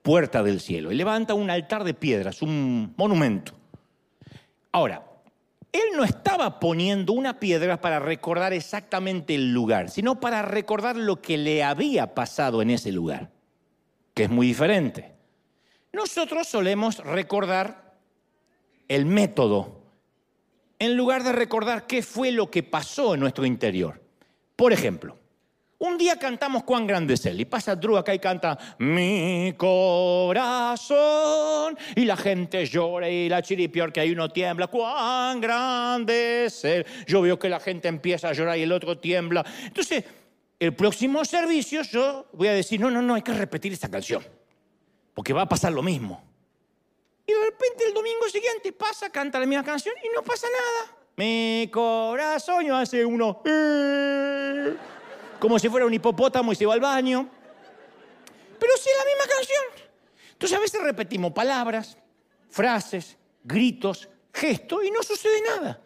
puerta 0.00 0.42
del 0.42 0.60
cielo. 0.60 0.90
Y 0.90 0.94
levanta 0.94 1.34
un 1.34 1.50
altar 1.50 1.84
de 1.84 1.92
piedras, 1.92 2.40
un 2.40 2.94
monumento. 2.96 3.52
Ahora, 4.72 5.04
él 5.70 5.82
no 5.94 6.04
estaba 6.04 6.58
poniendo 6.58 7.12
una 7.12 7.38
piedra 7.38 7.78
para 7.78 7.98
recordar 7.98 8.54
exactamente 8.54 9.34
el 9.34 9.52
lugar, 9.52 9.90
sino 9.90 10.20
para 10.20 10.40
recordar 10.40 10.96
lo 10.96 11.20
que 11.20 11.36
le 11.36 11.64
había 11.64 12.14
pasado 12.14 12.62
en 12.62 12.70
ese 12.70 12.92
lugar, 12.92 13.30
que 14.14 14.22
es 14.22 14.30
muy 14.30 14.46
diferente. 14.46 15.12
Nosotros 15.92 16.48
solemos 16.48 16.96
recordar 17.00 17.98
el 18.88 19.04
método 19.04 19.85
en 20.78 20.96
lugar 20.96 21.22
de 21.22 21.32
recordar 21.32 21.86
qué 21.86 22.02
fue 22.02 22.30
lo 22.32 22.50
que 22.50 22.62
pasó 22.62 23.14
en 23.14 23.20
nuestro 23.20 23.46
interior. 23.46 24.00
Por 24.54 24.72
ejemplo, 24.72 25.16
un 25.78 25.98
día 25.98 26.18
cantamos 26.18 26.64
cuán 26.64 26.86
grande 26.86 27.12
es 27.14 27.26
él 27.26 27.38
y 27.38 27.44
pasa 27.44 27.76
Drew 27.76 27.98
acá 27.98 28.14
y 28.14 28.18
canta 28.18 28.58
mi 28.78 29.52
corazón 29.58 30.96
y 31.94 32.06
la 32.06 32.16
gente 32.16 32.64
llora 32.64 33.10
y 33.10 33.28
la 33.28 33.42
chiripior 33.42 33.92
que 33.92 34.00
ahí 34.00 34.12
uno 34.12 34.30
tiembla, 34.30 34.68
cuán 34.68 35.38
grande 35.38 36.46
es 36.46 36.64
él. 36.64 36.86
Yo 37.06 37.20
veo 37.20 37.38
que 37.38 37.50
la 37.50 37.60
gente 37.60 37.88
empieza 37.88 38.30
a 38.30 38.32
llorar 38.32 38.56
y 38.56 38.62
el 38.62 38.72
otro 38.72 38.98
tiembla. 38.98 39.44
Entonces, 39.64 40.02
el 40.58 40.74
próximo 40.74 41.22
servicio 41.26 41.82
yo 41.82 42.26
voy 42.32 42.48
a 42.48 42.52
decir, 42.52 42.80
no, 42.80 42.90
no, 42.90 43.02
no, 43.02 43.14
hay 43.14 43.22
que 43.22 43.34
repetir 43.34 43.74
esta 43.74 43.90
canción, 43.90 44.22
porque 45.12 45.34
va 45.34 45.42
a 45.42 45.48
pasar 45.48 45.72
lo 45.72 45.82
mismo. 45.82 46.25
Y 47.26 47.32
de 47.32 47.44
repente 47.44 47.84
el 47.86 47.94
domingo 47.94 48.28
siguiente 48.28 48.72
pasa, 48.72 49.10
canta 49.10 49.40
la 49.40 49.46
misma 49.46 49.64
canción 49.64 49.94
y 50.02 50.14
no 50.14 50.22
pasa 50.22 50.46
nada. 50.46 50.96
Mi 51.16 51.68
corazón 51.72 52.70
hace 52.72 53.04
uno... 53.04 53.42
Eh", 53.44 54.76
como 55.40 55.58
si 55.58 55.68
fuera 55.68 55.86
un 55.86 55.94
hipopótamo 55.94 56.52
y 56.52 56.56
se 56.56 56.66
va 56.66 56.74
al 56.74 56.80
baño. 56.80 57.28
Pero 58.58 58.72
sí 58.76 58.88
es 58.90 58.96
la 58.98 59.04
misma 59.04 59.34
canción. 59.34 59.90
Entonces 60.32 60.56
a 60.56 60.60
veces 60.60 60.82
repetimos 60.82 61.32
palabras, 61.32 61.96
frases, 62.48 63.16
gritos, 63.42 64.08
gestos 64.32 64.84
y 64.84 64.90
no 64.90 65.02
sucede 65.02 65.40
nada. 65.42 65.80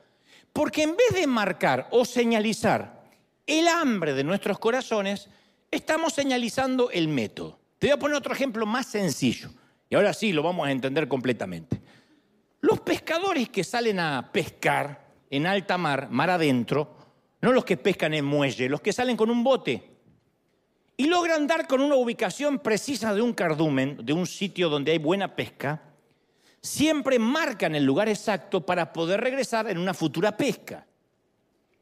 Porque 0.52 0.82
en 0.82 0.96
vez 0.96 1.14
de 1.14 1.26
marcar 1.26 1.88
o 1.90 2.04
señalizar 2.04 3.04
el 3.46 3.68
hambre 3.68 4.14
de 4.14 4.24
nuestros 4.24 4.58
corazones, 4.58 5.28
estamos 5.70 6.12
señalizando 6.12 6.90
el 6.90 7.08
método. 7.08 7.58
Te 7.78 7.86
voy 7.86 7.94
a 7.94 7.98
poner 7.98 8.16
otro 8.16 8.34
ejemplo 8.34 8.66
más 8.66 8.86
sencillo. 8.86 9.50
Y 9.90 9.96
ahora 9.96 10.14
sí 10.14 10.32
lo 10.32 10.42
vamos 10.42 10.66
a 10.66 10.70
entender 10.70 11.08
completamente. 11.08 11.80
Los 12.60 12.80
pescadores 12.80 13.48
que 13.48 13.64
salen 13.64 13.98
a 13.98 14.30
pescar 14.32 15.10
en 15.28 15.46
alta 15.46 15.76
mar, 15.76 16.08
mar 16.10 16.30
adentro, 16.30 16.96
no 17.42 17.52
los 17.52 17.64
que 17.64 17.76
pescan 17.76 18.14
en 18.14 18.24
muelle, 18.24 18.68
los 18.68 18.80
que 18.80 18.92
salen 18.92 19.16
con 19.16 19.30
un 19.30 19.42
bote 19.42 19.90
y 20.96 21.06
logran 21.06 21.46
dar 21.46 21.66
con 21.66 21.80
una 21.80 21.96
ubicación 21.96 22.58
precisa 22.58 23.14
de 23.14 23.22
un 23.22 23.32
cardumen, 23.32 23.98
de 24.04 24.12
un 24.12 24.26
sitio 24.26 24.68
donde 24.68 24.92
hay 24.92 24.98
buena 24.98 25.34
pesca, 25.34 25.82
siempre 26.60 27.18
marcan 27.18 27.74
el 27.74 27.84
lugar 27.84 28.08
exacto 28.08 28.64
para 28.64 28.92
poder 28.92 29.20
regresar 29.22 29.70
en 29.70 29.78
una 29.78 29.94
futura 29.94 30.36
pesca. 30.36 30.86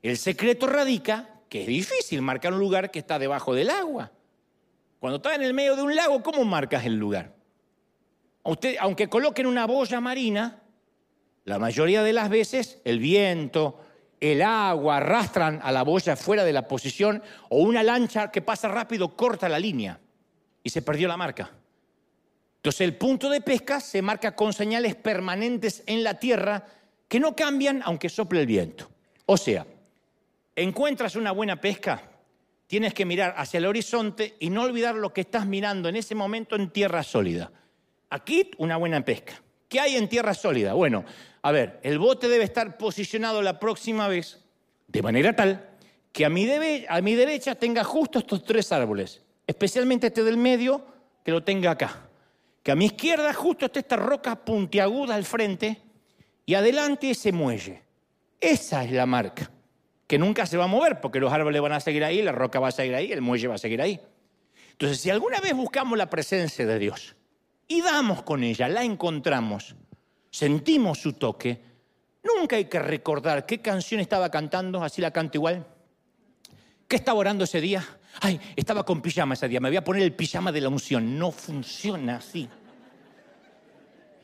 El 0.03 0.17
secreto 0.17 0.67
radica 0.67 1.41
que 1.49 1.63
es 1.63 1.67
difícil 1.67 2.23
marcar 2.23 2.53
un 2.53 2.61
lugar 2.61 2.91
que 2.91 3.01
está 3.01 3.19
debajo 3.19 3.55
del 3.55 3.71
agua. 3.71 4.13
Cuando 5.01 5.17
estás 5.17 5.35
en 5.35 5.43
el 5.43 5.53
medio 5.53 5.77
de 5.77 5.83
un 5.83 5.97
lago, 5.97 6.23
¿cómo 6.23 6.45
marcas 6.45 6.87
el 6.87 6.97
lugar? 6.97 7.38
Usted, 8.49 8.77
aunque 8.81 9.11
coloquen 9.11 9.45
una 9.45 9.67
boya 9.67 10.01
marina, 10.01 10.63
la 11.45 11.59
mayoría 11.59 12.03
de 12.03 12.15
las 12.15 12.31
veces 12.31 12.79
el 12.83 12.99
viento, 12.99 13.79
el 14.21 14.41
agua 14.41 14.97
arrastran 14.97 15.61
a 15.63 15.71
la 15.71 15.83
boya 15.83 16.17
fuera 16.17 16.45
de 16.45 16.55
la 16.55 16.67
posición 16.67 17.23
o 17.51 17.59
una 17.59 17.83
lancha 17.83 18.31
que 18.31 18.41
pasa 18.41 18.69
rápido 18.69 19.15
corta 19.15 19.51
la 19.51 19.59
línea 19.59 20.01
y 20.63 20.71
se 20.71 20.81
perdió 20.81 21.09
la 21.09 21.19
marca. 21.19 21.51
Entonces 22.57 22.81
el 22.81 22.97
punto 22.97 23.29
de 23.29 23.43
pesca 23.43 23.81
se 23.81 24.01
marca 24.01 24.35
con 24.35 24.55
señales 24.55 24.95
permanentes 24.95 25.83
en 25.85 26.03
la 26.03 26.15
tierra 26.15 26.65
que 27.07 27.21
no 27.21 27.37
cambian 27.37 27.83
aunque 27.85 28.09
sople 28.09 28.41
el 28.41 28.47
viento. 28.47 28.89
O 29.27 29.37
sea, 29.37 29.67
encuentras 30.57 31.17
una 31.17 31.33
buena 31.33 31.61
pesca, 31.61 32.01
tienes 32.67 32.95
que 32.95 33.05
mirar 33.05 33.35
hacia 33.37 33.59
el 33.59 33.67
horizonte 33.67 34.37
y 34.41 34.49
no 34.49 34.63
olvidar 34.63 34.95
lo 34.95 35.13
que 35.13 35.21
estás 35.21 35.45
mirando 35.45 35.91
en 35.91 35.97
ese 35.97 36.15
momento 36.15 36.57
en 36.57 36.71
tierra 36.71 37.03
sólida. 37.03 37.53
Aquí 38.11 38.51
una 38.59 38.77
buena 38.77 39.05
pesca. 39.05 39.41
¿Qué 39.69 39.81
hay 39.81 39.97
en 39.97 40.09
tierra 40.09 40.35
sólida? 40.35 40.73
Bueno, 40.73 41.05
a 41.43 41.53
ver, 41.53 41.79
el 41.83 41.99
bote 41.99 42.29
debe 42.29 42.45
estar 42.45 42.79
posicionado 42.79 43.43
la 43.43 43.61
próxima 43.61 44.09
vez 44.09 44.43
de 44.87 45.03
manera 45.03 45.37
tal 45.37 45.69
que 46.13 46.25
a 46.25 46.31
mi, 46.31 46.49
a 46.89 47.01
mi 47.03 47.15
derecha 47.15 47.55
tenga 47.55 47.85
justo 47.85 48.19
estos 48.19 48.43
tres 48.45 48.73
árboles, 48.73 49.23
especialmente 49.47 50.09
este 50.09 50.25
del 50.25 50.37
medio, 50.37 50.85
que 51.25 51.31
lo 51.31 51.45
tenga 51.45 51.73
acá. 51.73 52.09
Que 52.63 52.73
a 52.73 52.75
mi 52.75 52.87
izquierda 52.87 53.33
justo 53.35 53.67
esté 53.67 53.81
esta 53.81 53.97
roca 53.97 54.35
puntiaguda 54.37 55.15
al 55.15 55.25
frente 55.25 55.81
y 56.47 56.55
adelante 56.55 57.11
ese 57.11 57.31
muelle. 57.31 57.83
Esa 58.41 58.85
es 58.85 58.93
la 58.93 59.05
marca, 59.05 59.51
que 60.07 60.19
nunca 60.19 60.47
se 60.47 60.57
va 60.57 60.65
a 60.65 60.69
mover 60.69 61.01
porque 61.01 61.21
los 61.21 61.33
árboles 61.33 61.61
van 61.61 61.73
a 61.73 61.81
seguir 61.81 62.05
ahí, 62.05 62.23
la 62.23 62.33
roca 62.33 62.59
va 62.59 62.69
a 62.69 62.73
seguir 62.73 62.95
ahí, 62.95 63.13
el 63.13 63.21
muelle 63.21 63.49
va 63.49 63.57
a 63.57 63.59
seguir 63.59 63.83
ahí. 63.83 64.01
Entonces, 64.73 65.01
si 65.01 65.11
alguna 65.11 65.41
vez 65.41 65.55
buscamos 65.55 65.99
la 65.99 66.09
presencia 66.09 66.67
de 66.67 66.79
Dios 66.79 67.15
y 67.69 67.83
damos 67.83 68.23
con 68.23 68.43
ella, 68.43 68.67
la 68.69 68.83
encontramos, 68.83 69.77
sentimos 70.31 70.99
su 70.99 71.13
toque, 71.13 71.61
nunca 72.23 72.57
hay 72.57 72.65
que 72.65 72.79
recordar 72.79 73.45
qué 73.45 73.61
canción 73.61 74.01
estaba 74.01 74.31
cantando, 74.31 74.83
así 74.83 75.03
la 75.03 75.11
canto 75.11 75.37
igual. 75.37 75.67
¿Qué 76.89 76.97
estaba 76.97 77.19
orando 77.19 77.45
ese 77.45 77.61
día? 77.61 77.87
Ay, 78.21 78.41
estaba 78.57 78.85
con 78.85 79.03
pijama 79.03 79.35
ese 79.35 79.47
día, 79.47 79.61
me 79.61 79.69
voy 79.69 79.77
a 79.77 79.85
poner 79.85 80.03
el 80.03 80.15
pijama 80.15 80.51
de 80.51 80.63
la 80.63 80.71
unción. 80.71 81.19
No 81.19 81.31
funciona 81.31 82.17
así. 82.17 82.49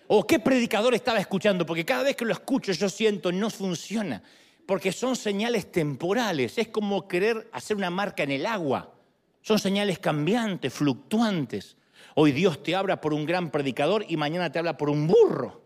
O 0.07 0.27
qué 0.27 0.39
predicador 0.39 0.95
estaba 0.95 1.19
escuchando, 1.19 1.67
porque 1.67 1.85
cada 1.85 2.03
vez 2.03 2.17
que 2.17 2.25
lo 2.25 2.33
escucho 2.33 2.73
yo 2.73 2.89
siento, 2.89 3.31
no 3.33 3.51
funciona. 3.51 4.23
Porque 4.67 4.93
son 4.93 5.15
señales 5.15 5.71
temporales, 5.71 6.57
es 6.57 6.69
como 6.69 7.07
querer 7.07 7.49
hacer 7.53 7.77
una 7.77 7.91
marca 7.91 8.23
en 8.23 8.31
el 8.31 8.47
agua. 8.47 8.95
Son 9.43 9.59
señales 9.59 9.99
cambiantes, 9.99 10.73
fluctuantes. 10.73 11.77
Hoy 12.15 12.33
Dios 12.33 12.62
te 12.62 12.77
habla 12.77 13.01
por 13.01 13.12
un 13.12 13.27
gran 13.27 13.51
predicador 13.51 14.05
y 14.09 14.17
mañana 14.17 14.51
te 14.51 14.59
habla 14.59 14.77
por 14.77 14.89
un 14.89 15.07
burro, 15.07 15.62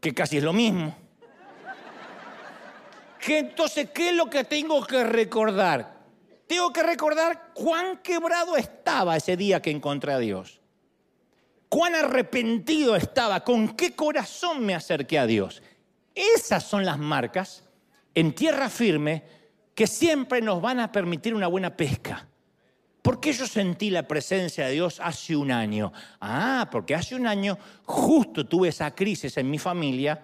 que 0.00 0.14
casi 0.14 0.36
es 0.36 0.44
lo 0.44 0.52
mismo. 0.52 0.94
¿Qué, 3.18 3.38
entonces, 3.38 3.90
¿qué 3.90 4.10
es 4.10 4.14
lo 4.14 4.28
que 4.28 4.44
tengo 4.44 4.84
que 4.86 5.04
recordar? 5.04 5.98
Tengo 6.46 6.72
que 6.72 6.82
recordar 6.82 7.52
cuán 7.54 7.98
quebrado 7.98 8.56
estaba 8.56 9.16
ese 9.16 9.36
día 9.36 9.60
que 9.60 9.70
encontré 9.70 10.12
a 10.12 10.18
Dios. 10.18 10.60
Cuán 11.68 11.94
arrepentido 11.94 12.96
estaba, 12.96 13.44
con 13.44 13.76
qué 13.76 13.94
corazón 13.94 14.64
me 14.64 14.74
acerqué 14.74 15.18
a 15.18 15.26
Dios. 15.26 15.62
Esas 16.14 16.64
son 16.64 16.84
las 16.84 16.98
marcas 16.98 17.64
en 18.14 18.34
tierra 18.34 18.68
firme 18.68 19.24
que 19.74 19.86
siempre 19.86 20.40
nos 20.40 20.60
van 20.60 20.80
a 20.80 20.90
permitir 20.90 21.34
una 21.34 21.46
buena 21.46 21.76
pesca. 21.76 22.27
¿Por 23.08 23.20
qué 23.20 23.32
yo 23.32 23.46
sentí 23.46 23.88
la 23.88 24.02
presencia 24.02 24.66
de 24.66 24.72
Dios 24.72 25.00
hace 25.02 25.34
un 25.34 25.50
año? 25.50 25.94
Ah, 26.20 26.68
porque 26.70 26.94
hace 26.94 27.14
un 27.14 27.26
año 27.26 27.56
justo 27.86 28.46
tuve 28.46 28.68
esa 28.68 28.94
crisis 28.94 29.34
en 29.38 29.50
mi 29.50 29.58
familia 29.58 30.20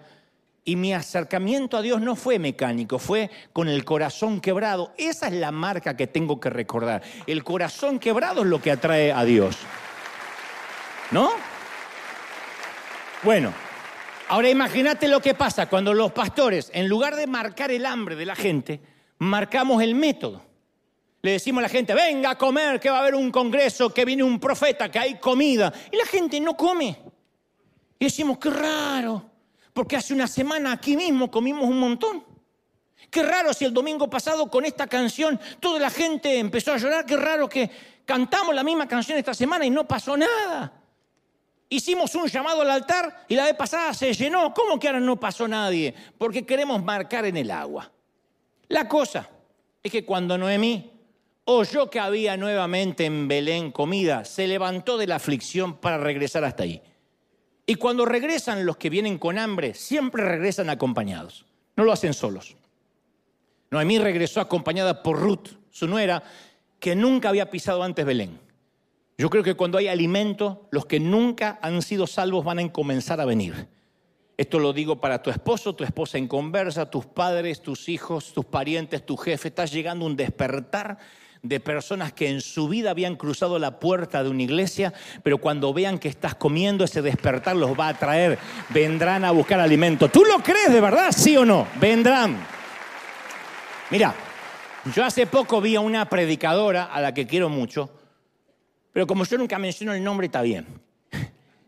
y 0.63 0.75
mi 0.75 0.93
acercamiento 0.93 1.77
a 1.77 1.81
Dios 1.81 1.99
no 1.99 2.15
fue 2.15 2.37
mecánico, 2.37 2.99
fue 2.99 3.31
con 3.53 3.69
el 3.69 3.83
corazón 3.83 4.39
quebrado. 4.39 4.93
Esa 4.99 5.29
es 5.29 5.33
la 5.33 5.51
marca 5.51 5.97
que 5.97 6.05
tengo 6.05 6.39
que 6.39 6.51
recordar. 6.51 7.01
El 7.25 7.43
corazón 7.43 7.97
quebrado 7.97 8.43
es 8.43 8.47
lo 8.49 8.61
que 8.61 8.73
atrae 8.73 9.11
a 9.11 9.25
Dios. 9.25 9.57
¿No? 11.09 11.31
Bueno, 13.23 13.51
ahora 14.27 14.47
imagínate 14.47 15.07
lo 15.07 15.21
que 15.21 15.33
pasa 15.33 15.67
cuando 15.69 15.91
los 15.91 16.11
pastores, 16.11 16.69
en 16.71 16.87
lugar 16.87 17.15
de 17.15 17.25
marcar 17.25 17.71
el 17.71 17.87
hambre 17.87 18.15
de 18.15 18.27
la 18.27 18.35
gente, 18.35 18.79
marcamos 19.17 19.81
el 19.81 19.95
método. 19.95 20.54
Le 21.25 21.31
decimos 21.31 21.57
a 21.57 21.63
la 21.63 21.69
gente, 21.69 21.95
venga 21.95 22.29
a 22.29 22.37
comer, 22.37 22.79
que 22.79 22.87
va 22.87 22.97
a 22.97 22.99
haber 22.99 23.15
un 23.15 23.31
congreso, 23.31 23.91
que 23.91 24.05
viene 24.05 24.21
un 24.21 24.39
profeta, 24.39 24.91
que 24.91 24.99
hay 24.99 25.15
comida. 25.15 25.73
Y 25.91 25.97
la 25.97 26.05
gente 26.05 26.39
no 26.39 26.55
come. 26.55 26.95
Y 27.97 28.05
decimos, 28.05 28.37
qué 28.37 28.51
raro 28.51 29.31
porque 29.73 29.95
hace 29.95 30.13
una 30.13 30.27
semana 30.27 30.73
aquí 30.73 30.95
mismo 30.95 31.31
comimos 31.31 31.63
un 31.63 31.79
montón. 31.79 32.23
Qué 33.09 33.23
raro 33.23 33.53
si 33.53 33.65
el 33.65 33.73
domingo 33.73 34.07
pasado 34.07 34.51
con 34.51 34.65
esta 34.65 34.85
canción 34.85 35.39
toda 35.59 35.79
la 35.79 35.89
gente 35.89 36.37
empezó 36.37 36.73
a 36.73 36.77
llorar, 36.77 37.07
qué 37.07 37.17
raro 37.17 37.49
que 37.49 37.71
cantamos 38.05 38.53
la 38.53 38.63
misma 38.63 38.87
canción 38.87 39.17
esta 39.17 39.33
semana 39.33 39.65
y 39.65 39.71
no 39.71 39.87
pasó 39.87 40.15
nada. 40.15 40.73
Hicimos 41.69 42.13
un 42.13 42.27
llamado 42.27 42.61
al 42.61 42.69
altar 42.69 43.25
y 43.27 43.33
la 43.33 43.45
vez 43.45 43.55
pasada 43.55 43.95
se 43.95 44.13
llenó. 44.13 44.53
¿Cómo 44.53 44.77
que 44.77 44.89
ahora 44.89 44.99
no 44.99 45.19
pasó 45.19 45.47
nadie? 45.47 45.91
Porque 46.19 46.45
queremos 46.45 46.83
marcar 46.83 47.25
en 47.25 47.37
el 47.37 47.49
agua. 47.49 47.91
La 48.67 48.87
cosa 48.87 49.27
es 49.81 49.91
que 49.91 50.05
cuando 50.05 50.37
Noemí 50.37 50.94
oyó 51.45 51.89
que 51.89 51.99
había 51.99 52.37
nuevamente 52.37 53.05
en 53.05 53.27
Belén 53.27 53.71
comida, 53.71 54.25
se 54.25 54.47
levantó 54.47 54.97
de 54.97 55.07
la 55.07 55.15
aflicción 55.15 55.77
para 55.77 55.97
regresar 55.97 56.43
hasta 56.43 56.63
ahí. 56.63 56.81
Y 57.67 57.75
cuando 57.75 58.05
regresan 58.05 58.65
los 58.65 58.77
que 58.77 58.89
vienen 58.89 59.17
con 59.17 59.37
hambre, 59.37 59.73
siempre 59.73 60.23
regresan 60.23 60.69
acompañados. 60.69 61.45
No 61.75 61.83
lo 61.83 61.91
hacen 61.91 62.13
solos. 62.13 62.55
Noemí 63.71 63.97
regresó 63.97 64.41
acompañada 64.41 65.01
por 65.01 65.19
Ruth, 65.19 65.49
su 65.71 65.87
nuera, 65.87 66.23
que 66.79 66.95
nunca 66.95 67.29
había 67.29 67.49
pisado 67.49 67.83
antes 67.83 68.05
Belén. 68.05 68.39
Yo 69.17 69.29
creo 69.29 69.43
que 69.43 69.55
cuando 69.55 69.77
hay 69.77 69.87
alimento, 69.87 70.67
los 70.71 70.85
que 70.85 70.99
nunca 70.99 71.57
han 71.61 71.81
sido 71.81 72.05
salvos 72.05 72.43
van 72.43 72.59
a 72.59 72.71
comenzar 72.71 73.21
a 73.21 73.25
venir. 73.25 73.67
Esto 74.37 74.59
lo 74.59 74.73
digo 74.73 74.99
para 74.99 75.23
tu 75.23 75.29
esposo, 75.29 75.73
tu 75.73 75.85
esposa 75.85 76.17
en 76.17 76.27
conversa, 76.27 76.89
tus 76.89 77.05
padres, 77.05 77.61
tus 77.61 77.87
hijos, 77.87 78.33
tus 78.33 78.45
parientes, 78.45 79.05
tu 79.05 79.15
jefe. 79.15 79.47
Está 79.47 79.65
llegando 79.65 80.05
un 80.05 80.17
despertar 80.17 80.97
de 81.47 81.59
personas 81.59 82.11
que 82.11 82.29
en 82.29 82.41
su 82.41 82.67
vida 82.67 82.89
habían 82.89 83.15
cruzado 83.15 83.59
la 83.59 83.79
puerta 83.79 84.23
de 84.23 84.29
una 84.29 84.41
iglesia, 84.41 84.93
pero 85.21 85.37
cuando 85.37 85.73
vean 85.73 85.99
que 85.99 86.07
estás 86.07 86.35
comiendo, 86.35 86.83
ese 86.83 87.01
despertar 87.01 87.55
los 87.55 87.79
va 87.79 87.89
a 87.89 87.93
traer. 87.93 88.39
Vendrán 88.69 89.23
a 89.23 89.31
buscar 89.31 89.59
alimento. 89.59 90.09
¿Tú 90.09 90.25
lo 90.25 90.39
crees 90.39 90.73
de 90.73 90.81
verdad? 90.81 91.11
¿Sí 91.11 91.37
o 91.37 91.45
no? 91.45 91.67
Vendrán. 91.79 92.37
Mira, 93.91 94.15
yo 94.93 95.05
hace 95.05 95.27
poco 95.27 95.61
vi 95.61 95.75
a 95.75 95.81
una 95.81 96.09
predicadora 96.09 96.85
a 96.85 96.99
la 96.99 97.13
que 97.13 97.27
quiero 97.27 97.49
mucho, 97.49 97.91
pero 98.91 99.05
como 99.05 99.23
yo 99.23 99.37
nunca 99.37 99.59
menciono 99.59 99.93
el 99.93 100.03
nombre, 100.03 100.25
está 100.25 100.41
bien. 100.41 100.65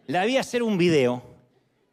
La 0.07 0.25
vi 0.25 0.38
hacer 0.38 0.63
un 0.63 0.78
video 0.78 1.21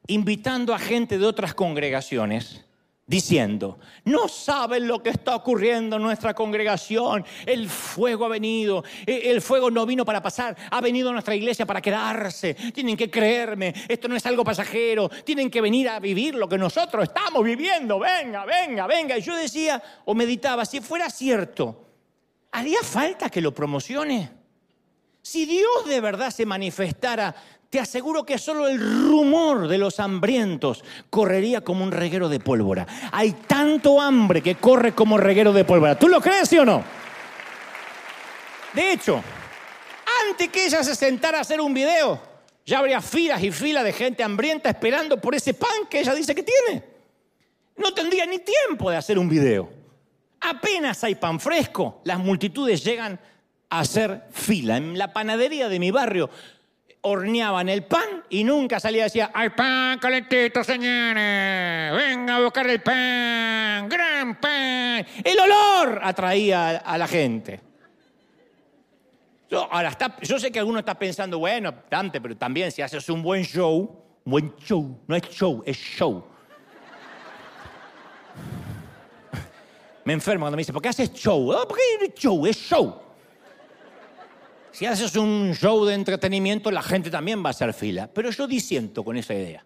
invitando 0.06 0.74
a 0.74 0.78
gente 0.78 1.18
de 1.18 1.26
otras 1.26 1.52
congregaciones 1.52 2.64
diciendo, 3.06 3.78
no 4.04 4.28
saben 4.28 4.88
lo 4.88 5.02
que 5.02 5.10
está 5.10 5.36
ocurriendo 5.36 5.96
en 5.96 6.02
nuestra 6.02 6.32
congregación, 6.32 7.24
el 7.44 7.68
fuego 7.68 8.24
ha 8.24 8.28
venido, 8.28 8.82
e, 9.04 9.30
el 9.30 9.42
fuego 9.42 9.70
no 9.70 9.84
vino 9.84 10.04
para 10.04 10.22
pasar, 10.22 10.56
ha 10.70 10.80
venido 10.80 11.10
a 11.10 11.12
nuestra 11.12 11.34
iglesia 11.34 11.66
para 11.66 11.82
quedarse, 11.82 12.54
tienen 12.72 12.96
que 12.96 13.10
creerme, 13.10 13.74
esto 13.88 14.08
no 14.08 14.16
es 14.16 14.24
algo 14.24 14.42
pasajero, 14.42 15.10
tienen 15.22 15.50
que 15.50 15.60
venir 15.60 15.88
a 15.88 16.00
vivir 16.00 16.34
lo 16.34 16.48
que 16.48 16.56
nosotros 16.56 17.04
estamos 17.04 17.44
viviendo, 17.44 17.98
venga, 17.98 18.46
venga, 18.46 18.86
venga. 18.86 19.18
Y 19.18 19.22
yo 19.22 19.36
decía 19.36 19.82
o 20.06 20.14
meditaba, 20.14 20.64
si 20.64 20.80
fuera 20.80 21.10
cierto, 21.10 21.84
¿haría 22.52 22.82
falta 22.82 23.28
que 23.28 23.42
lo 23.42 23.52
promocione? 23.52 24.44
Si 25.20 25.46
Dios 25.46 25.86
de 25.86 26.02
verdad 26.02 26.30
se 26.30 26.44
manifestara 26.44 27.34
te 27.70 27.80
aseguro 27.80 28.24
que 28.24 28.38
solo 28.38 28.68
el 28.68 28.78
rumor 28.78 29.68
de 29.68 29.78
los 29.78 29.98
hambrientos 29.98 30.84
correría 31.10 31.62
como 31.62 31.82
un 31.82 31.92
reguero 31.92 32.28
de 32.28 32.40
pólvora. 32.40 32.86
Hay 33.10 33.32
tanto 33.32 34.00
hambre 34.00 34.42
que 34.42 34.54
corre 34.56 34.92
como 34.92 35.18
reguero 35.18 35.52
de 35.52 35.64
pólvora. 35.64 35.98
¿Tú 35.98 36.08
lo 36.08 36.20
crees, 36.20 36.48
sí 36.48 36.58
o 36.58 36.64
no? 36.64 36.84
De 38.72 38.92
hecho, 38.92 39.22
antes 40.28 40.48
que 40.48 40.66
ella 40.66 40.82
se 40.82 40.94
sentara 40.94 41.38
a 41.38 41.40
hacer 41.42 41.60
un 41.60 41.74
video, 41.74 42.20
ya 42.66 42.78
habría 42.78 43.00
filas 43.00 43.42
y 43.42 43.50
filas 43.50 43.84
de 43.84 43.92
gente 43.92 44.22
hambrienta 44.22 44.70
esperando 44.70 45.20
por 45.20 45.34
ese 45.34 45.54
pan 45.54 45.86
que 45.88 46.00
ella 46.00 46.14
dice 46.14 46.34
que 46.34 46.42
tiene. 46.42 46.84
No 47.76 47.92
tendría 47.92 48.24
ni 48.26 48.38
tiempo 48.38 48.90
de 48.90 48.96
hacer 48.96 49.18
un 49.18 49.28
video. 49.28 49.68
Apenas 50.40 51.02
hay 51.04 51.14
pan 51.14 51.40
fresco, 51.40 52.00
las 52.04 52.18
multitudes 52.18 52.84
llegan 52.84 53.18
a 53.70 53.80
hacer 53.80 54.24
fila. 54.30 54.76
En 54.76 54.98
la 54.98 55.12
panadería 55.12 55.68
de 55.68 55.78
mi 55.78 55.90
barrio 55.90 56.30
horneaban 57.04 57.68
el 57.68 57.84
pan 57.84 58.24
y 58.30 58.44
nunca 58.44 58.80
salía 58.80 59.02
y 59.02 59.04
decía, 59.04 59.30
hay 59.34 59.50
pan 59.50 59.98
calentito, 59.98 60.64
señores, 60.64 61.92
venga 61.94 62.36
a 62.36 62.40
buscar 62.40 62.66
el 62.68 62.80
pan, 62.80 63.88
gran 63.88 64.40
pan. 64.40 65.06
El 65.22 65.38
olor 65.38 66.00
atraía 66.02 66.78
a 66.78 66.98
la 66.98 67.06
gente. 67.06 67.60
Yo, 69.50 69.68
ahora 69.70 69.90
está, 69.90 70.16
yo 70.22 70.38
sé 70.38 70.50
que 70.50 70.58
alguno 70.58 70.78
está 70.78 70.98
pensando, 70.98 71.38
bueno, 71.38 71.74
Dante, 71.90 72.20
pero 72.20 72.36
también 72.36 72.72
si 72.72 72.80
haces 72.80 73.06
un 73.10 73.22
buen 73.22 73.44
show, 73.44 74.02
buen 74.24 74.56
show, 74.56 74.98
no 75.06 75.14
es 75.14 75.22
show, 75.28 75.62
es 75.66 75.76
show. 75.76 76.24
Me 80.04 80.14
enfermo 80.14 80.44
cuando 80.44 80.56
me 80.56 80.62
dice, 80.62 80.72
¿por 80.72 80.80
qué 80.80 80.88
haces 80.88 81.12
show? 81.12 81.52
Oh, 81.52 81.68
¿Por 81.68 81.76
qué 81.76 82.12
show? 82.14 82.46
Es 82.46 82.56
show. 82.56 83.03
Si 84.74 84.84
haces 84.84 85.16
un 85.16 85.54
show 85.54 85.86
de 85.86 85.94
entretenimiento, 85.94 86.70
la 86.70 86.82
gente 86.82 87.10
también 87.10 87.42
va 87.42 87.48
a 87.48 87.50
hacer 87.50 87.72
fila. 87.72 88.10
Pero 88.12 88.30
yo 88.30 88.46
disiento 88.46 89.02
con 89.02 89.16
esa 89.16 89.32
idea. 89.32 89.64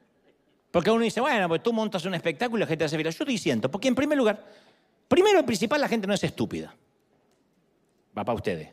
Porque 0.71 0.91
uno 0.91 1.03
dice, 1.03 1.21
bueno, 1.21 1.49
pues 1.49 1.63
tú 1.63 1.73
montas 1.73 2.05
un 2.05 2.15
espectáculo 2.15 2.59
y 2.59 2.61
la 2.61 2.67
gente 2.67 2.85
hace 2.85 2.97
fila. 2.97 3.11
Yo 3.11 3.25
disiento, 3.25 3.71
porque 3.71 3.89
en 3.89 3.95
primer 3.95 4.17
lugar, 4.17 4.45
Primero 5.09 5.41
y 5.41 5.43
principal, 5.43 5.81
la 5.81 5.89
gente 5.89 6.07
no 6.07 6.13
es 6.13 6.23
estúpida. 6.23 6.75
Va 8.17 8.25
para 8.25 8.37
ustedes. 8.37 8.69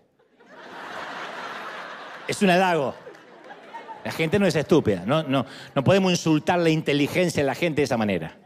Es 2.28 2.42
un 2.42 2.50
halago. 2.50 2.94
La 4.04 4.12
gente 4.12 4.38
no 4.38 4.46
es 4.46 4.56
estúpida. 4.56 5.04
No, 5.06 5.24
no, 5.24 5.46
no 5.74 5.84
podemos 5.84 6.12
insultar 6.12 6.60
la 6.60 6.70
inteligencia 6.70 7.42
de 7.42 7.48
la 7.48 7.56
gente 7.56 7.82
de 7.82 7.86
esa 7.86 7.98
manera. 7.98 8.38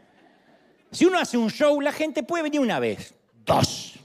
Si 0.92 1.04
uno 1.04 1.18
hace 1.18 1.36
un 1.36 1.50
show, 1.50 1.80
la 1.80 1.92
gente 1.92 2.22
puede 2.22 2.44
venir 2.44 2.60
una 2.60 2.78
vez, 2.78 3.14
dos. 3.44 3.98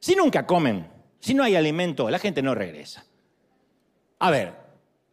Si 0.00 0.14
nunca 0.14 0.44
comen, 0.44 0.86
si 1.24 1.32
no 1.32 1.42
hay 1.42 1.56
alimento, 1.56 2.10
la 2.10 2.18
gente 2.18 2.42
no 2.42 2.54
regresa. 2.54 3.02
A 4.18 4.30
ver, 4.30 4.52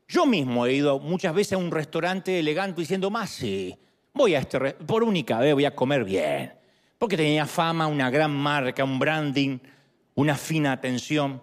yo 0.10 0.26
mismo 0.26 0.66
he 0.66 0.74
ido 0.74 1.00
muchas 1.00 1.34
veces 1.34 1.54
a 1.54 1.58
un 1.58 1.72
restaurante 1.72 2.38
elegante 2.38 2.82
diciendo, 2.82 3.10
más 3.10 3.30
sí, 3.30 3.78
voy 4.14 4.36
a 4.36 4.40
este, 4.40 4.74
por 4.74 5.06
única 5.06 5.40
vez 5.40 5.54
voy 5.54 5.64
a 5.64 5.74
comer 5.74 6.04
bien. 6.04 6.52
Porque 6.98 7.16
tenía 7.16 7.46
fama, 7.46 7.88
una 7.88 8.10
gran 8.10 8.36
marca, 8.36 8.84
un 8.84 9.00
branding, 9.00 9.60
una 10.16 10.36
fina 10.36 10.74
atención. 10.74 11.42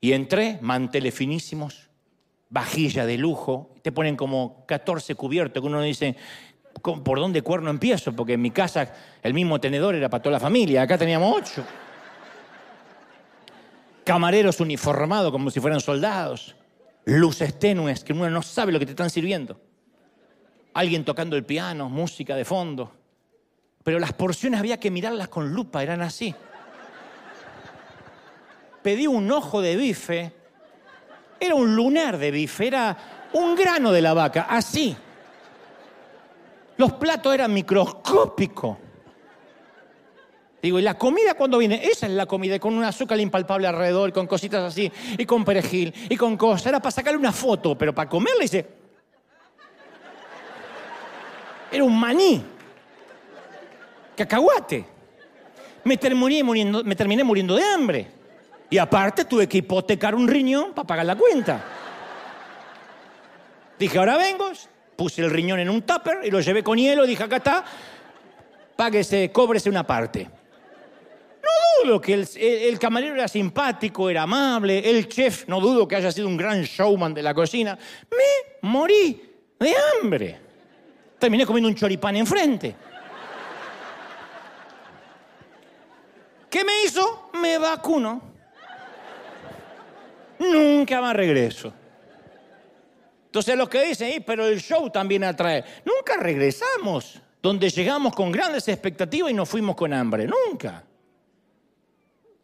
Y 0.00 0.14
entré, 0.14 0.58
manteles 0.62 1.14
finísimos, 1.14 1.88
vajilla 2.50 3.06
de 3.06 3.18
lujo, 3.18 3.72
te 3.82 3.92
ponen 3.92 4.16
como 4.16 4.66
14 4.66 5.14
cubiertos, 5.14 5.62
que 5.62 5.66
uno 5.68 5.80
dice, 5.80 6.16
¿por 6.82 7.20
dónde 7.20 7.40
cuerno 7.42 7.70
empiezo? 7.70 8.12
Porque 8.16 8.32
en 8.32 8.42
mi 8.42 8.50
casa 8.50 8.92
el 9.22 9.32
mismo 9.32 9.60
tenedor 9.60 9.94
era 9.94 10.08
para 10.08 10.24
toda 10.24 10.32
la 10.32 10.40
familia, 10.40 10.82
acá 10.82 10.98
teníamos 10.98 11.36
ocho. 11.36 11.64
Camareros 14.06 14.60
uniformados 14.60 15.30
como 15.30 15.50
si 15.50 15.60
fueran 15.60 15.80
soldados 15.80 16.56
luces 17.06 17.56
tenues 17.58 18.02
que 18.02 18.12
uno 18.12 18.28
no 18.28 18.42
sabe 18.42 18.72
lo 18.72 18.78
que 18.78 18.84
te 18.84 18.92
están 18.92 19.10
sirviendo. 19.10 19.58
Alguien 20.74 21.04
tocando 21.04 21.36
el 21.36 21.44
piano, 21.44 21.88
música 21.88 22.36
de 22.36 22.44
fondo. 22.44 22.92
Pero 23.82 23.98
las 23.98 24.12
porciones 24.12 24.60
había 24.60 24.78
que 24.78 24.90
mirarlas 24.90 25.28
con 25.28 25.52
lupa, 25.52 25.82
eran 25.82 26.02
así. 26.02 26.34
Pedí 28.82 29.06
un 29.06 29.30
ojo 29.30 29.62
de 29.62 29.76
bife, 29.76 30.32
era 31.40 31.54
un 31.54 31.74
lunar 31.74 32.18
de 32.18 32.30
bife, 32.30 32.66
era 32.66 32.96
un 33.32 33.54
grano 33.54 33.92
de 33.92 34.02
la 34.02 34.12
vaca, 34.12 34.46
así. 34.50 34.96
Los 36.76 36.92
platos 36.94 37.32
eran 37.32 37.54
microscópicos. 37.54 38.76
Digo, 40.66 40.80
¿y 40.80 40.82
la 40.82 40.94
comida 40.94 41.34
cuando 41.34 41.58
viene? 41.58 41.80
Esa 41.84 42.06
es 42.06 42.12
la 42.12 42.26
comida, 42.26 42.58
con 42.58 42.74
un 42.74 42.82
azúcar 42.82 43.20
impalpable 43.20 43.68
alrededor, 43.68 44.12
con 44.12 44.26
cositas 44.26 44.64
así, 44.64 44.90
y 45.16 45.24
con 45.24 45.44
perejil, 45.44 45.94
y 46.08 46.16
con 46.16 46.36
cosas. 46.36 46.66
Era 46.66 46.80
para 46.80 46.90
sacarle 46.90 47.20
una 47.20 47.30
foto, 47.30 47.78
pero 47.78 47.94
para 47.94 48.10
comerla 48.10 48.42
dice. 48.42 48.66
Era 51.70 51.84
un 51.84 51.96
maní. 51.96 52.42
Cacahuate. 54.16 54.84
Me 55.84 55.96
terminé, 55.96 56.42
muriendo, 56.42 56.82
me 56.82 56.96
terminé 56.96 57.22
muriendo 57.22 57.54
de 57.54 57.62
hambre. 57.62 58.08
Y 58.68 58.76
aparte 58.76 59.24
tuve 59.24 59.48
que 59.48 59.58
hipotecar 59.58 60.16
un 60.16 60.26
riñón 60.26 60.72
para 60.74 60.84
pagar 60.84 61.06
la 61.06 61.14
cuenta. 61.14 61.64
Dije, 63.78 63.98
ahora 63.98 64.16
vengo, 64.16 64.50
puse 64.96 65.22
el 65.22 65.30
riñón 65.30 65.60
en 65.60 65.70
un 65.70 65.82
tupper 65.82 66.22
y 66.24 66.30
lo 66.32 66.40
llevé 66.40 66.64
con 66.64 66.76
hielo, 66.76 67.06
dije, 67.06 67.22
acá 67.22 67.36
está, 67.36 67.64
páguese, 68.74 69.30
cóbrese 69.30 69.70
una 69.70 69.86
parte. 69.86 70.28
No 71.84 71.88
dudo 71.90 72.00
que 72.00 72.14
el, 72.14 72.78
camarero 72.78 73.14
era 73.14 73.28
simpático, 73.28 74.08
era 74.08 74.22
amable, 74.22 74.78
el 74.90 75.08
chef, 75.08 75.48
no 75.48 75.60
dudo 75.60 75.86
que 75.86 75.96
haya 75.96 76.12
sido 76.12 76.28
un 76.28 76.36
gran 76.36 76.62
showman 76.62 77.12
de 77.14 77.22
la 77.22 77.34
cocina. 77.34 77.76
Me 78.10 78.68
morí 78.68 79.20
de 79.58 79.74
hambre. 79.76 80.40
Terminé 81.18 81.46
comiendo 81.46 81.68
un 81.68 81.74
choripán 81.74 82.16
enfrente. 82.16 82.76
¿Qué 86.50 86.64
me 86.64 86.84
hizo? 86.84 87.30
Me 87.40 87.58
vacuno. 87.58 88.22
Nunca 90.38 91.00
más 91.00 91.16
regreso. 91.16 91.72
Entonces 93.26 93.56
los 93.56 93.68
que 93.68 93.82
dicen, 93.88 94.22
pero 94.26 94.46
el 94.46 94.60
show 94.60 94.88
también 94.90 95.24
atrae. 95.24 95.64
Nunca 95.84 96.16
regresamos. 96.18 97.20
Donde 97.42 97.68
llegamos 97.70 98.14
con 98.14 98.32
grandes 98.32 98.66
expectativas 98.68 99.30
y 99.30 99.34
nos 99.34 99.48
fuimos 99.48 99.76
con 99.76 99.92
hambre. 99.92 100.26
Nunca. 100.26 100.82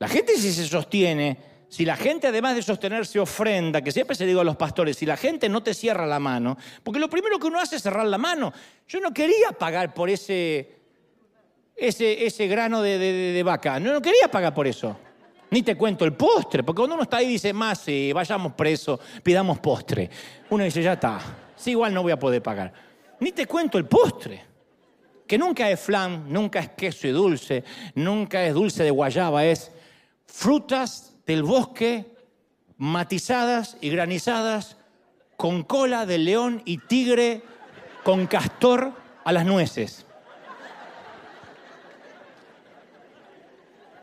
La 0.02 0.08
gente 0.08 0.36
si 0.36 0.52
se 0.52 0.66
sostiene, 0.66 1.38
si 1.68 1.84
la 1.84 1.94
gente 1.94 2.26
además 2.26 2.56
de 2.56 2.62
sostenerse 2.62 3.20
ofrenda, 3.20 3.82
que 3.82 3.92
siempre 3.92 4.16
se 4.16 4.26
digo 4.26 4.40
a 4.40 4.44
los 4.44 4.56
pastores, 4.56 4.96
si 4.96 5.06
la 5.06 5.16
gente 5.16 5.48
no 5.48 5.62
te 5.62 5.74
cierra 5.74 6.04
la 6.06 6.18
mano, 6.18 6.58
porque 6.82 6.98
lo 6.98 7.08
primero 7.08 7.38
que 7.38 7.46
uno 7.46 7.60
hace 7.60 7.76
es 7.76 7.82
cerrar 7.82 8.06
la 8.06 8.18
mano. 8.18 8.52
Yo 8.88 8.98
no 8.98 9.14
quería 9.14 9.52
pagar 9.56 9.94
por 9.94 10.10
ese, 10.10 10.74
ese, 11.76 12.26
ese 12.26 12.48
grano 12.48 12.82
de, 12.82 13.40
vaca, 13.44 13.78
no, 13.78 13.92
no 13.92 14.02
quería 14.02 14.28
pagar 14.28 14.52
por 14.52 14.66
eso. 14.66 14.96
Ni 15.52 15.62
te 15.62 15.76
cuento 15.76 16.04
el 16.04 16.14
postre, 16.14 16.64
porque 16.64 16.80
cuando 16.80 16.96
uno 16.96 17.04
está 17.04 17.18
ahí 17.18 17.28
dice, 17.28 17.52
más, 17.52 17.84
vayamos 18.12 18.54
presos, 18.54 18.98
pidamos 19.22 19.60
postre. 19.60 20.10
Uno 20.50 20.64
dice, 20.64 20.82
ya 20.82 20.94
está, 20.94 21.20
sí, 21.54 21.70
igual 21.70 21.94
no 21.94 22.02
voy 22.02 22.10
a 22.10 22.18
poder 22.18 22.42
pagar. 22.42 22.72
Ni 23.20 23.30
te 23.30 23.46
cuento 23.46 23.78
el 23.78 23.84
postre, 23.84 24.42
que 25.28 25.38
nunca 25.38 25.70
es 25.70 25.78
flan, 25.78 26.24
nunca 26.26 26.58
es 26.58 26.70
queso 26.70 27.06
y 27.06 27.12
dulce, 27.12 27.62
nunca 27.94 28.44
es 28.44 28.52
dulce 28.52 28.82
de 28.82 28.90
guayaba, 28.90 29.44
es 29.44 29.70
frutas 30.32 31.14
del 31.26 31.42
bosque 31.42 32.16
matizadas 32.78 33.76
y 33.80 33.90
granizadas 33.90 34.76
con 35.36 35.62
cola 35.62 36.06
de 36.06 36.18
león 36.18 36.62
y 36.64 36.78
tigre 36.78 37.42
con 38.02 38.26
castor 38.26 38.92
a 39.24 39.32
las 39.32 39.44
nueces. 39.44 40.06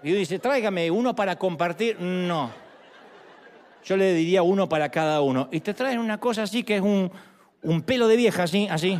Y 0.01 0.13
dice, 0.13 0.39
tráigame 0.39 0.89
uno 0.91 1.13
para 1.13 1.35
compartir. 1.35 1.99
No. 1.99 2.51
Yo 3.83 3.97
le 3.97 4.13
diría 4.13 4.43
uno 4.43 4.69
para 4.69 4.89
cada 4.89 5.21
uno. 5.21 5.49
Y 5.51 5.59
te 5.59 5.73
traen 5.73 5.99
una 5.99 6.19
cosa 6.19 6.43
así 6.43 6.63
que 6.63 6.77
es 6.77 6.81
un, 6.81 7.11
un 7.63 7.81
pelo 7.81 8.07
de 8.07 8.15
vieja, 8.15 8.43
así, 8.43 8.67
así. 8.69 8.97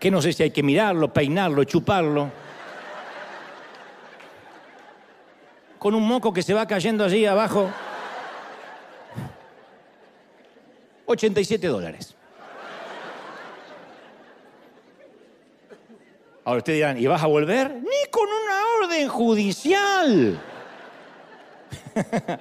Que 0.00 0.10
no 0.10 0.20
sé 0.22 0.32
si 0.32 0.42
hay 0.42 0.50
que 0.50 0.62
mirarlo, 0.62 1.12
peinarlo, 1.12 1.62
chuparlo. 1.62 2.49
Con 5.80 5.94
un 5.94 6.06
moco 6.06 6.32
que 6.32 6.42
se 6.42 6.52
va 6.52 6.66
cayendo 6.66 7.02
allí 7.04 7.24
abajo. 7.24 7.70
87 11.06 11.66
dólares. 11.66 12.14
Ahora 16.44 16.58
ustedes 16.58 16.76
dirán, 16.76 16.98
¿y 16.98 17.06
vas 17.06 17.22
a 17.22 17.26
volver? 17.26 17.76
Ni 17.76 18.10
con 18.10 18.28
una 18.28 18.84
orden 18.84 19.08
judicial. 19.08 20.38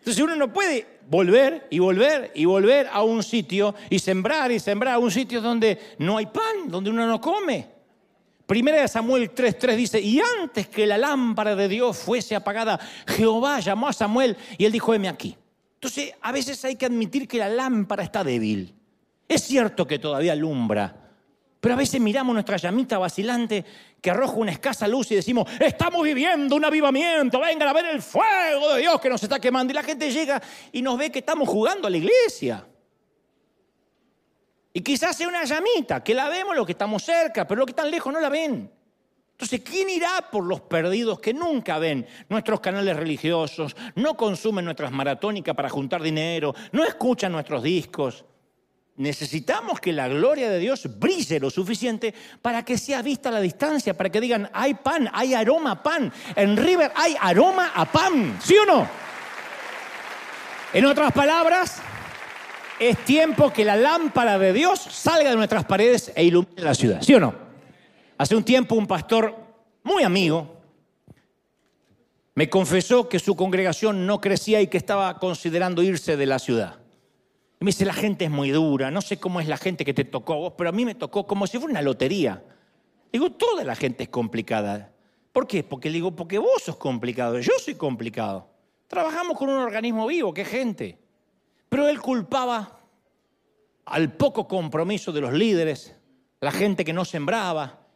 Entonces 0.00 0.22
uno 0.22 0.36
no 0.36 0.52
puede 0.52 0.98
volver 1.08 1.66
y 1.70 1.78
volver 1.78 2.30
y 2.34 2.44
volver 2.44 2.90
a 2.92 3.02
un 3.02 3.22
sitio 3.22 3.74
y 3.88 3.98
sembrar 3.98 4.52
y 4.52 4.60
sembrar 4.60 4.94
a 4.94 4.98
un 4.98 5.10
sitio 5.10 5.40
donde 5.40 5.96
no 5.98 6.18
hay 6.18 6.26
pan, 6.26 6.66
donde 6.68 6.90
uno 6.90 7.06
no 7.06 7.18
come. 7.18 7.77
Primera 8.48 8.80
de 8.80 8.88
Samuel 8.88 9.34
3:3 9.34 9.76
dice, 9.76 10.00
y 10.00 10.22
antes 10.40 10.68
que 10.68 10.86
la 10.86 10.96
lámpara 10.96 11.54
de 11.54 11.68
Dios 11.68 11.98
fuese 11.98 12.34
apagada, 12.34 12.80
Jehová 13.06 13.60
llamó 13.60 13.88
a 13.88 13.92
Samuel 13.92 14.38
y 14.56 14.64
él 14.64 14.72
dijo, 14.72 14.94
heme 14.94 15.10
aquí. 15.10 15.36
Entonces, 15.74 16.14
a 16.22 16.32
veces 16.32 16.64
hay 16.64 16.76
que 16.76 16.86
admitir 16.86 17.28
que 17.28 17.36
la 17.36 17.50
lámpara 17.50 18.02
está 18.02 18.24
débil. 18.24 18.74
Es 19.28 19.42
cierto 19.42 19.86
que 19.86 19.98
todavía 19.98 20.32
alumbra, 20.32 20.96
pero 21.60 21.74
a 21.74 21.76
veces 21.76 22.00
miramos 22.00 22.32
nuestra 22.32 22.56
llamita 22.56 22.96
vacilante 22.96 23.66
que 24.00 24.10
arroja 24.10 24.36
una 24.36 24.52
escasa 24.52 24.88
luz 24.88 25.10
y 25.10 25.16
decimos, 25.16 25.46
estamos 25.60 26.02
viviendo 26.02 26.56
un 26.56 26.64
avivamiento, 26.64 27.40
vengan 27.40 27.68
a 27.68 27.74
ver 27.74 27.84
el 27.84 28.00
fuego 28.00 28.72
de 28.72 28.80
Dios 28.80 28.98
que 28.98 29.10
nos 29.10 29.22
está 29.22 29.38
quemando. 29.38 29.72
Y 29.72 29.74
la 29.74 29.82
gente 29.82 30.10
llega 30.10 30.40
y 30.72 30.80
nos 30.80 30.96
ve 30.96 31.10
que 31.10 31.18
estamos 31.18 31.46
jugando 31.46 31.86
a 31.86 31.90
la 31.90 31.98
iglesia. 31.98 32.66
Y 34.78 34.80
quizás 34.80 35.16
sea 35.16 35.26
una 35.26 35.42
llamita, 35.42 36.04
que 36.04 36.14
la 36.14 36.28
vemos 36.28 36.54
los 36.54 36.64
que 36.64 36.70
estamos 36.70 37.02
cerca, 37.02 37.48
pero 37.48 37.58
los 37.58 37.66
que 37.66 37.72
están 37.72 37.90
lejos 37.90 38.12
no 38.12 38.20
la 38.20 38.28
ven. 38.28 38.70
Entonces, 39.32 39.60
¿quién 39.62 39.90
irá 39.90 40.30
por 40.30 40.44
los 40.44 40.60
perdidos 40.60 41.18
que 41.18 41.34
nunca 41.34 41.80
ven 41.80 42.06
nuestros 42.28 42.60
canales 42.60 42.96
religiosos, 42.96 43.74
no 43.96 44.16
consumen 44.16 44.64
nuestras 44.64 44.92
maratónicas 44.92 45.56
para 45.56 45.68
juntar 45.68 46.00
dinero, 46.00 46.54
no 46.70 46.84
escuchan 46.84 47.32
nuestros 47.32 47.64
discos? 47.64 48.24
Necesitamos 48.94 49.80
que 49.80 49.92
la 49.92 50.06
gloria 50.06 50.48
de 50.48 50.60
Dios 50.60 50.88
brille 50.96 51.40
lo 51.40 51.50
suficiente 51.50 52.14
para 52.40 52.64
que 52.64 52.78
sea 52.78 53.02
vista 53.02 53.30
a 53.30 53.32
la 53.32 53.40
distancia, 53.40 53.96
para 53.96 54.10
que 54.10 54.20
digan, 54.20 54.48
hay 54.52 54.74
pan, 54.74 55.10
hay 55.12 55.34
aroma 55.34 55.72
a 55.72 55.82
pan. 55.82 56.12
En 56.36 56.56
River 56.56 56.92
hay 56.94 57.16
aroma 57.20 57.72
a 57.74 57.84
pan, 57.84 58.38
¿sí 58.40 58.56
o 58.56 58.64
no? 58.64 58.88
En 60.72 60.86
otras 60.86 61.10
palabras, 61.10 61.82
es 62.80 63.04
tiempo 63.04 63.52
que 63.52 63.64
la 63.64 63.76
lámpara 63.76 64.38
de 64.38 64.52
Dios 64.52 64.80
salga 64.80 65.30
de 65.30 65.36
nuestras 65.36 65.64
paredes 65.64 66.12
e 66.14 66.24
ilumine 66.24 66.62
la 66.62 66.74
ciudad, 66.74 67.02
¿sí 67.02 67.14
o 67.14 67.20
no? 67.20 67.34
Hace 68.16 68.36
un 68.36 68.44
tiempo 68.44 68.74
un 68.74 68.86
pastor 68.86 69.34
muy 69.82 70.02
amigo 70.02 70.58
me 72.38 72.48
confesó 72.48 73.08
que 73.08 73.18
su 73.18 73.34
congregación 73.34 74.06
no 74.06 74.20
crecía 74.20 74.60
y 74.60 74.68
que 74.68 74.76
estaba 74.76 75.18
considerando 75.18 75.82
irse 75.82 76.16
de 76.16 76.24
la 76.24 76.38
ciudad. 76.38 76.78
Y 77.60 77.64
me 77.64 77.70
dice, 77.70 77.84
la 77.84 77.92
gente 77.92 78.26
es 78.26 78.30
muy 78.30 78.50
dura, 78.50 78.92
no 78.92 79.00
sé 79.00 79.18
cómo 79.18 79.40
es 79.40 79.48
la 79.48 79.56
gente 79.56 79.84
que 79.84 79.92
te 79.92 80.04
tocó 80.04 80.34
a 80.34 80.36
vos, 80.36 80.52
pero 80.56 80.70
a 80.70 80.72
mí 80.72 80.84
me 80.84 80.94
tocó 80.94 81.26
como 81.26 81.48
si 81.48 81.58
fuera 81.58 81.72
una 81.72 81.82
lotería. 81.82 82.44
Digo, 83.12 83.32
toda 83.32 83.64
la 83.64 83.74
gente 83.74 84.04
es 84.04 84.08
complicada. 84.08 84.92
¿Por 85.32 85.48
qué? 85.48 85.64
Porque 85.64 85.90
digo, 85.90 86.14
porque 86.14 86.38
vos 86.38 86.62
sos 86.62 86.76
complicado, 86.76 87.40
yo 87.40 87.50
soy 87.58 87.74
complicado. 87.74 88.48
Trabajamos 88.86 89.36
con 89.36 89.48
un 89.48 89.58
organismo 89.58 90.06
vivo, 90.06 90.32
que 90.32 90.44
gente. 90.44 90.96
Pero 91.68 91.88
él 91.88 92.00
culpaba 92.00 92.80
al 93.84 94.12
poco 94.12 94.46
compromiso 94.46 95.12
de 95.12 95.20
los 95.20 95.32
líderes, 95.32 95.94
la 96.40 96.52
gente 96.52 96.84
que 96.84 96.92
no 96.92 97.04
sembraba. 97.04 97.86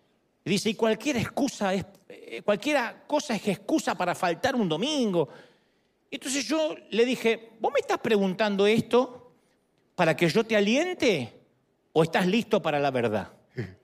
Y 0.44 0.50
dice, 0.50 0.70
y 0.70 0.74
cualquier 0.74 1.16
excusa 1.16 1.74
es, 1.74 1.84
eh, 2.08 2.42
cualquiera 2.42 3.04
cosa 3.06 3.34
es 3.34 3.46
excusa 3.46 3.94
para 3.94 4.14
faltar 4.14 4.54
un 4.54 4.68
domingo. 4.68 5.28
Entonces 6.10 6.46
yo 6.46 6.74
le 6.90 7.04
dije, 7.04 7.50
¿vos 7.60 7.72
me 7.72 7.80
estás 7.80 7.98
preguntando 7.98 8.66
esto 8.66 9.32
para 9.94 10.16
que 10.16 10.28
yo 10.28 10.44
te 10.44 10.56
aliente 10.56 11.40
o 11.92 12.02
estás 12.02 12.26
listo 12.26 12.60
para 12.60 12.78
la 12.80 12.90
verdad? 12.90 13.32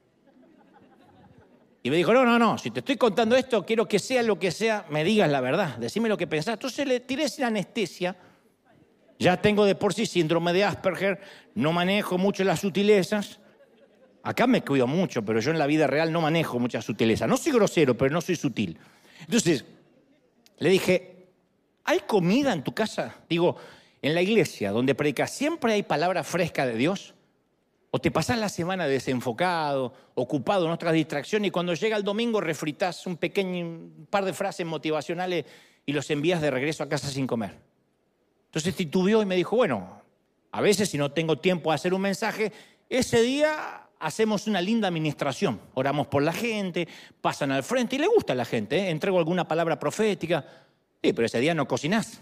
Y 1.81 1.91
me 1.91 1.97
dijo, 1.97 2.13
no, 2.13 2.25
no, 2.25 2.39
no, 2.39 2.59
si 2.59 2.71
te 2.71 2.81
estoy 2.81 2.97
contando 2.97 3.37
esto, 3.37 3.65
quiero 3.65 3.87
que 3.87 3.99
sea 4.01 4.23
lo 4.23 4.39
que 4.39 4.51
sea, 4.51 4.85
me 4.91 5.05
digas 5.05 5.31
la 5.31 5.41
verdad, 5.41 5.79
decime 5.79 6.09
lo 6.09 6.19
que 6.19 6.27
pensás. 6.27 6.55
Entonces 6.55 6.87
le 6.87 7.01
tiré 7.01 7.29
sin 7.29 7.45
anestesia. 7.45 8.17
Ya 9.19 9.41
tengo 9.41 9.65
de 9.65 9.75
por 9.75 9.95
sí 9.95 10.07
síndrome 10.07 10.53
de 10.53 10.65
Asperger, 10.65 11.21
no 11.55 11.73
manejo 11.73 12.19
mucho 12.19 12.45
las 12.45 12.61
sutilezas. 12.61 13.41
Acá 14.23 14.47
me 14.47 14.63
cuido 14.63 14.87
mucho, 14.87 15.25
pero 15.25 15.41
yo 15.41 15.51
en 15.51 15.59
la 15.59 15.67
vida 15.67 15.87
real 15.87 16.13
no 16.13 16.21
manejo 16.21 16.59
mucha 16.59 16.83
sutileza. 16.83 17.27
No 17.27 17.37
soy 17.37 17.53
grosero, 17.53 17.97
pero 17.97 18.13
no 18.13 18.21
soy 18.21 18.37
sutil. 18.37 18.79
Entonces, 19.21 19.65
le 20.59 20.71
dije, 20.71 21.29
¿hay 21.85 22.01
comida 22.01 22.53
en 22.53 22.63
tu 22.63 22.73
casa? 22.75 23.17
Digo, 23.29 23.57
en 24.03 24.15
la 24.15 24.23
iglesia, 24.23 24.71
donde 24.71 24.95
predicas, 24.95 25.33
siempre 25.33 25.73
hay 25.73 25.83
palabra 25.83 26.23
fresca 26.23 26.67
de 26.67 26.75
Dios. 26.75 27.15
O 27.91 27.99
te 27.99 28.11
pasas 28.11 28.39
la 28.39 28.51
semana 28.51 28.87
desenfocado, 28.87 29.95
ocupado 30.15 30.67
en 30.67 30.73
otras 30.73 30.93
distracciones 30.93 31.49
y 31.49 31.51
cuando 31.51 31.73
llega 31.73 31.97
el 31.97 32.05
domingo 32.05 32.41
refritas 32.41 33.07
un 33.07 33.17
pequeño 33.17 34.07
par 34.11 34.27
de 34.27 34.35
frases 34.35 34.67
motivacionales 34.67 35.47
y 35.87 35.93
los 35.93 36.11
envías 36.11 36.43
de 36.43 36.51
regreso 36.51 36.83
a 36.83 36.89
casa 36.89 37.09
sin 37.09 37.27
comer. 37.27 37.57
Entonces 38.59 38.75
titubeó 38.75 39.23
y 39.23 39.25
me 39.25 39.37
dijo, 39.37 39.55
bueno, 39.55 40.03
a 40.51 40.61
veces 40.61 40.89
si 40.91 40.99
no 40.99 41.13
tengo 41.13 41.39
tiempo 41.39 41.71
a 41.71 41.77
hacer 41.77 41.95
un 41.95 42.01
mensaje, 42.01 42.51
ese 42.89 43.23
día 43.23 43.87
hacemos 44.01 44.49
una 44.49 44.61
linda 44.61 44.89
administración. 44.89 45.61
Oramos 45.75 46.09
por 46.09 46.25
la 46.25 46.33
gente, 46.33 46.89
pasan 47.21 47.53
al 47.53 47.63
frente 47.63 47.95
y 47.95 48.01
le 48.01 48.09
gusta 48.09 48.33
a 48.33 48.37
la 48.37 48.45
gente. 48.45 48.77
¿eh? 48.77 48.91
Entrego 48.91 49.17
alguna 49.17 49.47
palabra 49.47 49.79
profética. 49.79 50.45
Sí, 51.01 51.13
pero 51.13 51.27
ese 51.27 51.39
día 51.39 51.55
no 51.55 51.69
cocinás. 51.69 52.21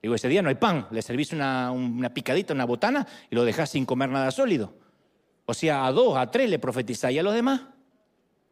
Digo, 0.00 0.14
ese 0.14 0.28
día 0.28 0.40
no 0.40 0.48
hay 0.48 0.54
pan, 0.54 0.88
le 0.92 1.02
servís 1.02 1.34
una, 1.34 1.74
picadita, 2.14 2.54
una 2.54 2.64
botana 2.64 3.06
y 3.30 3.34
lo 3.34 3.44
dejás 3.44 3.68
sin 3.68 3.84
comer 3.84 4.08
nada 4.08 4.30
sólido. 4.30 4.72
O 5.44 5.52
sea, 5.52 5.84
a 5.84 5.92
dos, 5.92 6.16
a 6.16 6.30
tres 6.30 6.48
le 6.48 6.58
profetizáis 6.58 7.16
y 7.16 7.18
a 7.18 7.22
los 7.22 7.34
demás. 7.34 7.60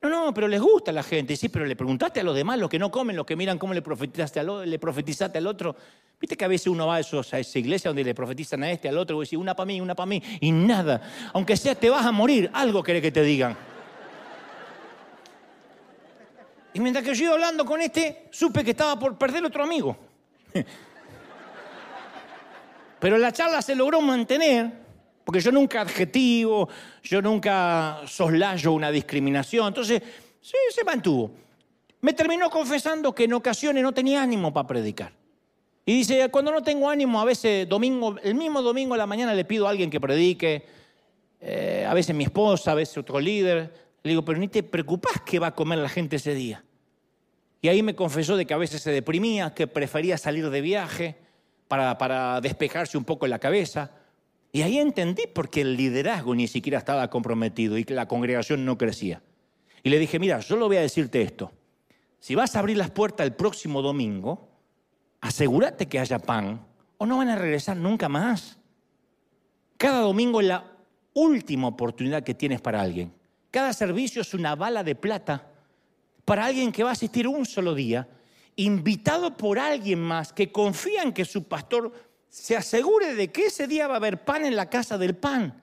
No, 0.03 0.11
no, 0.11 0.35
pero 0.35 0.47
les 0.47 0.61
gusta 0.61 0.91
a 0.91 0.95
la 0.95 1.03
gente. 1.03 1.37
Sí, 1.37 1.49
pero 1.49 1.65
le 1.65 1.75
preguntaste 1.75 2.21
a 2.21 2.23
los 2.23 2.35
demás, 2.35 2.59
los 2.59 2.69
que 2.69 2.79
no 2.79 2.91
comen, 2.91 3.17
los 3.17 3.25
que 3.27 3.35
miran 3.35 3.59
cómo 3.59 3.73
le 3.75 3.83
profetizaste 3.83 4.39
al, 4.41 5.47
otro. 5.47 5.75
Viste 6.21 6.37
que 6.37 6.45
a 6.45 6.49
veces 6.49 6.67
uno 6.69 6.87
va 6.87 6.97
a, 6.97 6.99
a 6.99 7.39
esa 7.39 7.59
iglesia 7.59 7.89
donde 7.89 8.05
le 8.05 8.15
profetizan 8.15 8.63
a 8.63 8.71
este, 8.71 8.89
al 8.89 8.99
otro, 8.99 9.17
y 9.17 9.21
dice, 9.21 9.37
una 9.37 9.57
para 9.57 9.67
mí, 9.67 9.81
una 9.81 9.95
para 9.95 10.07
mí, 10.07 10.23
y 10.41 10.53
nada. 10.53 11.01
Aunque 11.33 11.57
sea 11.57 11.75
te 11.75 11.89
vas 11.91 12.05
a 12.05 12.13
morir, 12.13 12.51
algo 12.53 12.83
quiere 12.83 13.01
que 13.01 13.11
te 13.11 13.23
digan. 13.23 13.57
Y 16.75 16.81
mientras 16.81 17.03
que 17.03 17.15
yo 17.15 17.25
iba 17.25 17.33
hablando 17.33 17.65
con 17.65 17.81
este, 17.81 18.29
supe 18.31 18.63
que 18.63 18.73
estaba 18.73 18.99
por 18.99 19.17
perder 19.17 19.43
otro 19.47 19.65
amigo. 19.65 19.97
Pero 23.01 23.17
la 23.17 23.33
charla 23.33 23.63
se 23.63 23.75
logró 23.75 24.03
mantener, 24.03 24.86
porque 25.27 25.41
yo 25.41 25.51
nunca 25.51 25.81
adjetivo, 25.81 26.69
yo 27.03 27.21
nunca 27.21 28.03
soslayo 28.07 28.73
una 28.73 28.93
discriminación. 28.93 29.67
Entonces, 29.67 30.01
sí, 30.41 30.57
se 30.71 30.85
mantuvo. 30.85 31.33
Me 32.01 32.13
terminó 32.13 32.49
confesando 32.49 33.13
que 33.13 33.25
en 33.25 33.33
ocasiones 33.33 33.83
no 33.83 33.93
tenía 33.93 34.23
ánimo 34.23 34.55
para 34.55 34.69
predicar. 34.69 35.13
Y 35.85 35.95
dice, 35.95 36.29
cuando 36.31 36.53
no 36.53 36.63
tengo 36.63 36.89
ánimo, 36.89 37.21
a 37.21 37.25
veces 37.25 37.69
domingo, 37.69 38.15
el 38.23 38.37
mismo 38.37 38.63
domingo 38.63 38.95
a 38.95 38.99
la 38.99 39.07
mañana 39.07 39.35
le 39.35 39.45
pido 39.45 39.67
a 39.67 39.71
alguien 39.71 39.91
que 39.91 39.99
predique, 39.99 40.65
eh, 41.41 41.85
a 41.89 41.93
veces 41.93 42.15
mi 42.15 42.23
esposa, 42.23 42.71
a 42.71 42.75
veces 42.77 42.97
otro 42.97 43.19
líder. 43.19 43.75
Le 44.05 44.11
digo, 44.11 44.25
pero 44.25 44.39
ni 44.39 44.47
te 44.47 44.63
preocupas 44.63 45.23
qué 45.27 45.41
va 45.41 45.49
a 45.49 45.55
comer 45.57 45.81
la 45.81 45.89
gente 45.89 46.15
ese 46.17 46.35
día. 46.35 46.63
Y 47.61 47.67
ahí 47.67 47.83
me 47.83 47.97
confesó 47.97 48.37
de 48.37 48.47
que 48.47 48.55
a 48.55 48.59
veces 48.59 48.81
se 48.81 48.93
deprimía, 48.93 49.53
que 49.53 49.67
prefería 49.67 50.19
salir 50.19 50.49
de 50.51 50.61
viaje, 50.61 51.17
para, 51.67 52.41
despejarse 52.41 52.97
un 52.97 53.05
poco 53.05 53.27
la 53.27 53.41
cabeza. 53.41 53.91
Y 54.53 54.63
ahí 54.63 54.79
entendí 54.79 55.27
por 55.27 55.51
qué 55.51 55.63
el 55.63 55.77
liderazgo 55.77 56.35
ni 56.35 56.49
siquiera 56.49 56.79
estaba 56.79 57.11
comprometido 57.11 57.77
y 57.79 57.85
que 57.85 57.95
la 57.95 58.09
congregación 58.09 58.65
no 58.65 58.79
crecía. 58.79 59.23
Y 59.83 59.91
le 59.91 59.99
dije, 59.99 60.19
mira, 60.19 60.41
yo 60.41 60.57
lo 60.57 60.67
voy 60.67 60.79
a 60.79 60.81
decirte 60.81 61.23
esto. 61.23 61.53
Si 62.19 62.35
vas 62.35 62.57
a 62.57 62.61
abrir 62.61 62.77
las 62.77 62.91
puertas 62.91 63.27
el 63.27 63.35
próximo 63.35 63.83
domingo, 63.83 64.49
asegúrate 65.21 65.87
que 65.87 65.99
haya 65.99 66.19
pan 66.19 66.67
o 66.99 67.07
no 67.07 67.19
van 67.19 67.29
a 67.29 67.37
regresar 67.37 67.77
nunca 67.77 68.09
más. 68.09 68.59
Cada 69.77 70.01
domingo 70.01 70.41
es 70.41 70.47
la 70.47 70.73
última 71.13 71.69
oportunidad 71.69 72.23
que 72.23 72.35
tienes 72.35 72.61
para 72.61 72.81
alguien. 72.81 73.13
Cada 73.51 73.73
servicio 73.73 74.23
es 74.23 74.35
una 74.35 74.55
bala 74.55 74.83
de 74.83 74.95
plata 74.95 75.51
para 76.25 76.47
alguien 76.47 76.73
que 76.73 76.83
va 76.83 76.91
a 76.91 76.93
asistir 76.93 77.29
un 77.29 77.47
solo 77.47 77.75
día 77.75 78.09
invitado 78.57 79.37
por 79.37 79.59
alguien 79.59 80.01
más 80.01 80.33
que 80.33 80.51
confía 80.51 81.03
en 81.03 81.13
que 81.13 81.25
su 81.25 81.45
pastor 81.45 81.93
se 82.37 82.55
asegure 82.55 83.15
de 83.15 83.33
que 83.33 83.47
ese 83.47 83.67
día 83.67 83.89
va 83.89 83.95
a 83.95 83.97
haber 83.97 84.23
pan 84.23 84.45
en 84.45 84.57
la 84.57 84.69
casa 84.69 84.99
del 84.99 85.17
pan. 85.17 85.63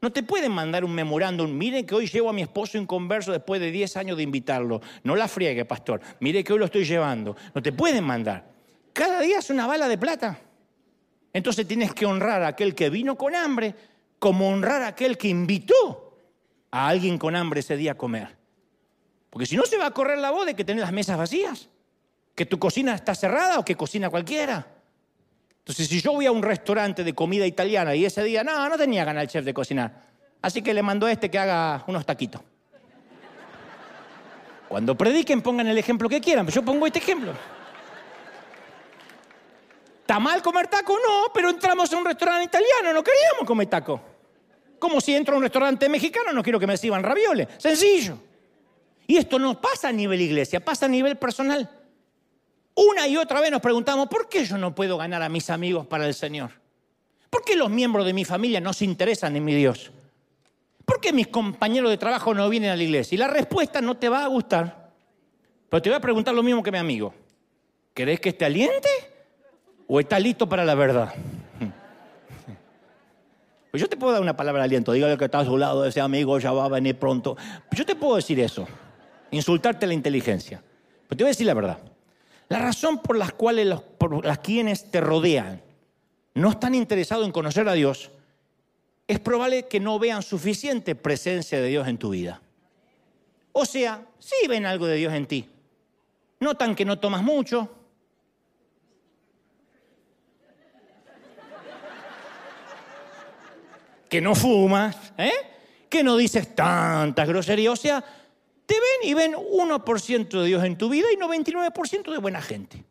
No 0.00 0.10
te 0.10 0.22
pueden 0.22 0.50
mandar 0.50 0.82
un 0.82 0.94
memorándum. 0.94 1.52
Miren 1.52 1.84
que 1.84 1.94
hoy 1.94 2.06
llevo 2.06 2.30
a 2.30 2.32
mi 2.32 2.40
esposo 2.40 2.78
en 2.78 2.86
converso 2.86 3.32
después 3.32 3.60
de 3.60 3.70
10 3.70 3.98
años 3.98 4.16
de 4.16 4.22
invitarlo. 4.22 4.80
No 5.04 5.14
la 5.14 5.28
friegue, 5.28 5.66
pastor. 5.66 6.00
Mire 6.20 6.42
que 6.42 6.54
hoy 6.54 6.58
lo 6.58 6.64
estoy 6.64 6.84
llevando. 6.84 7.36
No 7.54 7.60
te 7.60 7.72
pueden 7.72 8.02
mandar. 8.02 8.50
Cada 8.94 9.20
día 9.20 9.40
es 9.40 9.50
una 9.50 9.66
bala 9.66 9.88
de 9.88 9.98
plata. 9.98 10.40
Entonces 11.34 11.68
tienes 11.68 11.92
que 11.92 12.06
honrar 12.06 12.42
a 12.44 12.48
aquel 12.48 12.74
que 12.74 12.88
vino 12.88 13.16
con 13.18 13.34
hambre, 13.34 13.74
como 14.18 14.48
honrar 14.48 14.80
a 14.82 14.88
aquel 14.88 15.18
que 15.18 15.28
invitó 15.28 16.16
a 16.70 16.88
alguien 16.88 17.18
con 17.18 17.36
hambre 17.36 17.60
ese 17.60 17.76
día 17.76 17.92
a 17.92 17.98
comer. 17.98 18.38
Porque 19.28 19.44
si 19.44 19.54
no 19.54 19.66
se 19.66 19.76
va 19.76 19.86
a 19.86 19.90
correr 19.90 20.16
la 20.16 20.30
voz 20.30 20.46
de 20.46 20.54
que 20.54 20.64
tenés 20.64 20.80
las 20.80 20.92
mesas 20.92 21.18
vacías 21.18 21.68
que 22.34 22.46
tu 22.46 22.58
cocina 22.58 22.94
está 22.94 23.14
cerrada 23.14 23.58
o 23.58 23.64
que 23.66 23.76
cocina 23.76 24.08
cualquiera. 24.08 24.79
Entonces, 25.60 25.88
si 25.88 26.00
yo 26.00 26.12
voy 26.12 26.26
a 26.26 26.32
un 26.32 26.42
restaurante 26.42 27.04
de 27.04 27.14
comida 27.14 27.46
italiana 27.46 27.94
y 27.94 28.04
ese 28.04 28.24
día, 28.24 28.42
no, 28.42 28.68
no 28.68 28.76
tenía 28.76 29.04
ganas 29.04 29.22
el 29.22 29.28
chef 29.28 29.44
de 29.44 29.54
cocinar. 29.54 30.02
Así 30.42 30.62
que 30.62 30.74
le 30.74 30.82
mandó 30.82 31.06
a 31.06 31.12
este 31.12 31.30
que 31.30 31.38
haga 31.38 31.84
unos 31.86 32.04
taquitos. 32.04 32.40
Cuando 34.68 34.96
prediquen, 34.96 35.42
pongan 35.42 35.66
el 35.66 35.76
ejemplo 35.76 36.08
que 36.08 36.20
quieran, 36.20 36.46
yo 36.46 36.62
pongo 36.62 36.86
este 36.86 37.00
ejemplo. 37.00 37.32
¿Está 40.00 40.18
mal 40.18 40.42
comer 40.42 40.66
taco? 40.68 40.94
No, 40.94 41.32
pero 41.32 41.50
entramos 41.50 41.92
a 41.92 41.96
un 41.96 42.04
restaurante 42.04 42.44
italiano, 42.44 42.92
no 42.92 43.02
queríamos 43.02 43.46
comer 43.46 43.68
taco. 43.68 44.00
Como 44.78 45.00
si 45.00 45.14
entro 45.14 45.34
a 45.34 45.36
un 45.36 45.42
restaurante 45.42 45.88
mexicano, 45.88 46.32
no 46.32 46.42
quiero 46.42 46.58
que 46.58 46.66
me 46.66 46.76
sirvan 46.76 47.02
ravioles. 47.02 47.48
Sencillo. 47.58 48.18
Y 49.06 49.18
esto 49.18 49.38
no 49.38 49.60
pasa 49.60 49.88
a 49.88 49.92
nivel 49.92 50.20
iglesia, 50.20 50.64
pasa 50.64 50.86
a 50.86 50.88
nivel 50.88 51.16
personal. 51.18 51.68
Una 52.82 53.06
y 53.06 53.18
otra 53.18 53.42
vez 53.42 53.50
nos 53.50 53.60
preguntamos, 53.60 54.08
¿por 54.08 54.26
qué 54.26 54.42
yo 54.46 54.56
no 54.56 54.74
puedo 54.74 54.96
ganar 54.96 55.22
a 55.22 55.28
mis 55.28 55.50
amigos 55.50 55.86
para 55.86 56.06
el 56.06 56.14
Señor? 56.14 56.50
¿Por 57.28 57.44
qué 57.44 57.54
los 57.54 57.68
miembros 57.68 58.06
de 58.06 58.14
mi 58.14 58.24
familia 58.24 58.58
no 58.58 58.72
se 58.72 58.86
interesan 58.86 59.36
en 59.36 59.44
mi 59.44 59.54
Dios? 59.54 59.90
¿Por 60.86 60.98
qué 60.98 61.12
mis 61.12 61.28
compañeros 61.28 61.90
de 61.90 61.98
trabajo 61.98 62.32
no 62.32 62.48
vienen 62.48 62.70
a 62.70 62.76
la 62.76 62.82
iglesia? 62.82 63.16
Y 63.16 63.18
la 63.18 63.28
respuesta 63.28 63.82
no 63.82 63.98
te 63.98 64.08
va 64.08 64.24
a 64.24 64.28
gustar. 64.28 64.92
Pero 65.68 65.82
te 65.82 65.90
voy 65.90 65.98
a 65.98 66.00
preguntar 66.00 66.34
lo 66.34 66.42
mismo 66.42 66.62
que 66.62 66.72
mi 66.72 66.78
amigo. 66.78 67.12
¿Querés 67.92 68.18
que 68.18 68.30
esté 68.30 68.46
aliente 68.46 68.88
o 69.86 70.00
está 70.00 70.18
listo 70.18 70.48
para 70.48 70.64
la 70.64 70.74
verdad? 70.74 71.12
Pues 73.70 73.80
yo 73.82 73.90
te 73.90 73.98
puedo 73.98 74.14
dar 74.14 74.22
una 74.22 74.38
palabra 74.38 74.62
de 74.62 74.64
aliento. 74.64 74.92
Dígale 74.92 75.18
que 75.18 75.26
está 75.26 75.40
a 75.40 75.44
su 75.44 75.58
lado, 75.58 75.84
ese 75.84 76.00
amigo 76.00 76.38
ya 76.38 76.50
va 76.52 76.64
a 76.64 76.68
venir 76.68 76.98
pronto. 76.98 77.36
Yo 77.72 77.84
te 77.84 77.94
puedo 77.94 78.16
decir 78.16 78.40
eso. 78.40 78.66
Insultarte 79.32 79.86
la 79.86 79.92
inteligencia. 79.92 80.62
Pero 81.06 81.18
te 81.18 81.24
voy 81.24 81.28
a 81.28 81.32
decir 81.32 81.46
la 81.46 81.52
verdad. 81.52 81.89
La 82.50 82.58
razón 82.58 82.98
por 82.98 83.16
las 83.16 83.32
cuales 83.32 83.64
los, 83.64 83.82
las 84.24 84.40
quienes 84.40 84.90
te 84.90 85.00
rodean 85.00 85.62
no 86.34 86.50
están 86.50 86.74
interesados 86.74 87.24
en 87.24 87.30
conocer 87.30 87.68
a 87.68 87.74
Dios 87.74 88.10
es 89.06 89.20
probable 89.20 89.68
que 89.68 89.78
no 89.78 90.00
vean 90.00 90.22
suficiente 90.22 90.96
presencia 90.96 91.60
de 91.60 91.68
Dios 91.68 91.86
en 91.86 91.96
tu 91.96 92.10
vida. 92.10 92.42
O 93.52 93.64
sea, 93.64 94.04
sí 94.18 94.48
ven 94.48 94.66
algo 94.66 94.86
de 94.86 94.96
Dios 94.96 95.12
en 95.12 95.26
ti. 95.26 95.48
Notan 96.40 96.74
que 96.74 96.84
no 96.84 96.98
tomas 96.98 97.22
mucho. 97.22 97.70
Que 104.08 104.20
no 104.20 104.34
fumas, 104.34 105.12
¿eh? 105.18 105.30
que 105.88 106.02
no 106.02 106.16
dices 106.16 106.52
tantas 106.54 107.28
groserías. 107.28 107.72
O 107.72 107.76
sea, 107.76 108.04
te 108.70 108.76
ven 108.76 109.10
y 109.10 109.14
ven 109.14 109.32
1% 109.32 110.28
de 110.28 110.46
Dios 110.46 110.62
en 110.62 110.78
tu 110.78 110.88
vida 110.88 111.08
y 111.12 111.16
99% 111.16 112.12
de 112.12 112.18
buena 112.18 112.40
gente. 112.40 112.84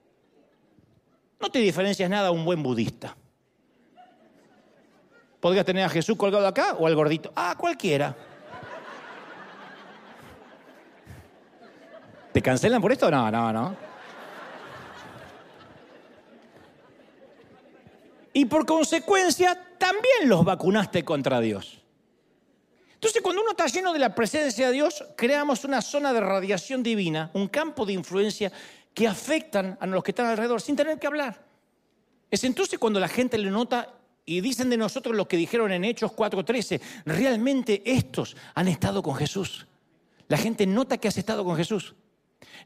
No 1.39 1.49
te 1.49 1.59
diferencias 1.59 2.09
nada 2.09 2.27
a 2.27 2.31
un 2.31 2.43
buen 2.43 2.61
budista. 2.61 3.15
Podrías 5.39 5.65
tener 5.65 5.85
a 5.85 5.89
Jesús 5.89 6.17
colgado 6.17 6.45
acá 6.45 6.75
o 6.77 6.85
al 6.85 6.95
gordito. 6.95 7.31
Ah, 7.33 7.55
cualquiera. 7.57 8.13
¿Te 12.33 12.41
cancelan 12.41 12.81
por 12.81 12.91
esto? 12.91 13.09
No, 13.09 13.31
no, 13.31 13.53
no. 13.53 13.77
Y 18.33 18.43
por 18.43 18.65
consecuencia, 18.65 19.57
también 19.77 20.27
los 20.27 20.43
vacunaste 20.43 21.05
contra 21.05 21.39
Dios. 21.39 21.78
Entonces, 22.99 23.21
cuando 23.21 23.41
uno 23.41 23.51
está 23.51 23.65
lleno 23.67 23.93
de 23.93 23.99
la 23.99 24.13
presencia 24.13 24.67
de 24.67 24.73
Dios, 24.73 25.05
creamos 25.15 25.63
una 25.63 25.81
zona 25.81 26.11
de 26.11 26.19
radiación 26.19 26.83
divina, 26.83 27.31
un 27.33 27.47
campo 27.47 27.85
de 27.85 27.93
influencia 27.93 28.51
que 28.93 29.07
afectan 29.07 29.77
a 29.79 29.87
los 29.87 30.03
que 30.03 30.11
están 30.11 30.25
alrededor 30.25 30.59
sin 30.59 30.75
tener 30.75 30.99
que 30.99 31.07
hablar. 31.07 31.41
Es 32.29 32.43
entonces 32.43 32.77
cuando 32.77 32.99
la 32.99 33.07
gente 33.07 33.37
le 33.37 33.49
nota 33.51 33.93
y 34.25 34.41
dicen 34.41 34.69
de 34.69 34.75
nosotros 34.75 35.15
lo 35.15 35.29
que 35.29 35.37
dijeron 35.37 35.71
en 35.71 35.85
Hechos 35.85 36.11
4:13, 36.11 36.81
realmente 37.05 37.81
estos 37.85 38.35
han 38.53 38.67
estado 38.67 39.01
con 39.01 39.15
Jesús. 39.15 39.65
La 40.27 40.37
gente 40.37 40.67
nota 40.67 40.97
que 40.97 41.07
has 41.07 41.17
estado 41.17 41.45
con 41.45 41.55
Jesús. 41.55 41.95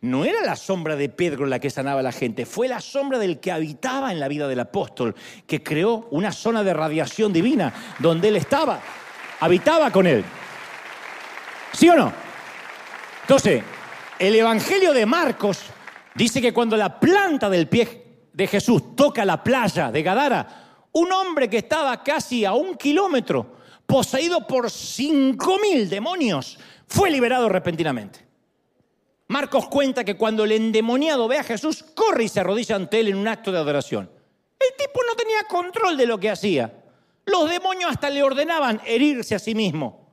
No 0.02 0.26
era 0.26 0.42
la 0.42 0.56
sombra 0.56 0.96
de 0.96 1.10
Pedro 1.10 1.46
la 1.46 1.60
que 1.60 1.70
sanaba 1.70 2.00
a 2.00 2.04
la 2.04 2.12
gente, 2.12 2.48
fue 2.48 2.68
la 2.68 2.82
sombra 2.82 3.20
del 3.20 3.40
que 3.40 3.52
habitaba 3.52 4.12
en 4.12 4.20
la 4.20 4.28
vida 4.28 4.48
del 4.48 4.60
apóstol, 4.60 5.14
que 5.46 5.62
creó 5.62 6.08
una 6.10 6.32
zona 6.32 6.64
de 6.64 6.74
radiación 6.74 7.32
divina 7.32 7.72
donde 8.00 8.30
él 8.30 8.36
estaba, 8.36 8.82
habitaba 9.40 9.92
con 9.92 10.08
él. 10.08 10.24
¿Sí 11.74 11.90
o 11.90 11.96
no? 11.96 12.14
Entonces, 13.22 13.64
el 14.20 14.36
Evangelio 14.36 14.94
de 14.94 15.06
Marcos 15.06 15.60
dice 16.16 16.42
que 16.42 16.54
cuando 16.54 16.78
la 16.78 17.00
planta 17.00 17.50
del 17.50 17.68
pie 17.68 18.28
de 18.34 18.48
Jesús 18.48 18.96
toca 18.96 19.26
la 19.26 19.44
playa 19.44 19.92
de 19.92 20.04
Gadara, 20.04 20.88
un 20.92 21.12
hombre 21.12 21.50
que 21.50 21.58
estaba 21.58 22.04
casi 22.04 22.46
a 22.46 22.54
un 22.54 22.76
kilómetro, 22.76 23.58
poseído 23.86 24.46
por 24.48 24.70
cinco 24.70 25.58
mil 25.60 25.90
demonios, 25.90 26.58
fue 26.88 27.10
liberado 27.10 27.50
repentinamente. 27.50 28.26
Marcos 29.28 29.68
cuenta 29.68 30.04
que 30.04 30.16
cuando 30.16 30.44
el 30.44 30.52
endemoniado 30.52 31.28
ve 31.28 31.40
a 31.40 31.44
Jesús, 31.44 31.84
corre 31.96 32.26
y 32.26 32.30
se 32.30 32.40
arrodilla 32.40 32.76
ante 32.76 33.00
él 33.00 33.08
en 33.08 33.18
un 33.18 33.28
acto 33.28 33.52
de 33.52 33.58
adoración. 33.58 34.10
El 34.60 34.78
tipo 34.78 35.00
no 35.08 35.16
tenía 35.16 35.44
control 35.50 35.98
de 35.98 36.06
lo 36.06 36.20
que 36.20 36.30
hacía. 36.30 36.83
Los 37.26 37.50
demonios 37.50 37.92
hasta 37.92 38.10
le 38.10 38.24
ordenaban 38.24 38.82
herirse 38.86 39.36
a 39.36 39.40
sí 39.40 39.56
mismo. 39.56 40.04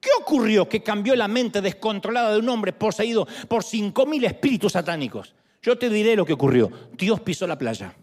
¿Qué 0.00 0.10
ocurrió 0.20 0.68
que 0.68 0.82
cambió 0.82 1.16
la 1.16 1.28
mente 1.28 1.60
descontrolada 1.60 2.32
de 2.32 2.38
un 2.38 2.48
hombre 2.48 2.72
poseído 2.72 3.26
por 3.48 3.64
cinco 3.64 4.06
mil 4.06 4.24
espíritus 4.24 4.72
satánicos? 4.72 5.34
Yo 5.62 5.76
te 5.76 5.90
diré 5.90 6.14
lo 6.14 6.24
que 6.24 6.32
ocurrió. 6.32 6.70
Dios 6.92 7.20
pisó 7.20 7.46
la 7.46 7.58
playa. 7.58 7.94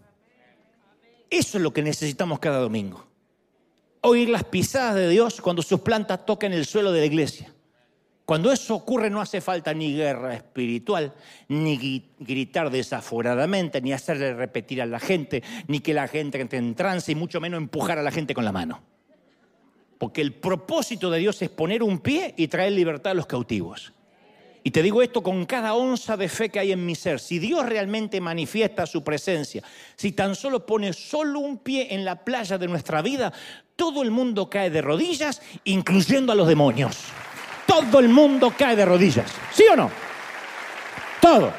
Eso 1.30 1.58
es 1.58 1.64
lo 1.64 1.72
que 1.72 1.82
necesitamos 1.82 2.39
cada 2.39 2.60
domingo. 2.60 3.08
Oír 4.01 4.30
las 4.30 4.43
pisadas 4.43 4.95
de 4.95 5.10
Dios 5.10 5.39
cuando 5.39 5.62
sus 5.62 5.80
plantas 5.80 6.26
tocan 6.26 6.51
el 6.51 6.66
suelo 6.66 6.91
de 6.91 6.99
la 6.99 7.06
iglesia. 7.06 7.54
Cuando 8.26 8.51
eso 8.51 8.76
ocurre 8.76 9.09
no 9.09 9.19
hace 9.19 9.41
falta 9.41 9.74
ni 9.74 9.93
guerra 9.95 10.34
espiritual, 10.34 11.13
ni 11.49 12.05
gritar 12.19 12.69
desaforadamente, 12.69 13.82
ni 13.82 13.91
hacerle 13.91 14.34
repetir 14.34 14.82
a 14.82 14.86
la 14.86 14.99
gente, 14.99 15.43
ni 15.67 15.82
que 15.82 15.93
la 15.93 16.07
gente 16.07 16.39
entre 16.39 16.59
en 16.59 16.74
trance, 16.74 17.11
y 17.11 17.15
mucho 17.15 17.41
menos 17.41 17.57
empujar 17.57 17.99
a 17.99 18.03
la 18.03 18.11
gente 18.11 18.34
con 18.34 18.45
la 18.45 18.53
mano. 18.53 18.82
Porque 19.97 20.21
el 20.21 20.34
propósito 20.34 21.09
de 21.11 21.19
Dios 21.19 21.41
es 21.41 21.49
poner 21.49 21.84
un 21.84 21.99
pie 21.99 22.34
y 22.38 22.47
traer 22.47 22.71
libertad 22.71 23.11
a 23.11 23.15
los 23.15 23.26
cautivos. 23.26 23.91
Y 24.65 24.71
te 24.71 24.82
digo 24.82 25.01
esto 25.01 25.21
con 25.21 25.45
cada 25.45 25.74
onza 25.74 26.15
de 26.15 26.30
fe 26.30 26.47
que 26.47 26.59
hay 26.59 26.71
en 26.71 26.86
mi 26.86 26.95
ser. 26.95 27.19
Si 27.19 27.38
Dios 27.38 27.65
realmente 27.65 28.21
manifiesta 28.21 28.86
su 28.86 29.03
presencia, 29.03 29.61
si 29.97 30.13
tan 30.13 30.36
solo 30.36 30.65
pone 30.65 30.93
solo 30.93 31.39
un 31.39 31.57
pie 31.57 31.93
en 31.93 32.05
la 32.05 32.24
playa 32.24 32.57
de 32.57 32.69
nuestra 32.69 33.01
vida, 33.01 33.34
todo 33.76 34.01
el 34.01 34.11
mundo 34.11 34.49
cae 34.49 34.69
de 34.69 34.82
rodillas, 34.82 35.41
incluyendo 35.65 36.32
a 36.32 36.36
los 36.36 36.47
demonios. 36.47 36.97
Todo 37.66 37.99
el 37.99 38.09
mundo 38.09 38.53
cae 38.57 38.76
de 38.76 38.86
rodillas. 38.86 39.32
¿Sí 39.51 39.64
o 39.72 39.76
no? 39.76 39.89
Todo. 41.22 41.51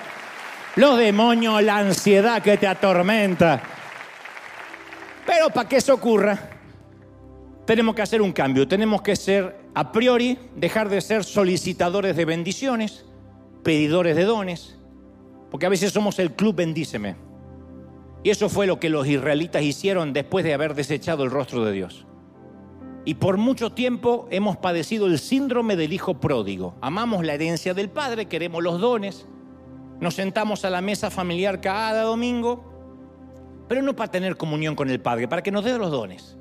Los 0.76 0.98
demonios, 0.98 1.62
la 1.62 1.78
ansiedad 1.78 2.42
que 2.42 2.56
te 2.56 2.66
atormenta. 2.66 3.62
Pero 5.26 5.50
para 5.50 5.68
que 5.68 5.76
eso 5.76 5.94
ocurra, 5.94 6.50
tenemos 7.64 7.94
que 7.94 8.02
hacer 8.02 8.20
un 8.20 8.32
cambio. 8.32 8.68
Tenemos 8.68 9.02
que 9.02 9.16
ser 9.16 9.64
a 9.74 9.90
priori 9.92 10.38
dejar 10.54 10.88
de 10.88 11.00
ser 11.00 11.24
solicitadores 11.24 12.16
de 12.16 12.24
bendiciones, 12.24 13.04
pedidores 13.62 14.16
de 14.16 14.24
dones, 14.24 14.78
porque 15.50 15.66
a 15.66 15.70
veces 15.70 15.92
somos 15.92 16.18
el 16.18 16.32
club 16.32 16.54
bendíceme. 16.56 17.16
Y 18.22 18.30
eso 18.30 18.48
fue 18.48 18.66
lo 18.66 18.80
que 18.80 18.88
los 18.88 19.06
israelitas 19.06 19.62
hicieron 19.62 20.12
después 20.12 20.44
de 20.44 20.54
haber 20.54 20.74
desechado 20.74 21.24
el 21.24 21.30
rostro 21.30 21.64
de 21.64 21.72
Dios. 21.72 22.06
Y 23.04 23.14
por 23.14 23.36
mucho 23.36 23.70
tiempo 23.70 24.26
hemos 24.30 24.56
padecido 24.56 25.06
el 25.06 25.18
síndrome 25.18 25.76
del 25.76 25.92
hijo 25.92 26.20
pródigo. 26.20 26.74
Amamos 26.80 27.24
la 27.24 27.34
herencia 27.34 27.74
del 27.74 27.90
padre, 27.90 28.26
queremos 28.26 28.62
los 28.62 28.80
dones, 28.80 29.26
nos 30.00 30.14
sentamos 30.14 30.64
a 30.64 30.70
la 30.70 30.80
mesa 30.80 31.10
familiar 31.10 31.60
cada 31.60 32.02
domingo, 32.02 32.64
pero 33.68 33.82
no 33.82 33.94
para 33.94 34.10
tener 34.10 34.36
comunión 34.36 34.74
con 34.74 34.88
el 34.88 35.00
padre, 35.00 35.28
para 35.28 35.42
que 35.42 35.50
nos 35.50 35.64
dé 35.64 35.76
los 35.76 35.90
dones 35.90 36.38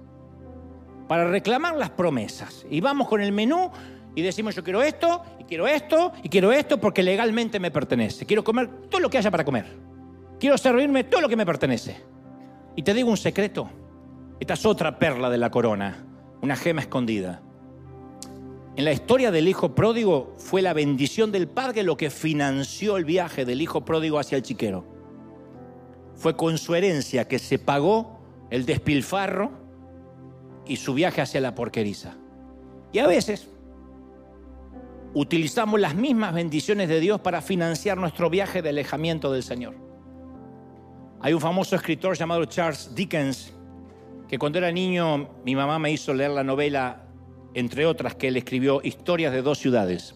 para 1.08 1.28
reclamar 1.28 1.76
las 1.76 1.90
promesas. 1.92 2.66
Y 2.70 2.82
vamos 2.82 3.08
con 3.08 3.22
el 3.22 3.32
menú 3.32 3.72
y 4.16 4.22
decimos 4.22 4.56
yo 4.56 4.64
quiero 4.64 4.82
esto, 4.82 5.22
y 5.40 5.44
quiero 5.44 5.68
esto, 5.68 6.12
y 6.24 6.30
quiero 6.30 6.52
esto 6.52 6.80
porque 6.80 7.04
legalmente 7.04 7.60
me 7.60 7.72
pertenece. 7.72 8.26
Quiero 8.26 8.44
comer 8.44 8.70
todo 8.90 9.02
lo 9.02 9.10
que 9.10 9.18
haya 9.18 9.32
para 9.32 9.46
comer. 9.46 9.66
Quiero 10.40 10.58
servirme 10.58 11.04
todo 11.04 11.22
lo 11.22 11.30
que 11.30 11.36
me 11.36 11.46
pertenece. 11.46 11.98
Y 12.76 12.84
te 12.84 12.94
digo 12.94 13.10
un 13.10 13.18
secreto. 13.18 13.70
Esta 14.40 14.56
es 14.56 14.66
otra 14.66 14.98
perla 14.98 15.30
de 15.30 15.38
la 15.38 15.50
corona, 15.52 16.04
una 16.44 16.58
gema 16.58 16.82
escondida. 16.82 17.42
En 18.76 18.84
la 18.84 18.92
historia 18.92 19.32
del 19.32 19.48
hijo 19.48 19.74
pródigo 19.74 20.36
fue 20.38 20.62
la 20.62 20.74
bendición 20.74 21.32
del 21.32 21.48
padre 21.48 21.84
lo 21.84 21.96
que 21.96 22.10
financió 22.10 22.98
el 22.98 23.06
viaje 23.06 23.46
del 23.46 23.62
hijo 23.62 23.86
pródigo 23.86 24.20
hacia 24.20 24.36
el 24.36 24.44
chiquero. 24.44 24.84
Fue 26.16 26.36
con 26.36 26.58
su 26.58 26.76
herencia 26.76 27.30
que 27.30 27.40
se 27.40 27.60
pagó 27.60 28.20
el 28.50 28.66
despilfarro 28.66 29.52
y 30.66 30.76
su 30.76 30.94
viaje 30.94 31.22
hacia 31.22 31.40
la 31.40 31.56
porqueriza. 31.56 32.16
Y 32.92 33.00
a 33.00 33.08
veces 33.08 33.48
utilizamos 35.14 35.80
las 35.80 35.96
mismas 35.96 36.34
bendiciones 36.34 36.90
de 36.90 37.00
Dios 37.00 37.22
para 37.22 37.42
financiar 37.42 37.98
nuestro 37.98 38.30
viaje 38.30 38.62
de 38.62 38.70
alejamiento 38.70 39.32
del 39.32 39.44
Señor. 39.44 39.76
Hay 41.22 41.34
un 41.34 41.40
famoso 41.40 41.78
escritor 41.78 42.18
llamado 42.18 42.44
Charles 42.44 42.94
Dickens, 42.94 43.54
que 44.28 44.40
cuando 44.40 44.58
era 44.58 44.72
niño 44.72 45.30
mi 45.46 45.56
mamá 45.56 45.80
me 45.80 45.92
hizo 45.92 46.14
leer 46.14 46.32
la 46.32 46.44
novela, 46.44 47.06
entre 47.54 47.86
otras, 47.86 48.16
que 48.16 48.30
él 48.30 48.38
escribió 48.38 48.82
Historias 48.84 49.34
de 49.34 49.42
dos 49.42 49.60
ciudades. 49.60 50.16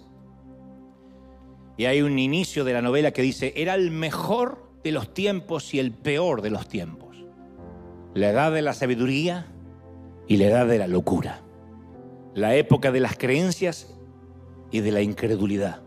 Y 1.77 1.85
hay 1.85 2.01
un 2.01 2.17
inicio 2.17 2.63
de 2.63 2.73
la 2.73 2.81
novela 2.81 3.11
que 3.11 3.21
dice, 3.21 3.53
era 3.55 3.75
el 3.75 3.91
mejor 3.91 4.71
de 4.83 4.91
los 4.91 5.13
tiempos 5.13 5.73
y 5.73 5.79
el 5.79 5.91
peor 5.91 6.41
de 6.41 6.49
los 6.49 6.67
tiempos. 6.67 7.25
La 8.15 8.29
edad 8.29 8.51
de 8.51 8.63
la 8.63 8.73
sabiduría 8.73 9.45
y 10.27 10.37
la 10.37 10.45
edad 10.45 10.67
de 10.67 10.79
la 10.79 10.87
locura, 10.87 11.41
la 12.33 12.55
época 12.55 12.91
de 12.91 12.99
las 12.99 13.15
creencias 13.15 13.95
y 14.71 14.79
de 14.79 14.91
la 14.91 15.01
incredulidad, 15.01 15.81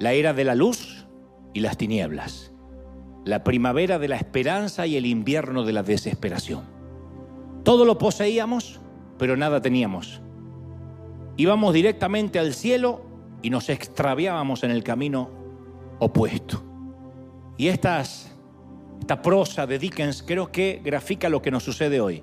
la 0.00 0.12
era 0.12 0.34
de 0.34 0.44
la 0.44 0.56
luz 0.56 1.06
y 1.52 1.60
las 1.60 1.76
tinieblas, 1.76 2.52
la 3.24 3.44
primavera 3.44 3.98
de 3.98 4.08
la 4.08 4.16
esperanza 4.16 4.86
y 4.86 4.96
el 4.96 5.06
invierno 5.06 5.64
de 5.64 5.72
la 5.72 5.82
desesperación. 5.82 6.73
Todo 7.64 7.84
lo 7.84 7.98
poseíamos, 7.98 8.80
pero 9.18 9.36
nada 9.36 9.60
teníamos. 9.60 10.20
Íbamos 11.36 11.74
directamente 11.74 12.38
al 12.38 12.54
cielo 12.54 13.02
y 13.42 13.50
nos 13.50 13.68
extraviábamos 13.68 14.62
en 14.62 14.70
el 14.70 14.84
camino 14.84 15.30
opuesto. 15.98 16.62
Y 17.56 17.68
esta 17.68 18.04
prosa 19.22 19.66
de 19.66 19.78
Dickens 19.78 20.22
creo 20.22 20.52
que 20.52 20.80
grafica 20.84 21.28
lo 21.28 21.42
que 21.42 21.50
nos 21.50 21.64
sucede 21.64 22.00
hoy 22.00 22.22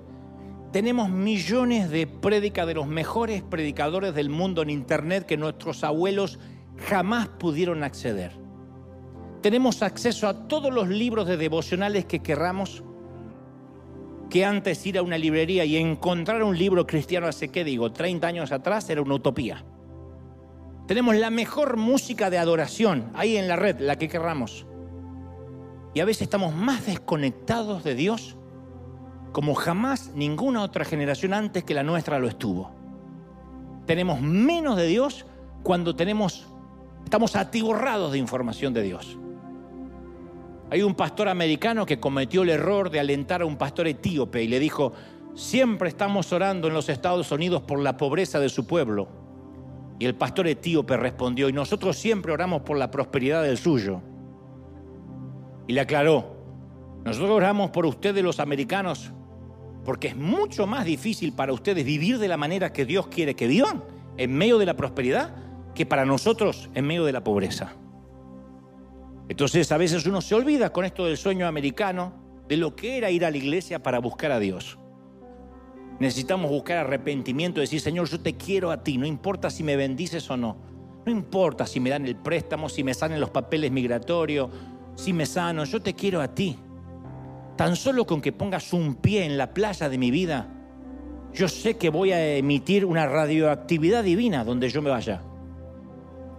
tenemos 0.71 1.09
millones 1.09 1.89
de 1.89 2.07
prédicas 2.07 2.65
de 2.65 2.75
los 2.75 2.87
mejores 2.87 3.43
predicadores 3.43 4.15
del 4.15 4.29
mundo 4.29 4.61
en 4.61 4.69
Internet 4.69 5.25
que 5.25 5.35
nuestros 5.35 5.83
abuelos 5.83 6.39
jamás 6.87 7.27
pudieron 7.27 7.83
acceder. 7.83 8.31
Tenemos 9.41 9.83
acceso 9.83 10.27
a 10.29 10.47
todos 10.47 10.73
los 10.73 10.87
libros 10.87 11.27
de 11.27 11.35
devocionales 11.35 12.05
que 12.05 12.19
querramos, 12.19 12.83
que 14.31 14.45
antes 14.45 14.83
ir 14.87 14.97
a 14.97 15.03
una 15.03 15.17
librería 15.17 15.65
y 15.65 15.75
encontrar 15.75 16.41
un 16.41 16.57
libro 16.57 16.87
cristiano 16.87 17.27
hace, 17.27 17.49
¿qué 17.49 17.65
digo?, 17.65 17.91
30 17.91 18.25
años 18.25 18.51
atrás 18.53 18.89
era 18.89 19.01
una 19.01 19.15
utopía. 19.15 19.65
Tenemos 20.87 21.17
la 21.17 21.29
mejor 21.29 21.75
música 21.75 22.29
de 22.29 22.37
adoración 22.37 23.11
ahí 23.13 23.35
en 23.35 23.49
la 23.49 23.57
red, 23.57 23.79
la 23.81 23.97
que 23.97 24.07
querramos. 24.07 24.65
Y 25.93 25.99
a 25.99 26.05
veces 26.05 26.23
estamos 26.23 26.55
más 26.55 26.85
desconectados 26.85 27.83
de 27.83 27.93
Dios 27.93 28.37
como 29.33 29.53
jamás 29.53 30.11
ninguna 30.15 30.63
otra 30.63 30.85
generación 30.85 31.33
antes 31.33 31.65
que 31.65 31.73
la 31.73 31.83
nuestra 31.83 32.17
lo 32.17 32.29
estuvo. 32.29 32.71
Tenemos 33.85 34.21
menos 34.21 34.77
de 34.77 34.87
Dios 34.87 35.25
cuando 35.61 35.95
tenemos, 35.95 36.47
estamos 37.03 37.35
atiborrados 37.35 38.13
de 38.13 38.17
información 38.17 38.73
de 38.73 38.83
Dios. 38.83 39.17
Hay 40.71 40.81
un 40.81 40.95
pastor 40.95 41.27
americano 41.27 41.85
que 41.85 41.99
cometió 41.99 42.41
el 42.41 42.49
error 42.49 42.89
de 42.89 42.99
alentar 42.99 43.43
a 43.43 43.45
un 43.45 43.57
pastor 43.57 43.87
etíope 43.87 44.41
y 44.41 44.47
le 44.47 44.59
dijo, 44.59 44.93
Siempre 45.33 45.87
estamos 45.87 46.33
orando 46.33 46.67
en 46.67 46.73
los 46.73 46.89
Estados 46.89 47.31
Unidos 47.31 47.61
por 47.61 47.79
la 47.79 47.95
pobreza 47.95 48.39
de 48.39 48.49
su 48.49 48.67
pueblo. 48.67 49.07
Y 49.97 50.05
el 50.05 50.15
pastor 50.15 50.47
etíope 50.47 50.97
respondió, 50.97 51.47
y 51.47 51.53
nosotros 51.53 51.97
siempre 51.97 52.33
oramos 52.33 52.63
por 52.63 52.77
la 52.77 52.91
prosperidad 52.91 53.43
del 53.43 53.57
suyo. 53.57 54.01
Y 55.67 55.73
le 55.73 55.81
aclaró, 55.81 56.35
nosotros 57.05 57.31
oramos 57.31 57.69
por 57.71 57.85
ustedes 57.85 58.23
los 58.23 58.39
americanos, 58.39 59.11
porque 59.85 60.09
es 60.09 60.17
mucho 60.17 60.67
más 60.67 60.85
difícil 60.85 61.33
para 61.33 61.53
ustedes 61.53 61.85
vivir 61.85 62.17
de 62.19 62.27
la 62.27 62.37
manera 62.37 62.73
que 62.73 62.85
Dios 62.85 63.07
quiere 63.07 63.35
que 63.35 63.47
vivan, 63.47 63.83
en 64.17 64.33
medio 64.33 64.57
de 64.57 64.65
la 64.65 64.75
prosperidad, 64.75 65.33
que 65.73 65.85
para 65.85 66.03
nosotros 66.03 66.69
en 66.73 66.85
medio 66.85 67.05
de 67.05 67.13
la 67.13 67.23
pobreza. 67.23 67.73
Entonces 69.29 69.71
a 69.71 69.77
veces 69.77 70.05
uno 70.05 70.21
se 70.21 70.35
olvida 70.35 70.71
con 70.71 70.85
esto 70.85 71.05
del 71.05 71.17
sueño 71.17 71.47
americano 71.47 72.13
de 72.47 72.57
lo 72.57 72.75
que 72.75 72.97
era 72.97 73.11
ir 73.11 73.25
a 73.25 73.31
la 73.31 73.37
iglesia 73.37 73.81
para 73.81 73.99
buscar 73.99 74.31
a 74.31 74.39
Dios. 74.39 74.77
Necesitamos 75.99 76.49
buscar 76.49 76.77
arrepentimiento, 76.77 77.61
decir, 77.61 77.79
Señor, 77.79 78.09
yo 78.09 78.19
te 78.19 78.35
quiero 78.35 78.71
a 78.71 78.83
ti, 78.83 78.97
no 78.97 79.05
importa 79.05 79.49
si 79.49 79.63
me 79.63 79.75
bendices 79.75 80.29
o 80.29 80.37
no. 80.37 80.57
No 81.05 81.11
importa 81.11 81.65
si 81.65 81.79
me 81.79 81.89
dan 81.89 82.05
el 82.05 82.15
préstamo, 82.15 82.69
si 82.69 82.83
me 82.83 82.93
salen 82.93 83.19
los 83.19 83.29
papeles 83.29 83.71
migratorios, 83.71 84.49
si 84.95 85.13
me 85.13 85.25
sano, 85.25 85.63
yo 85.63 85.81
te 85.81 85.93
quiero 85.93 86.21
a 86.21 86.27
ti. 86.27 86.57
Tan 87.55 87.75
solo 87.75 88.05
con 88.05 88.21
que 88.21 88.31
pongas 88.31 88.73
un 88.73 88.95
pie 88.95 89.25
en 89.25 89.37
la 89.37 89.53
playa 89.53 89.89
de 89.89 89.97
mi 89.97 90.11
vida, 90.11 90.47
yo 91.33 91.47
sé 91.47 91.77
que 91.77 91.89
voy 91.89 92.11
a 92.11 92.35
emitir 92.35 92.85
una 92.85 93.07
radioactividad 93.07 94.03
divina 94.03 94.43
donde 94.43 94.69
yo 94.69 94.81
me 94.81 94.89
vaya. 94.89 95.21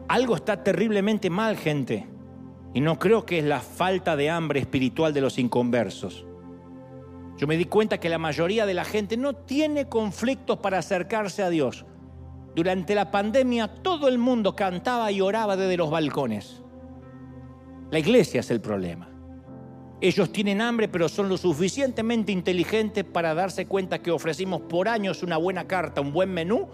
Algo 0.09 0.37
está 0.37 0.63
terriblemente 0.63 1.31
mal, 1.31 1.57
gente. 1.57 2.07
Y 2.75 2.81
no 2.81 2.99
creo 2.99 3.27
que 3.27 3.39
es 3.39 3.45
la 3.45 3.61
falta 3.61 4.17
de 4.17 4.31
hambre 4.31 4.61
espiritual 4.61 5.13
de 5.13 5.21
los 5.21 5.39
inconversos. 5.39 6.25
Yo 7.37 7.47
me 7.47 7.57
di 7.57 7.65
cuenta 7.65 7.99
que 7.99 8.09
la 8.09 8.19
mayoría 8.19 8.67
de 8.67 8.75
la 8.75 8.85
gente 8.85 9.17
no 9.17 9.35
tiene 9.35 9.89
conflictos 9.89 10.59
para 10.59 10.79
acercarse 10.79 11.43
a 11.43 11.51
Dios. 11.51 11.85
Durante 12.55 12.95
la 12.95 13.11
pandemia 13.11 13.69
todo 13.69 14.09
el 14.09 14.19
mundo 14.19 14.55
cantaba 14.55 15.11
y 15.11 15.21
oraba 15.21 15.57
desde 15.57 15.77
los 15.77 15.91
balcones. 15.91 16.63
La 17.91 17.99
iglesia 17.99 18.41
es 18.41 18.51
el 18.51 18.61
problema. 18.61 19.09
Ellos 20.01 20.33
tienen 20.33 20.61
hambre, 20.61 20.89
pero 20.89 21.09
son 21.09 21.29
lo 21.29 21.37
suficientemente 21.37 22.33
inteligentes 22.33 23.05
para 23.05 23.35
darse 23.35 23.67
cuenta 23.67 24.01
que 24.01 24.11
ofrecimos 24.11 24.63
por 24.63 24.89
años 24.89 25.23
una 25.23 25.37
buena 25.37 25.67
carta, 25.67 26.01
un 26.01 26.13
buen 26.13 26.33
menú, 26.33 26.69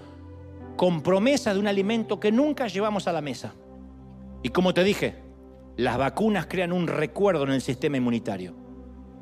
con 0.77 1.03
promesa 1.03 1.53
de 1.53 1.61
un 1.61 1.67
alimento 1.67 2.19
que 2.21 2.33
nunca 2.33 2.69
llevamos 2.69 3.07
a 3.07 3.13
la 3.13 3.21
mesa. 3.21 3.53
Y 4.43 4.49
como 4.49 4.73
te 4.73 4.83
dije, 4.83 5.28
las 5.79 5.97
vacunas 5.97 6.47
crean 6.47 6.73
un 6.73 6.89
recuerdo 6.89 7.45
en 7.45 7.53
el 7.53 7.61
sistema 7.61 7.97
inmunitario. 7.97 8.53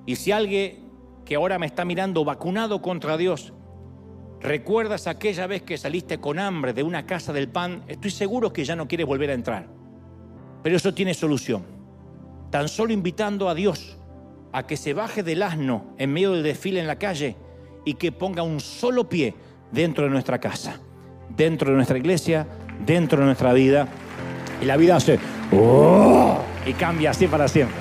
Y 0.06 0.16
si 0.16 0.32
alguien 0.32 0.86
que 1.26 1.34
ahora 1.34 1.58
me 1.58 1.66
está 1.66 1.84
mirando 1.84 2.24
vacunado 2.24 2.80
contra 2.80 3.18
Dios, 3.18 3.52
recuerdas 4.40 5.06
aquella 5.06 5.46
vez 5.46 5.60
que 5.62 5.76
saliste 5.76 6.18
con 6.18 6.38
hambre 6.38 6.72
de 6.72 6.82
una 6.82 7.04
casa 7.04 7.34
del 7.34 7.50
pan, 7.50 7.84
estoy 7.88 8.10
seguro 8.10 8.54
que 8.54 8.64
ya 8.64 8.74
no 8.74 8.88
quieres 8.88 9.06
volver 9.06 9.30
a 9.30 9.34
entrar. 9.34 9.68
Pero 10.62 10.76
eso 10.76 10.94
tiene 10.94 11.12
solución. 11.12 11.62
Tan 12.50 12.68
solo 12.68 12.94
invitando 12.94 13.50
a 13.50 13.54
Dios 13.54 13.98
a 14.50 14.66
que 14.66 14.78
se 14.78 14.94
baje 14.94 15.22
del 15.22 15.42
asno 15.42 15.94
en 15.98 16.10
medio 16.10 16.32
del 16.32 16.42
desfile 16.42 16.80
en 16.80 16.86
la 16.86 16.98
calle 16.98 17.36
y 17.84 17.94
que 17.94 18.12
ponga 18.12 18.42
un 18.42 18.60
solo 18.60 19.10
pie 19.10 19.34
dentro 19.72 20.04
de 20.04 20.10
nuestra 20.10 20.40
casa, 20.40 20.80
dentro 21.36 21.68
de 21.68 21.76
nuestra 21.76 21.98
iglesia, 21.98 22.46
dentro 22.86 23.18
de 23.18 23.26
nuestra 23.26 23.52
vida. 23.52 23.88
Y 24.60 24.64
la 24.64 24.76
vida 24.76 24.96
hace 24.96 25.18
¡oh! 25.52 26.38
y 26.64 26.72
cambia 26.72 27.10
así 27.10 27.26
para 27.26 27.48
siempre. 27.48 27.76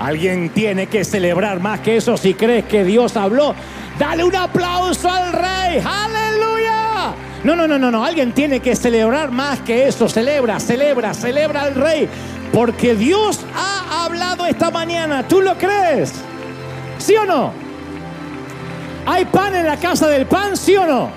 Alguien 0.00 0.50
tiene 0.50 0.86
que 0.86 1.04
celebrar 1.04 1.60
más 1.60 1.80
que 1.80 1.96
eso 1.96 2.16
si 2.16 2.34
crees 2.34 2.64
que 2.66 2.84
Dios 2.84 3.16
habló. 3.16 3.54
Dale 3.98 4.22
un 4.22 4.34
aplauso 4.36 5.10
al 5.10 5.32
rey. 5.32 5.82
Aleluya. 5.84 7.14
No, 7.42 7.56
no, 7.56 7.66
no, 7.66 7.78
no, 7.78 7.90
no. 7.90 8.04
Alguien 8.04 8.32
tiene 8.32 8.60
que 8.60 8.76
celebrar 8.76 9.30
más 9.32 9.58
que 9.60 9.88
eso. 9.88 10.08
Celebra, 10.08 10.60
celebra, 10.60 11.14
celebra 11.14 11.62
al 11.62 11.74
rey. 11.74 12.08
Porque 12.52 12.94
Dios 12.94 13.40
ha 13.56 14.04
hablado 14.04 14.46
esta 14.46 14.70
mañana. 14.70 15.26
¿Tú 15.26 15.40
lo 15.40 15.56
crees? 15.58 16.12
¿Sí 16.98 17.16
o 17.16 17.24
no? 17.24 17.52
¿Hay 19.06 19.24
pan 19.24 19.54
en 19.54 19.66
la 19.66 19.76
casa 19.76 20.06
del 20.06 20.26
pan? 20.26 20.56
¿Sí 20.56 20.76
o 20.76 20.86
no? 20.86 21.10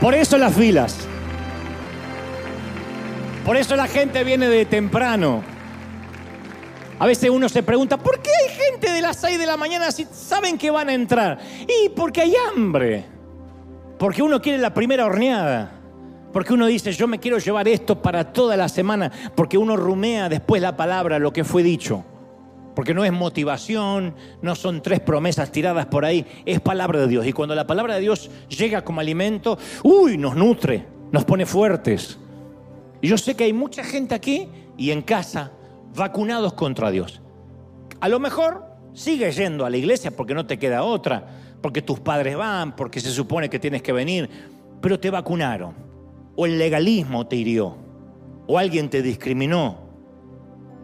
Por 0.00 0.14
eso 0.14 0.36
las 0.38 0.54
filas. 0.54 1.06
Por 3.44 3.56
eso 3.56 3.74
la 3.74 3.88
gente 3.88 4.22
viene 4.22 4.48
de 4.48 4.64
temprano. 4.66 5.42
A 6.98 7.06
veces 7.06 7.28
uno 7.30 7.48
se 7.48 7.64
pregunta, 7.64 7.98
¿por 7.98 8.20
qué 8.20 8.30
hay 8.30 8.54
gente 8.54 8.92
de 8.92 9.00
las 9.00 9.16
6 9.16 9.36
de 9.36 9.46
la 9.46 9.56
mañana 9.56 9.90
si 9.90 10.04
saben 10.04 10.56
que 10.56 10.70
van 10.70 10.88
a 10.88 10.94
entrar? 10.94 11.40
Y 11.62 11.88
porque 11.88 12.20
hay 12.20 12.34
hambre. 12.36 13.04
Porque 13.98 14.22
uno 14.22 14.40
quiere 14.40 14.58
la 14.58 14.72
primera 14.72 15.04
horneada. 15.04 15.72
Porque 16.32 16.54
uno 16.54 16.66
dice, 16.66 16.92
yo 16.92 17.08
me 17.08 17.18
quiero 17.18 17.38
llevar 17.38 17.66
esto 17.66 18.00
para 18.00 18.32
toda 18.32 18.56
la 18.56 18.68
semana. 18.68 19.10
Porque 19.34 19.58
uno 19.58 19.76
rumea 19.76 20.28
después 20.28 20.62
la 20.62 20.76
palabra, 20.76 21.18
lo 21.18 21.32
que 21.32 21.42
fue 21.42 21.64
dicho. 21.64 22.04
Porque 22.76 22.94
no 22.94 23.04
es 23.04 23.12
motivación, 23.12 24.14
no 24.40 24.54
son 24.54 24.80
tres 24.80 25.00
promesas 25.00 25.50
tiradas 25.50 25.86
por 25.86 26.04
ahí, 26.04 26.24
es 26.46 26.60
palabra 26.60 27.00
de 27.00 27.08
Dios. 27.08 27.26
Y 27.26 27.32
cuando 27.32 27.54
la 27.54 27.66
palabra 27.66 27.96
de 27.96 28.00
Dios 28.00 28.30
llega 28.48 28.82
como 28.82 29.00
alimento, 29.00 29.58
uy, 29.82 30.16
nos 30.16 30.36
nutre, 30.36 30.86
nos 31.10 31.24
pone 31.24 31.44
fuertes. 31.44 32.18
Y 33.02 33.08
yo 33.08 33.18
sé 33.18 33.34
que 33.34 33.44
hay 33.44 33.52
mucha 33.52 33.84
gente 33.84 34.14
aquí 34.14 34.48
y 34.78 34.92
en 34.92 35.02
casa 35.02 35.52
vacunados 35.94 36.54
contra 36.54 36.90
Dios. 36.90 37.20
A 38.00 38.08
lo 38.08 38.20
mejor 38.20 38.64
sigue 38.94 39.30
yendo 39.32 39.66
a 39.66 39.70
la 39.70 39.76
iglesia 39.76 40.12
porque 40.12 40.34
no 40.34 40.46
te 40.46 40.58
queda 40.58 40.84
otra, 40.84 41.26
porque 41.60 41.82
tus 41.82 42.00
padres 42.00 42.36
van, 42.36 42.74
porque 42.76 43.00
se 43.00 43.10
supone 43.10 43.50
que 43.50 43.58
tienes 43.58 43.82
que 43.82 43.92
venir, 43.92 44.30
pero 44.80 44.98
te 45.00 45.10
vacunaron. 45.10 45.74
O 46.36 46.46
el 46.46 46.58
legalismo 46.58 47.26
te 47.26 47.36
hirió, 47.36 47.76
o 48.46 48.56
alguien 48.56 48.88
te 48.88 49.02
discriminó, 49.02 49.82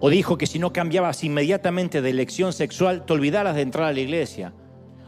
o 0.01 0.11
dijo 0.11 0.37
que 0.37 0.47
si 0.47 0.59
no 0.59 0.73
cambiabas 0.73 1.25
inmediatamente 1.25 2.03
de 2.03 2.11
elección 2.11 2.53
sexual 2.53 3.05
te 3.07 3.13
olvidaras 3.13 3.55
de 3.55 3.63
entrar 3.63 3.87
a 3.87 3.93
la 3.93 4.01
iglesia, 4.01 4.53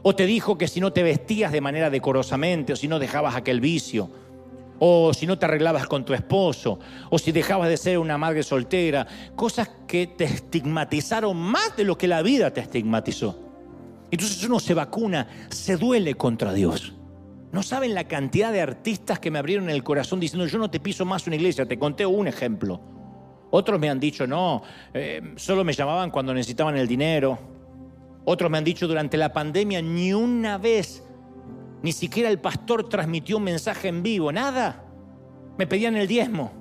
o 0.03 0.15
te 0.15 0.27
dijo 0.27 0.57
que 0.57 0.69
si 0.69 0.81
no 0.81 0.93
te 0.93 1.03
vestías 1.03 1.53
de 1.53 1.61
manera 1.61 1.91
decorosamente, 1.91 2.73
o 2.73 2.77
si 2.77 2.89
no 2.89 2.99
dejabas 2.99 3.35
aquel 3.35 3.61
vicio, 3.61 4.11
o 4.81 5.13
si 5.15 5.27
no 5.27 5.39
te 5.39 5.45
arreglabas 5.45 5.87
con 5.87 6.05
tu 6.05 6.15
esposo, 6.15 6.81
o 7.11 7.19
si 7.19 7.33
dejabas 7.33 7.69
de 7.69 7.77
ser 7.77 7.99
una 7.99 8.19
madre 8.19 8.43
soltera, 8.43 9.07
cosas 9.37 9.71
que 9.87 10.07
te 10.07 10.25
estigmatizaron 10.25 11.37
más 11.37 11.77
de 11.77 11.85
lo 11.85 11.97
que 11.97 12.09
la 12.09 12.23
vida 12.23 12.51
te 12.51 12.63
estigmatizó. 12.63 13.39
Entonces 14.11 14.43
uno 14.43 14.59
se 14.59 14.75
vacuna, 14.75 15.29
se 15.51 15.77
duele 15.77 16.15
contra 16.15 16.53
Dios. 16.55 16.95
No 17.53 17.63
saben 17.63 17.95
la 17.95 18.05
cantidad 18.05 18.53
de 18.53 18.63
artistas 18.63 19.19
que 19.19 19.31
me 19.31 19.39
abrieron 19.39 19.69
el 19.69 19.85
corazón 19.85 20.19
diciendo, 20.19 20.47
yo 20.47 20.59
no 20.59 20.71
te 20.71 20.81
piso 20.81 21.05
más 21.05 21.27
una 21.27 21.37
iglesia, 21.37 21.67
te 21.67 21.79
conté 21.79 22.07
un 22.07 22.27
ejemplo. 22.27 22.81
Otros 23.51 23.79
me 23.79 23.91
han 23.91 24.01
dicho, 24.01 24.27
no, 24.27 24.63
eh, 24.95 25.35
solo 25.37 25.63
me 25.63 25.75
llamaban 25.75 26.11
cuando 26.11 26.33
necesitaban 26.33 26.77
el 26.77 26.89
dinero. 26.89 27.39
Otros 28.25 28.51
me 28.51 28.57
han 28.59 28.65
dicho, 28.65 28.89
durante 28.89 29.17
la 29.19 29.33
pandemia 29.33 29.83
ni 29.83 30.15
una 30.15 30.57
vez 30.57 31.03
ni 31.83 31.93
siquiera 31.93 32.29
el 32.29 32.39
pastor 32.39 32.89
transmitió 32.89 33.39
un 33.39 33.45
mensaje 33.45 33.89
en 33.89 34.03
vivo, 34.03 34.33
nada. 34.33 34.85
Me 35.59 35.67
pedían 35.67 35.97
el 35.97 36.07
diezmo. 36.07 36.53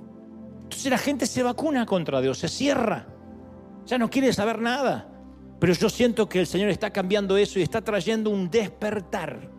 Entonces 0.62 0.90
la 0.90 0.98
gente 0.98 1.26
se 1.26 1.42
vacuna 1.42 1.84
contra 1.86 2.20
Dios, 2.20 2.38
se 2.38 2.48
cierra. 2.48 3.06
Ya 3.86 3.98
no 3.98 4.08
quiere 4.08 4.32
saber 4.32 4.60
nada. 4.60 5.08
Pero 5.58 5.74
yo 5.74 5.90
siento 5.90 6.28
que 6.28 6.40
el 6.40 6.46
Señor 6.46 6.70
está 6.70 6.90
cambiando 6.90 7.36
eso 7.36 7.58
y 7.58 7.62
está 7.62 7.82
trayendo 7.82 8.30
un 8.30 8.50
despertar 8.50 9.50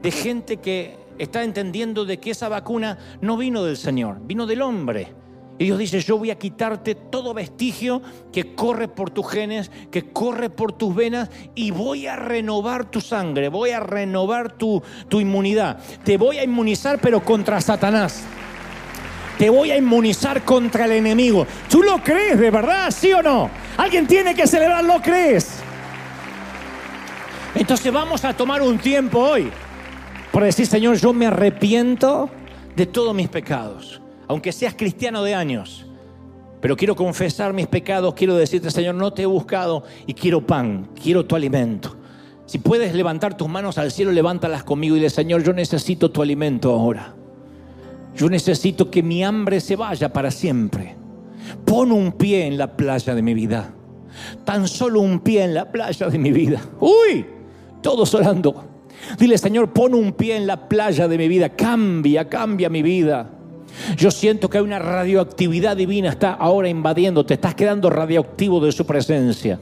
de 0.00 0.10
gente 0.10 0.58
que 0.58 0.96
está 1.18 1.42
entendiendo 1.42 2.04
de 2.04 2.18
que 2.18 2.30
esa 2.30 2.48
vacuna 2.48 2.98
no 3.20 3.36
vino 3.36 3.64
del 3.64 3.76
Señor, 3.76 4.20
vino 4.24 4.46
del 4.46 4.62
hombre. 4.62 5.14
Y 5.58 5.66
Dios 5.66 5.78
dice, 5.78 6.00
yo 6.00 6.18
voy 6.18 6.30
a 6.30 6.38
quitarte 6.38 6.94
todo 6.94 7.34
vestigio 7.34 8.02
que 8.32 8.54
corre 8.54 8.88
por 8.88 9.10
tus 9.10 9.30
genes, 9.30 9.70
que 9.90 10.12
corre 10.12 10.50
por 10.50 10.72
tus 10.72 10.94
venas 10.94 11.30
y 11.54 11.70
voy 11.70 12.06
a 12.06 12.16
renovar 12.16 12.90
tu 12.90 13.00
sangre, 13.00 13.48
voy 13.48 13.70
a 13.70 13.80
renovar 13.80 14.56
tu, 14.56 14.82
tu 15.08 15.20
inmunidad. 15.20 15.78
Te 16.04 16.16
voy 16.16 16.38
a 16.38 16.44
inmunizar 16.44 17.00
pero 17.00 17.22
contra 17.24 17.60
Satanás. 17.60 18.24
Te 19.38 19.50
voy 19.50 19.70
a 19.70 19.76
inmunizar 19.76 20.42
contra 20.44 20.86
el 20.86 20.92
enemigo. 20.92 21.46
¿Tú 21.68 21.82
lo 21.82 22.02
crees 22.02 22.38
de 22.38 22.50
verdad, 22.50 22.90
sí 22.90 23.12
o 23.12 23.22
no? 23.22 23.50
Alguien 23.76 24.06
tiene 24.06 24.34
que 24.34 24.46
celebrar, 24.46 24.84
¿lo 24.84 25.00
crees? 25.00 25.60
Entonces 27.54 27.92
vamos 27.92 28.24
a 28.24 28.34
tomar 28.34 28.62
un 28.62 28.78
tiempo 28.78 29.20
hoy 29.20 29.50
por 30.32 30.42
decir, 30.42 30.66
Señor, 30.66 30.96
yo 30.96 31.12
me 31.12 31.26
arrepiento 31.26 32.30
de 32.74 32.86
todos 32.86 33.14
mis 33.14 33.28
pecados 33.28 34.01
aunque 34.28 34.52
seas 34.52 34.74
cristiano 34.74 35.22
de 35.22 35.34
años. 35.34 35.86
Pero 36.60 36.76
quiero 36.76 36.94
confesar 36.94 37.52
mis 37.52 37.66
pecados, 37.66 38.14
quiero 38.14 38.36
decirte, 38.36 38.70
Señor, 38.70 38.94
no 38.94 39.12
te 39.12 39.22
he 39.22 39.26
buscado 39.26 39.82
y 40.06 40.14
quiero 40.14 40.46
pan, 40.46 40.88
quiero 41.00 41.24
tu 41.26 41.34
alimento. 41.34 41.96
Si 42.46 42.58
puedes 42.58 42.94
levantar 42.94 43.36
tus 43.36 43.48
manos 43.48 43.78
al 43.78 43.90
cielo, 43.90 44.12
levántalas 44.12 44.62
conmigo 44.62 44.94
y 44.94 44.98
dile, 45.00 45.10
Señor, 45.10 45.42
yo 45.42 45.52
necesito 45.52 46.10
tu 46.10 46.22
alimento 46.22 46.70
ahora. 46.72 47.14
Yo 48.14 48.28
necesito 48.28 48.90
que 48.90 49.02
mi 49.02 49.24
hambre 49.24 49.60
se 49.60 49.74
vaya 49.74 50.12
para 50.12 50.30
siempre. 50.30 50.94
Pon 51.64 51.90
un 51.90 52.12
pie 52.12 52.46
en 52.46 52.58
la 52.58 52.76
playa 52.76 53.14
de 53.14 53.22
mi 53.22 53.34
vida. 53.34 53.72
Tan 54.44 54.68
solo 54.68 55.00
un 55.00 55.20
pie 55.20 55.44
en 55.44 55.54
la 55.54 55.70
playa 55.72 56.08
de 56.08 56.18
mi 56.18 56.30
vida. 56.30 56.60
Uy, 56.78 57.24
todos 57.80 58.14
orando. 58.14 58.64
Dile, 59.18 59.36
Señor, 59.38 59.72
pon 59.72 59.94
un 59.94 60.12
pie 60.12 60.36
en 60.36 60.46
la 60.46 60.68
playa 60.68 61.08
de 61.08 61.18
mi 61.18 61.26
vida, 61.26 61.48
cambia, 61.48 62.28
cambia 62.28 62.68
mi 62.68 62.82
vida. 62.82 63.30
Yo 63.96 64.10
siento 64.10 64.48
que 64.48 64.58
hay 64.58 64.64
una 64.64 64.78
radioactividad 64.78 65.76
divina, 65.76 66.10
está 66.10 66.32
ahora 66.32 66.68
invadiendo, 66.68 67.24
te 67.26 67.34
estás 67.34 67.54
quedando 67.54 67.90
radioactivo 67.90 68.60
de 68.60 68.72
su 68.72 68.86
presencia. 68.86 69.60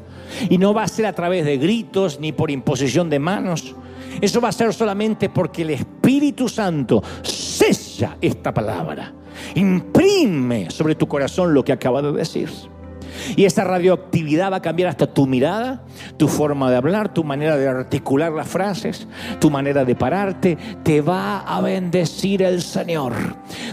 Y 0.49 0.59
no 0.59 0.75
va 0.75 0.85
a 0.85 0.89
ser 0.89 1.07
a 1.07 1.13
través 1.13 1.45
de 1.45 1.59
gritos 1.59 2.21
ni 2.21 2.33
por 2.33 2.51
imposición 2.51 3.11
de 3.11 3.19
manos. 3.19 3.75
Eso 4.21 4.41
va 4.41 4.49
a 4.49 4.53
ser 4.53 4.73
solamente 4.75 5.29
porque 5.29 5.63
el 5.63 5.71
Espíritu 5.71 6.49
Santo 6.49 7.03
sella 7.23 8.17
esta 8.21 8.53
palabra. 8.53 9.13
Imprime 9.55 10.71
sobre 10.71 10.95
tu 10.95 11.09
corazón 11.09 11.55
lo 11.55 11.65
que 11.65 11.73
acaba 11.73 12.03
de 12.03 12.13
decir. 12.13 12.51
Y 13.37 13.45
esa 13.45 13.65
radioactividad 13.65 14.53
va 14.53 14.57
a 14.57 14.63
cambiar 14.63 14.89
hasta 14.89 15.07
tu 15.07 15.27
mirada, 15.27 15.83
tu 16.17 16.29
forma 16.29 16.71
de 16.71 16.77
hablar, 16.77 17.13
tu 17.13 17.25
manera 17.25 17.57
de 17.57 17.69
articular 17.69 18.33
las 18.33 18.49
frases, 18.49 19.07
tu 19.41 19.51
manera 19.51 19.85
de 19.85 19.95
pararte. 19.95 20.59
Te 20.83 21.01
va 21.01 21.41
a 21.41 21.61
bendecir 21.61 22.43
el 22.43 22.63
Señor. 22.63 23.13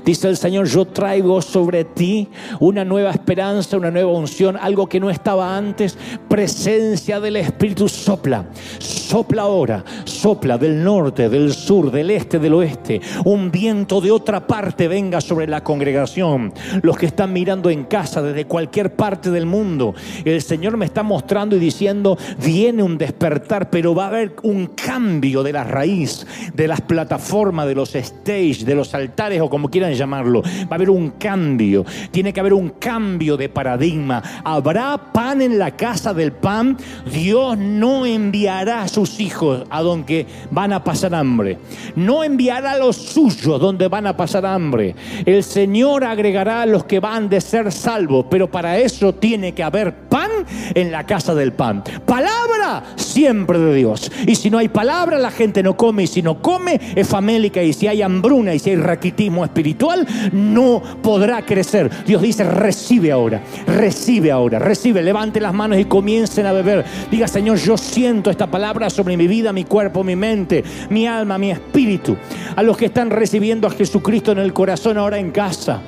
Dice 0.06 0.28
el 0.28 0.38
Señor, 0.38 0.68
yo 0.68 0.86
traigo 0.86 1.42
sobre 1.42 1.84
ti 1.86 2.30
una 2.60 2.86
nueva 2.86 3.12
esperanza, 3.12 3.78
una 3.78 3.92
nueva 3.92 4.12
unción, 4.12 4.58
algo 4.58 4.88
que 4.88 5.00
no 5.00 5.10
estaba 5.10 5.56
antes. 5.56 5.98
Presencia 6.28 7.20
del 7.20 7.38
Espíritu 7.38 7.88
sopla. 7.90 8.46
Sopla 8.80 9.44
ahora, 9.44 9.84
sopla 10.06 10.58
del 10.58 10.84
norte, 10.84 11.30
del 11.30 11.54
sur, 11.54 11.92
del 11.92 12.12
este, 12.12 12.40
del 12.40 12.54
oeste. 12.54 13.02
Un 13.26 13.52
viento 13.52 14.02
de 14.02 14.12
otra 14.12 14.46
parte 14.46 14.88
venga 14.88 15.22
sobre 15.22 15.48
la 15.48 15.64
congregación. 15.64 16.54
Los 16.82 16.98
que 16.98 17.06
están 17.06 17.34
mirando 17.34 17.70
en 17.70 17.86
casa 17.86 18.22
desde 18.22 18.46
cualquier 18.46 18.96
parte 18.96 19.32
del 19.38 19.46
mundo. 19.46 19.94
El 20.26 20.42
Señor 20.42 20.78
me 20.78 20.86
está 20.86 21.04
mostrando 21.04 21.56
y 21.56 21.60
diciendo, 21.60 22.18
viene 22.44 22.82
un 22.82 22.98
despertar, 22.98 23.70
pero 23.70 23.94
va 23.94 24.06
a 24.06 24.08
haber 24.08 24.36
un 24.44 24.68
cambio 24.68 25.44
de 25.44 25.54
la 25.54 25.64
raíz, 25.64 26.26
de 26.54 26.68
las 26.68 26.82
plataformas, 26.82 27.68
de 27.68 27.76
los 27.76 27.96
stage, 27.96 28.66
de 28.66 28.76
los 28.76 28.94
altares 28.94 29.42
o 29.42 29.50
como 29.50 29.70
quieran 29.70 29.94
llamarlo. 29.94 30.42
Va 30.42 30.72
a 30.72 30.76
haber 30.76 30.90
un 30.90 31.12
cambio. 31.12 31.86
Tiene 32.12 32.34
que 32.34 32.40
haber 32.40 32.54
un 32.54 32.70
cambio 32.70 33.38
de 33.38 33.50
paradigma. 33.50 34.24
Habrá 34.44 35.12
pan 35.14 35.42
en 35.42 35.60
la 35.60 35.72
casa 35.76 36.14
del 36.14 36.32
pan. 36.32 36.78
Dios 37.12 37.58
no 37.58 38.06
enviará 38.06 38.82
a 38.82 38.88
sus 38.88 39.20
hijos 39.20 39.66
a 39.70 39.82
donde 39.82 40.26
van 40.50 40.74
a 40.74 40.84
pasar 40.84 41.14
hambre. 41.14 41.58
No 41.96 42.24
enviará 42.24 42.72
a 42.72 42.78
los 42.78 42.96
suyos 42.96 43.60
donde 43.60 43.88
van 43.88 44.08
a 44.08 44.18
pasar 44.18 44.46
hambre. 44.46 44.96
El 45.26 45.44
Señor 45.44 46.04
agregará 46.04 46.64
a 46.64 46.66
los 46.66 46.86
que 46.86 47.00
van 47.00 47.30
de 47.30 47.42
ser 47.42 47.72
salvos, 47.72 48.26
pero 48.30 48.50
para 48.50 48.78
eso 48.78 49.14
tiene 49.20 49.54
que 49.54 49.64
haber 49.64 49.94
pan 49.94 50.30
en 50.74 50.92
la 50.92 51.06
casa 51.06 51.36
del 51.36 51.54
pan. 51.54 51.84
Palabra 52.06 52.84
siempre 52.96 53.60
de 53.60 53.76
Dios. 53.76 54.12
Y 54.26 54.36
si 54.36 54.50
no 54.50 54.58
hay 54.58 54.68
palabra, 54.68 55.20
la 55.20 55.32
gente 55.32 55.64
no 55.64 55.76
come. 55.76 56.04
Y 56.04 56.08
si 56.08 56.22
no 56.22 56.42
come, 56.42 56.80
es 56.96 57.08
famélica. 57.08 57.62
Y 57.64 57.74
si 57.74 57.88
hay 57.88 58.02
hambruna 58.02 58.54
y 58.54 58.60
si 58.60 58.72
hay 58.72 58.76
raquitismo 58.76 59.44
espiritual, 59.44 60.08
no 60.32 60.82
podrá 61.02 61.46
crecer. 61.46 61.90
Dios 62.06 62.22
dice, 62.22 62.44
recibe 62.44 63.12
ahora, 63.12 63.42
recibe 63.66 64.32
ahora, 64.32 64.60
recibe. 64.60 65.02
Levante 65.02 65.40
las 65.40 65.54
manos 65.54 65.80
y 65.80 65.86
comiencen 65.86 66.46
a 66.46 66.52
beber. 66.52 66.86
Diga, 67.12 67.28
Señor, 67.28 67.58
yo 67.58 67.78
siento 67.78 68.30
esta 68.30 68.48
palabra 68.48 68.90
sobre 68.90 69.18
mi 69.18 69.28
vida, 69.28 69.54
mi 69.54 69.64
cuerpo, 69.64 70.04
mi 70.04 70.16
mente, 70.16 70.64
mi 70.90 71.08
alma, 71.08 71.38
mi 71.38 71.52
espíritu. 71.52 72.18
A 72.56 72.64
los 72.64 72.78
que 72.78 72.86
están 72.86 73.10
recibiendo 73.10 73.68
a 73.68 73.72
Jesucristo 73.72 74.32
en 74.32 74.40
el 74.40 74.54
corazón 74.54 74.98
ahora 74.98 75.18
en 75.18 75.32
casa, 75.32 75.82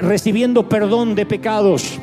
recibiendo 0.00 0.68
perdón 0.68 1.14
de 1.14 1.26
pecados 1.26 2.00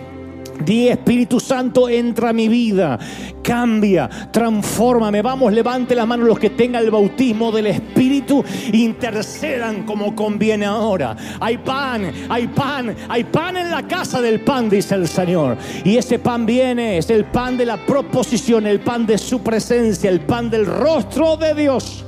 Di 0.66 0.90
Espíritu 0.90 1.40
Santo, 1.40 1.90
entra 1.90 2.30
a 2.30 2.34
mi 2.34 2.48
vida, 2.48 3.00
cambia, 3.42 4.08
transfórmame. 4.32 5.22
Vamos, 5.22 5.52
levante 5.54 5.96
las 5.96 6.06
manos 6.06 6.28
los 6.28 6.38
que 6.38 6.52
tengan 6.52 6.84
el 6.84 6.92
bautismo 6.92 7.52
del 7.52 7.68
Espíritu, 7.68 8.44
intercedan 8.72 9.84
como 9.84 10.16
conviene 10.16 10.66
ahora. 10.66 11.16
Hay 11.40 11.58
pan, 11.58 12.12
hay 12.30 12.48
pan, 12.48 12.96
hay 13.10 13.24
pan 13.24 13.58
en 13.58 13.72
la 13.72 13.88
casa 13.88 14.22
del 14.22 14.42
pan, 14.42 14.70
dice 14.70 14.96
el 14.96 15.08
Señor. 15.08 15.58
Y 15.84 15.98
ese 15.98 16.20
pan 16.20 16.46
viene, 16.46 16.98
es 16.98 17.10
el 17.10 17.26
pan 17.26 17.58
de 17.58 17.66
la 17.66 17.84
proposición, 17.84 18.68
el 18.68 18.82
pan 18.82 19.08
de 19.08 19.18
su 19.18 19.42
presencia, 19.42 20.10
el 20.10 20.22
pan 20.22 20.50
del 20.50 20.68
rostro 20.68 21.38
de 21.38 21.56
Dios. 21.56 22.06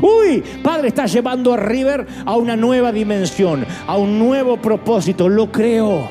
Uy, 0.00 0.42
Padre, 0.62 0.88
estás 0.88 1.12
llevando 1.12 1.54
a 1.54 1.56
River 1.56 2.06
a 2.24 2.36
una 2.36 2.56
nueva 2.56 2.92
dimensión, 2.92 3.64
a 3.86 3.96
un 3.96 4.18
nuevo 4.18 4.56
propósito. 4.56 5.28
Lo 5.28 5.50
creo. 5.50 6.08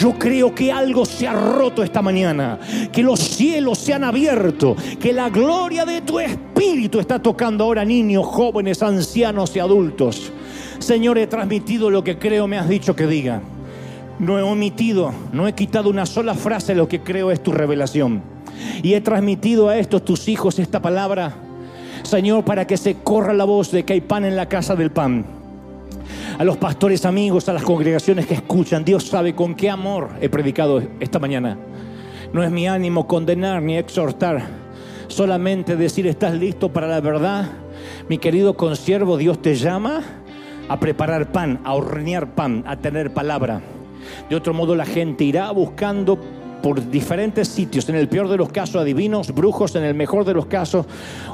Yo 0.00 0.14
creo 0.18 0.54
que 0.54 0.72
algo 0.72 1.04
se 1.04 1.28
ha 1.28 1.32
roto 1.32 1.82
esta 1.82 2.02
mañana, 2.02 2.58
que 2.92 3.02
los 3.02 3.20
cielos 3.20 3.78
se 3.78 3.94
han 3.94 4.04
abierto, 4.04 4.76
que 5.00 5.12
la 5.12 5.28
gloria 5.28 5.84
de 5.84 6.00
tu 6.00 6.18
espíritu 6.18 6.98
está 6.98 7.20
tocando 7.20 7.64
ahora 7.64 7.84
niños, 7.84 8.24
jóvenes, 8.26 8.82
ancianos 8.82 9.54
y 9.54 9.60
adultos. 9.60 10.32
Señor, 10.78 11.18
he 11.18 11.26
transmitido 11.26 11.90
lo 11.90 12.04
que 12.04 12.18
creo 12.18 12.46
me 12.46 12.58
has 12.58 12.68
dicho 12.68 12.96
que 12.96 13.06
diga. 13.06 13.42
No 14.18 14.38
he 14.38 14.42
omitido, 14.42 15.12
no 15.32 15.46
he 15.46 15.52
quitado 15.52 15.90
una 15.90 16.06
sola 16.06 16.34
frase 16.34 16.74
lo 16.74 16.88
que 16.88 17.02
creo 17.02 17.30
es 17.30 17.42
tu 17.42 17.52
revelación. 17.52 18.22
Y 18.82 18.94
he 18.94 19.00
transmitido 19.02 19.68
a 19.68 19.76
estos 19.76 20.04
tus 20.04 20.28
hijos 20.28 20.58
esta 20.58 20.80
palabra 20.80 21.34
Señor, 22.06 22.44
para 22.44 22.66
que 22.66 22.76
se 22.76 22.94
corra 22.94 23.34
la 23.34 23.44
voz 23.44 23.72
de 23.72 23.84
que 23.84 23.94
hay 23.94 24.00
pan 24.00 24.24
en 24.24 24.36
la 24.36 24.48
casa 24.48 24.76
del 24.76 24.90
pan. 24.90 25.24
A 26.38 26.44
los 26.44 26.56
pastores 26.56 27.04
amigos, 27.04 27.48
a 27.48 27.52
las 27.52 27.64
congregaciones 27.64 28.26
que 28.26 28.34
escuchan, 28.34 28.84
Dios 28.84 29.04
sabe 29.04 29.34
con 29.34 29.54
qué 29.54 29.68
amor 29.70 30.10
he 30.20 30.28
predicado 30.28 30.80
esta 31.00 31.18
mañana. 31.18 31.58
No 32.32 32.44
es 32.44 32.50
mi 32.50 32.68
ánimo 32.68 33.08
condenar 33.08 33.60
ni 33.60 33.76
exhortar, 33.76 34.42
solamente 35.08 35.76
decir, 35.76 36.06
¿estás 36.06 36.34
listo 36.34 36.72
para 36.72 36.86
la 36.86 37.00
verdad? 37.00 37.46
Mi 38.08 38.18
querido 38.18 38.54
consiervo, 38.54 39.16
Dios 39.16 39.42
te 39.42 39.56
llama 39.56 40.02
a 40.68 40.78
preparar 40.78 41.32
pan, 41.32 41.60
a 41.64 41.74
hornear 41.74 42.34
pan, 42.34 42.62
a 42.66 42.76
tener 42.76 43.12
palabra. 43.12 43.60
De 44.30 44.36
otro 44.36 44.54
modo 44.54 44.76
la 44.76 44.86
gente 44.86 45.24
irá 45.24 45.50
buscando 45.50 46.18
por 46.66 46.90
diferentes 46.90 47.46
sitios, 47.46 47.88
en 47.88 47.94
el 47.94 48.08
peor 48.08 48.26
de 48.28 48.36
los 48.36 48.48
casos 48.48 48.82
adivinos, 48.82 49.32
brujos, 49.32 49.76
en 49.76 49.84
el 49.84 49.94
mejor 49.94 50.24
de 50.24 50.34
los 50.34 50.46
casos 50.46 50.84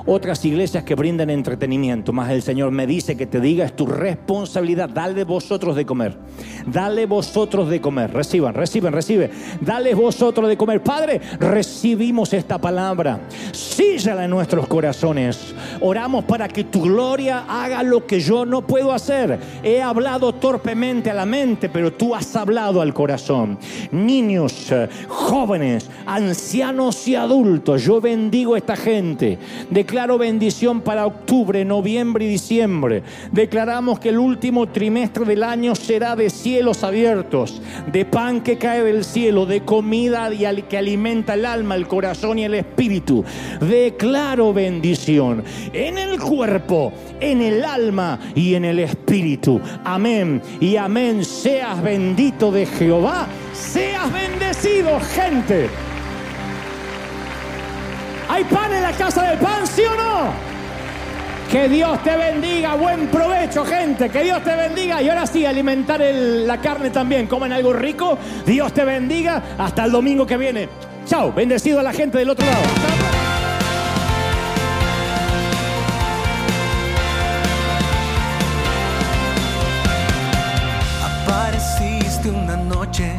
otras 0.05 0.45
iglesias 0.45 0.85
que 0.85 0.95
brindan 0.95 1.31
entretenimiento. 1.31 2.13
Más 2.13 2.31
el 2.31 2.43
Señor 2.43 2.71
me 2.71 2.87
dice 2.87 3.17
que 3.17 3.27
te 3.27 3.41
diga, 3.41 3.65
es 3.65 3.75
tu 3.75 3.87
responsabilidad, 3.87 4.91
dale 4.91 5.25
vosotros 5.25 5.75
de 5.75 5.87
comer, 5.87 6.19
dale 6.67 7.07
vosotros 7.07 7.71
de 7.71 7.81
comer, 7.81 8.13
reciban, 8.13 8.53
reciban, 8.53 8.93
recibe, 8.93 9.31
dale 9.63 9.95
vosotros 9.95 10.51
de 10.51 10.59
comer. 10.59 10.83
Padre, 10.83 11.19
recibimos 11.41 12.35
esta 12.35 12.59
palabra, 12.59 13.21
síllala 13.53 14.27
en 14.27 14.31
nuestros 14.31 14.67
corazones, 14.67 15.55
oramos 15.81 16.25
para 16.25 16.47
que 16.47 16.65
tu 16.65 16.83
gloria 16.83 17.47
haga 17.49 17.83
lo 17.83 18.07
que 18.07 18.21
yo 18.21 18.45
no 18.45 18.67
puedo 18.67 18.93
hacer. 18.93 19.39
He 19.63 19.81
hablado 19.81 20.35
torpemente 20.35 21.11
a 21.11 21.15
la 21.15 21.25
mente, 21.25 21.71
pero 21.71 21.91
tú 21.91 22.15
has 22.15 22.37
hablado 22.37 22.83
al 22.83 22.93
corazón. 22.93 23.59
Niños, 23.93 24.71
jóvenes, 25.09 25.22
ancianos 26.07 27.07
y 27.09 27.15
adultos. 27.15 27.85
Yo 27.85 28.01
bendigo 28.01 28.55
a 28.55 28.59
esta 28.59 28.77
gente. 28.77 29.39
Declaro 29.71 30.19
bendición 30.19 30.81
para 30.81 31.07
octubre, 31.07 31.65
noviembre 31.65 32.25
y 32.25 32.29
diciembre. 32.29 33.03
Declaramos 33.31 33.99
que 33.99 34.11
el 34.11 34.19
último 34.19 34.69
trimestre 34.69 35.25
del 35.25 35.43
año 35.43 35.75
será 35.75 36.17
de 36.17 36.31
cielos 36.31 36.85
abiertos, 36.85 37.61
de 37.91 38.05
pan 38.05 38.41
que 38.43 38.59
cae 38.59 38.83
del 38.83 39.05
cielo, 39.05 39.47
de 39.47 39.63
comida 39.63 40.31
que 40.69 40.79
alimenta 40.79 41.35
el 41.35 41.47
alma, 41.47 41.75
el 41.75 41.87
corazón 41.87 42.39
y 42.39 42.45
el 42.45 42.55
espíritu. 42.55 43.25
Declaro 43.61 44.53
bendición 44.53 45.45
en 45.73 45.99
el 45.99 46.19
cuerpo, 46.21 46.93
en 47.21 47.43
el 47.43 47.65
alma 47.65 48.19
y 48.35 48.55
en 48.55 48.65
el 48.65 48.79
espíritu. 48.79 49.61
Amén 49.85 50.43
y 50.61 50.77
amén. 50.77 51.25
Seas 51.25 51.83
bendito 51.83 52.51
de 52.51 52.67
Jehová 52.67 53.27
Seas 53.53 54.13
bendecido, 54.13 55.01
gente. 55.15 55.69
¿Hay 58.29 58.45
pan 58.45 58.73
en 58.73 58.83
la 58.83 58.93
casa 58.93 59.23
del 59.25 59.39
pan, 59.39 59.67
sí 59.67 59.83
o 59.83 59.95
no? 59.95 60.53
Que 61.51 61.69
Dios 61.69 62.03
te 62.03 62.17
bendiga, 62.17 62.77
buen 62.77 63.09
provecho, 63.09 63.63
gente. 63.63 64.09
Que 64.09 64.23
Dios 64.23 64.43
te 64.43 64.57
bendiga. 64.57 65.03
Y 65.03 65.11
ahora 65.11 65.27
sí, 65.27 65.45
alimentar 65.45 66.01
la 66.01 66.59
carne 66.63 66.89
también. 66.89 67.27
Comen 67.27 67.53
algo 67.53 67.75
rico. 67.75 68.17
Dios 68.47 68.73
te 68.73 68.87
bendiga. 68.87 69.43
Hasta 69.59 69.85
el 69.85 69.93
domingo 69.93 70.27
que 70.27 70.39
viene. 70.39 70.71
Chao. 71.05 71.31
Bendecido 71.31 71.81
a 71.81 71.83
la 71.83 71.93
gente 71.93 72.17
del 72.17 72.31
otro 72.31 72.47
lado. 72.47 72.63
Apareciste 81.27 82.31
una 82.31 82.57
noche 82.57 83.19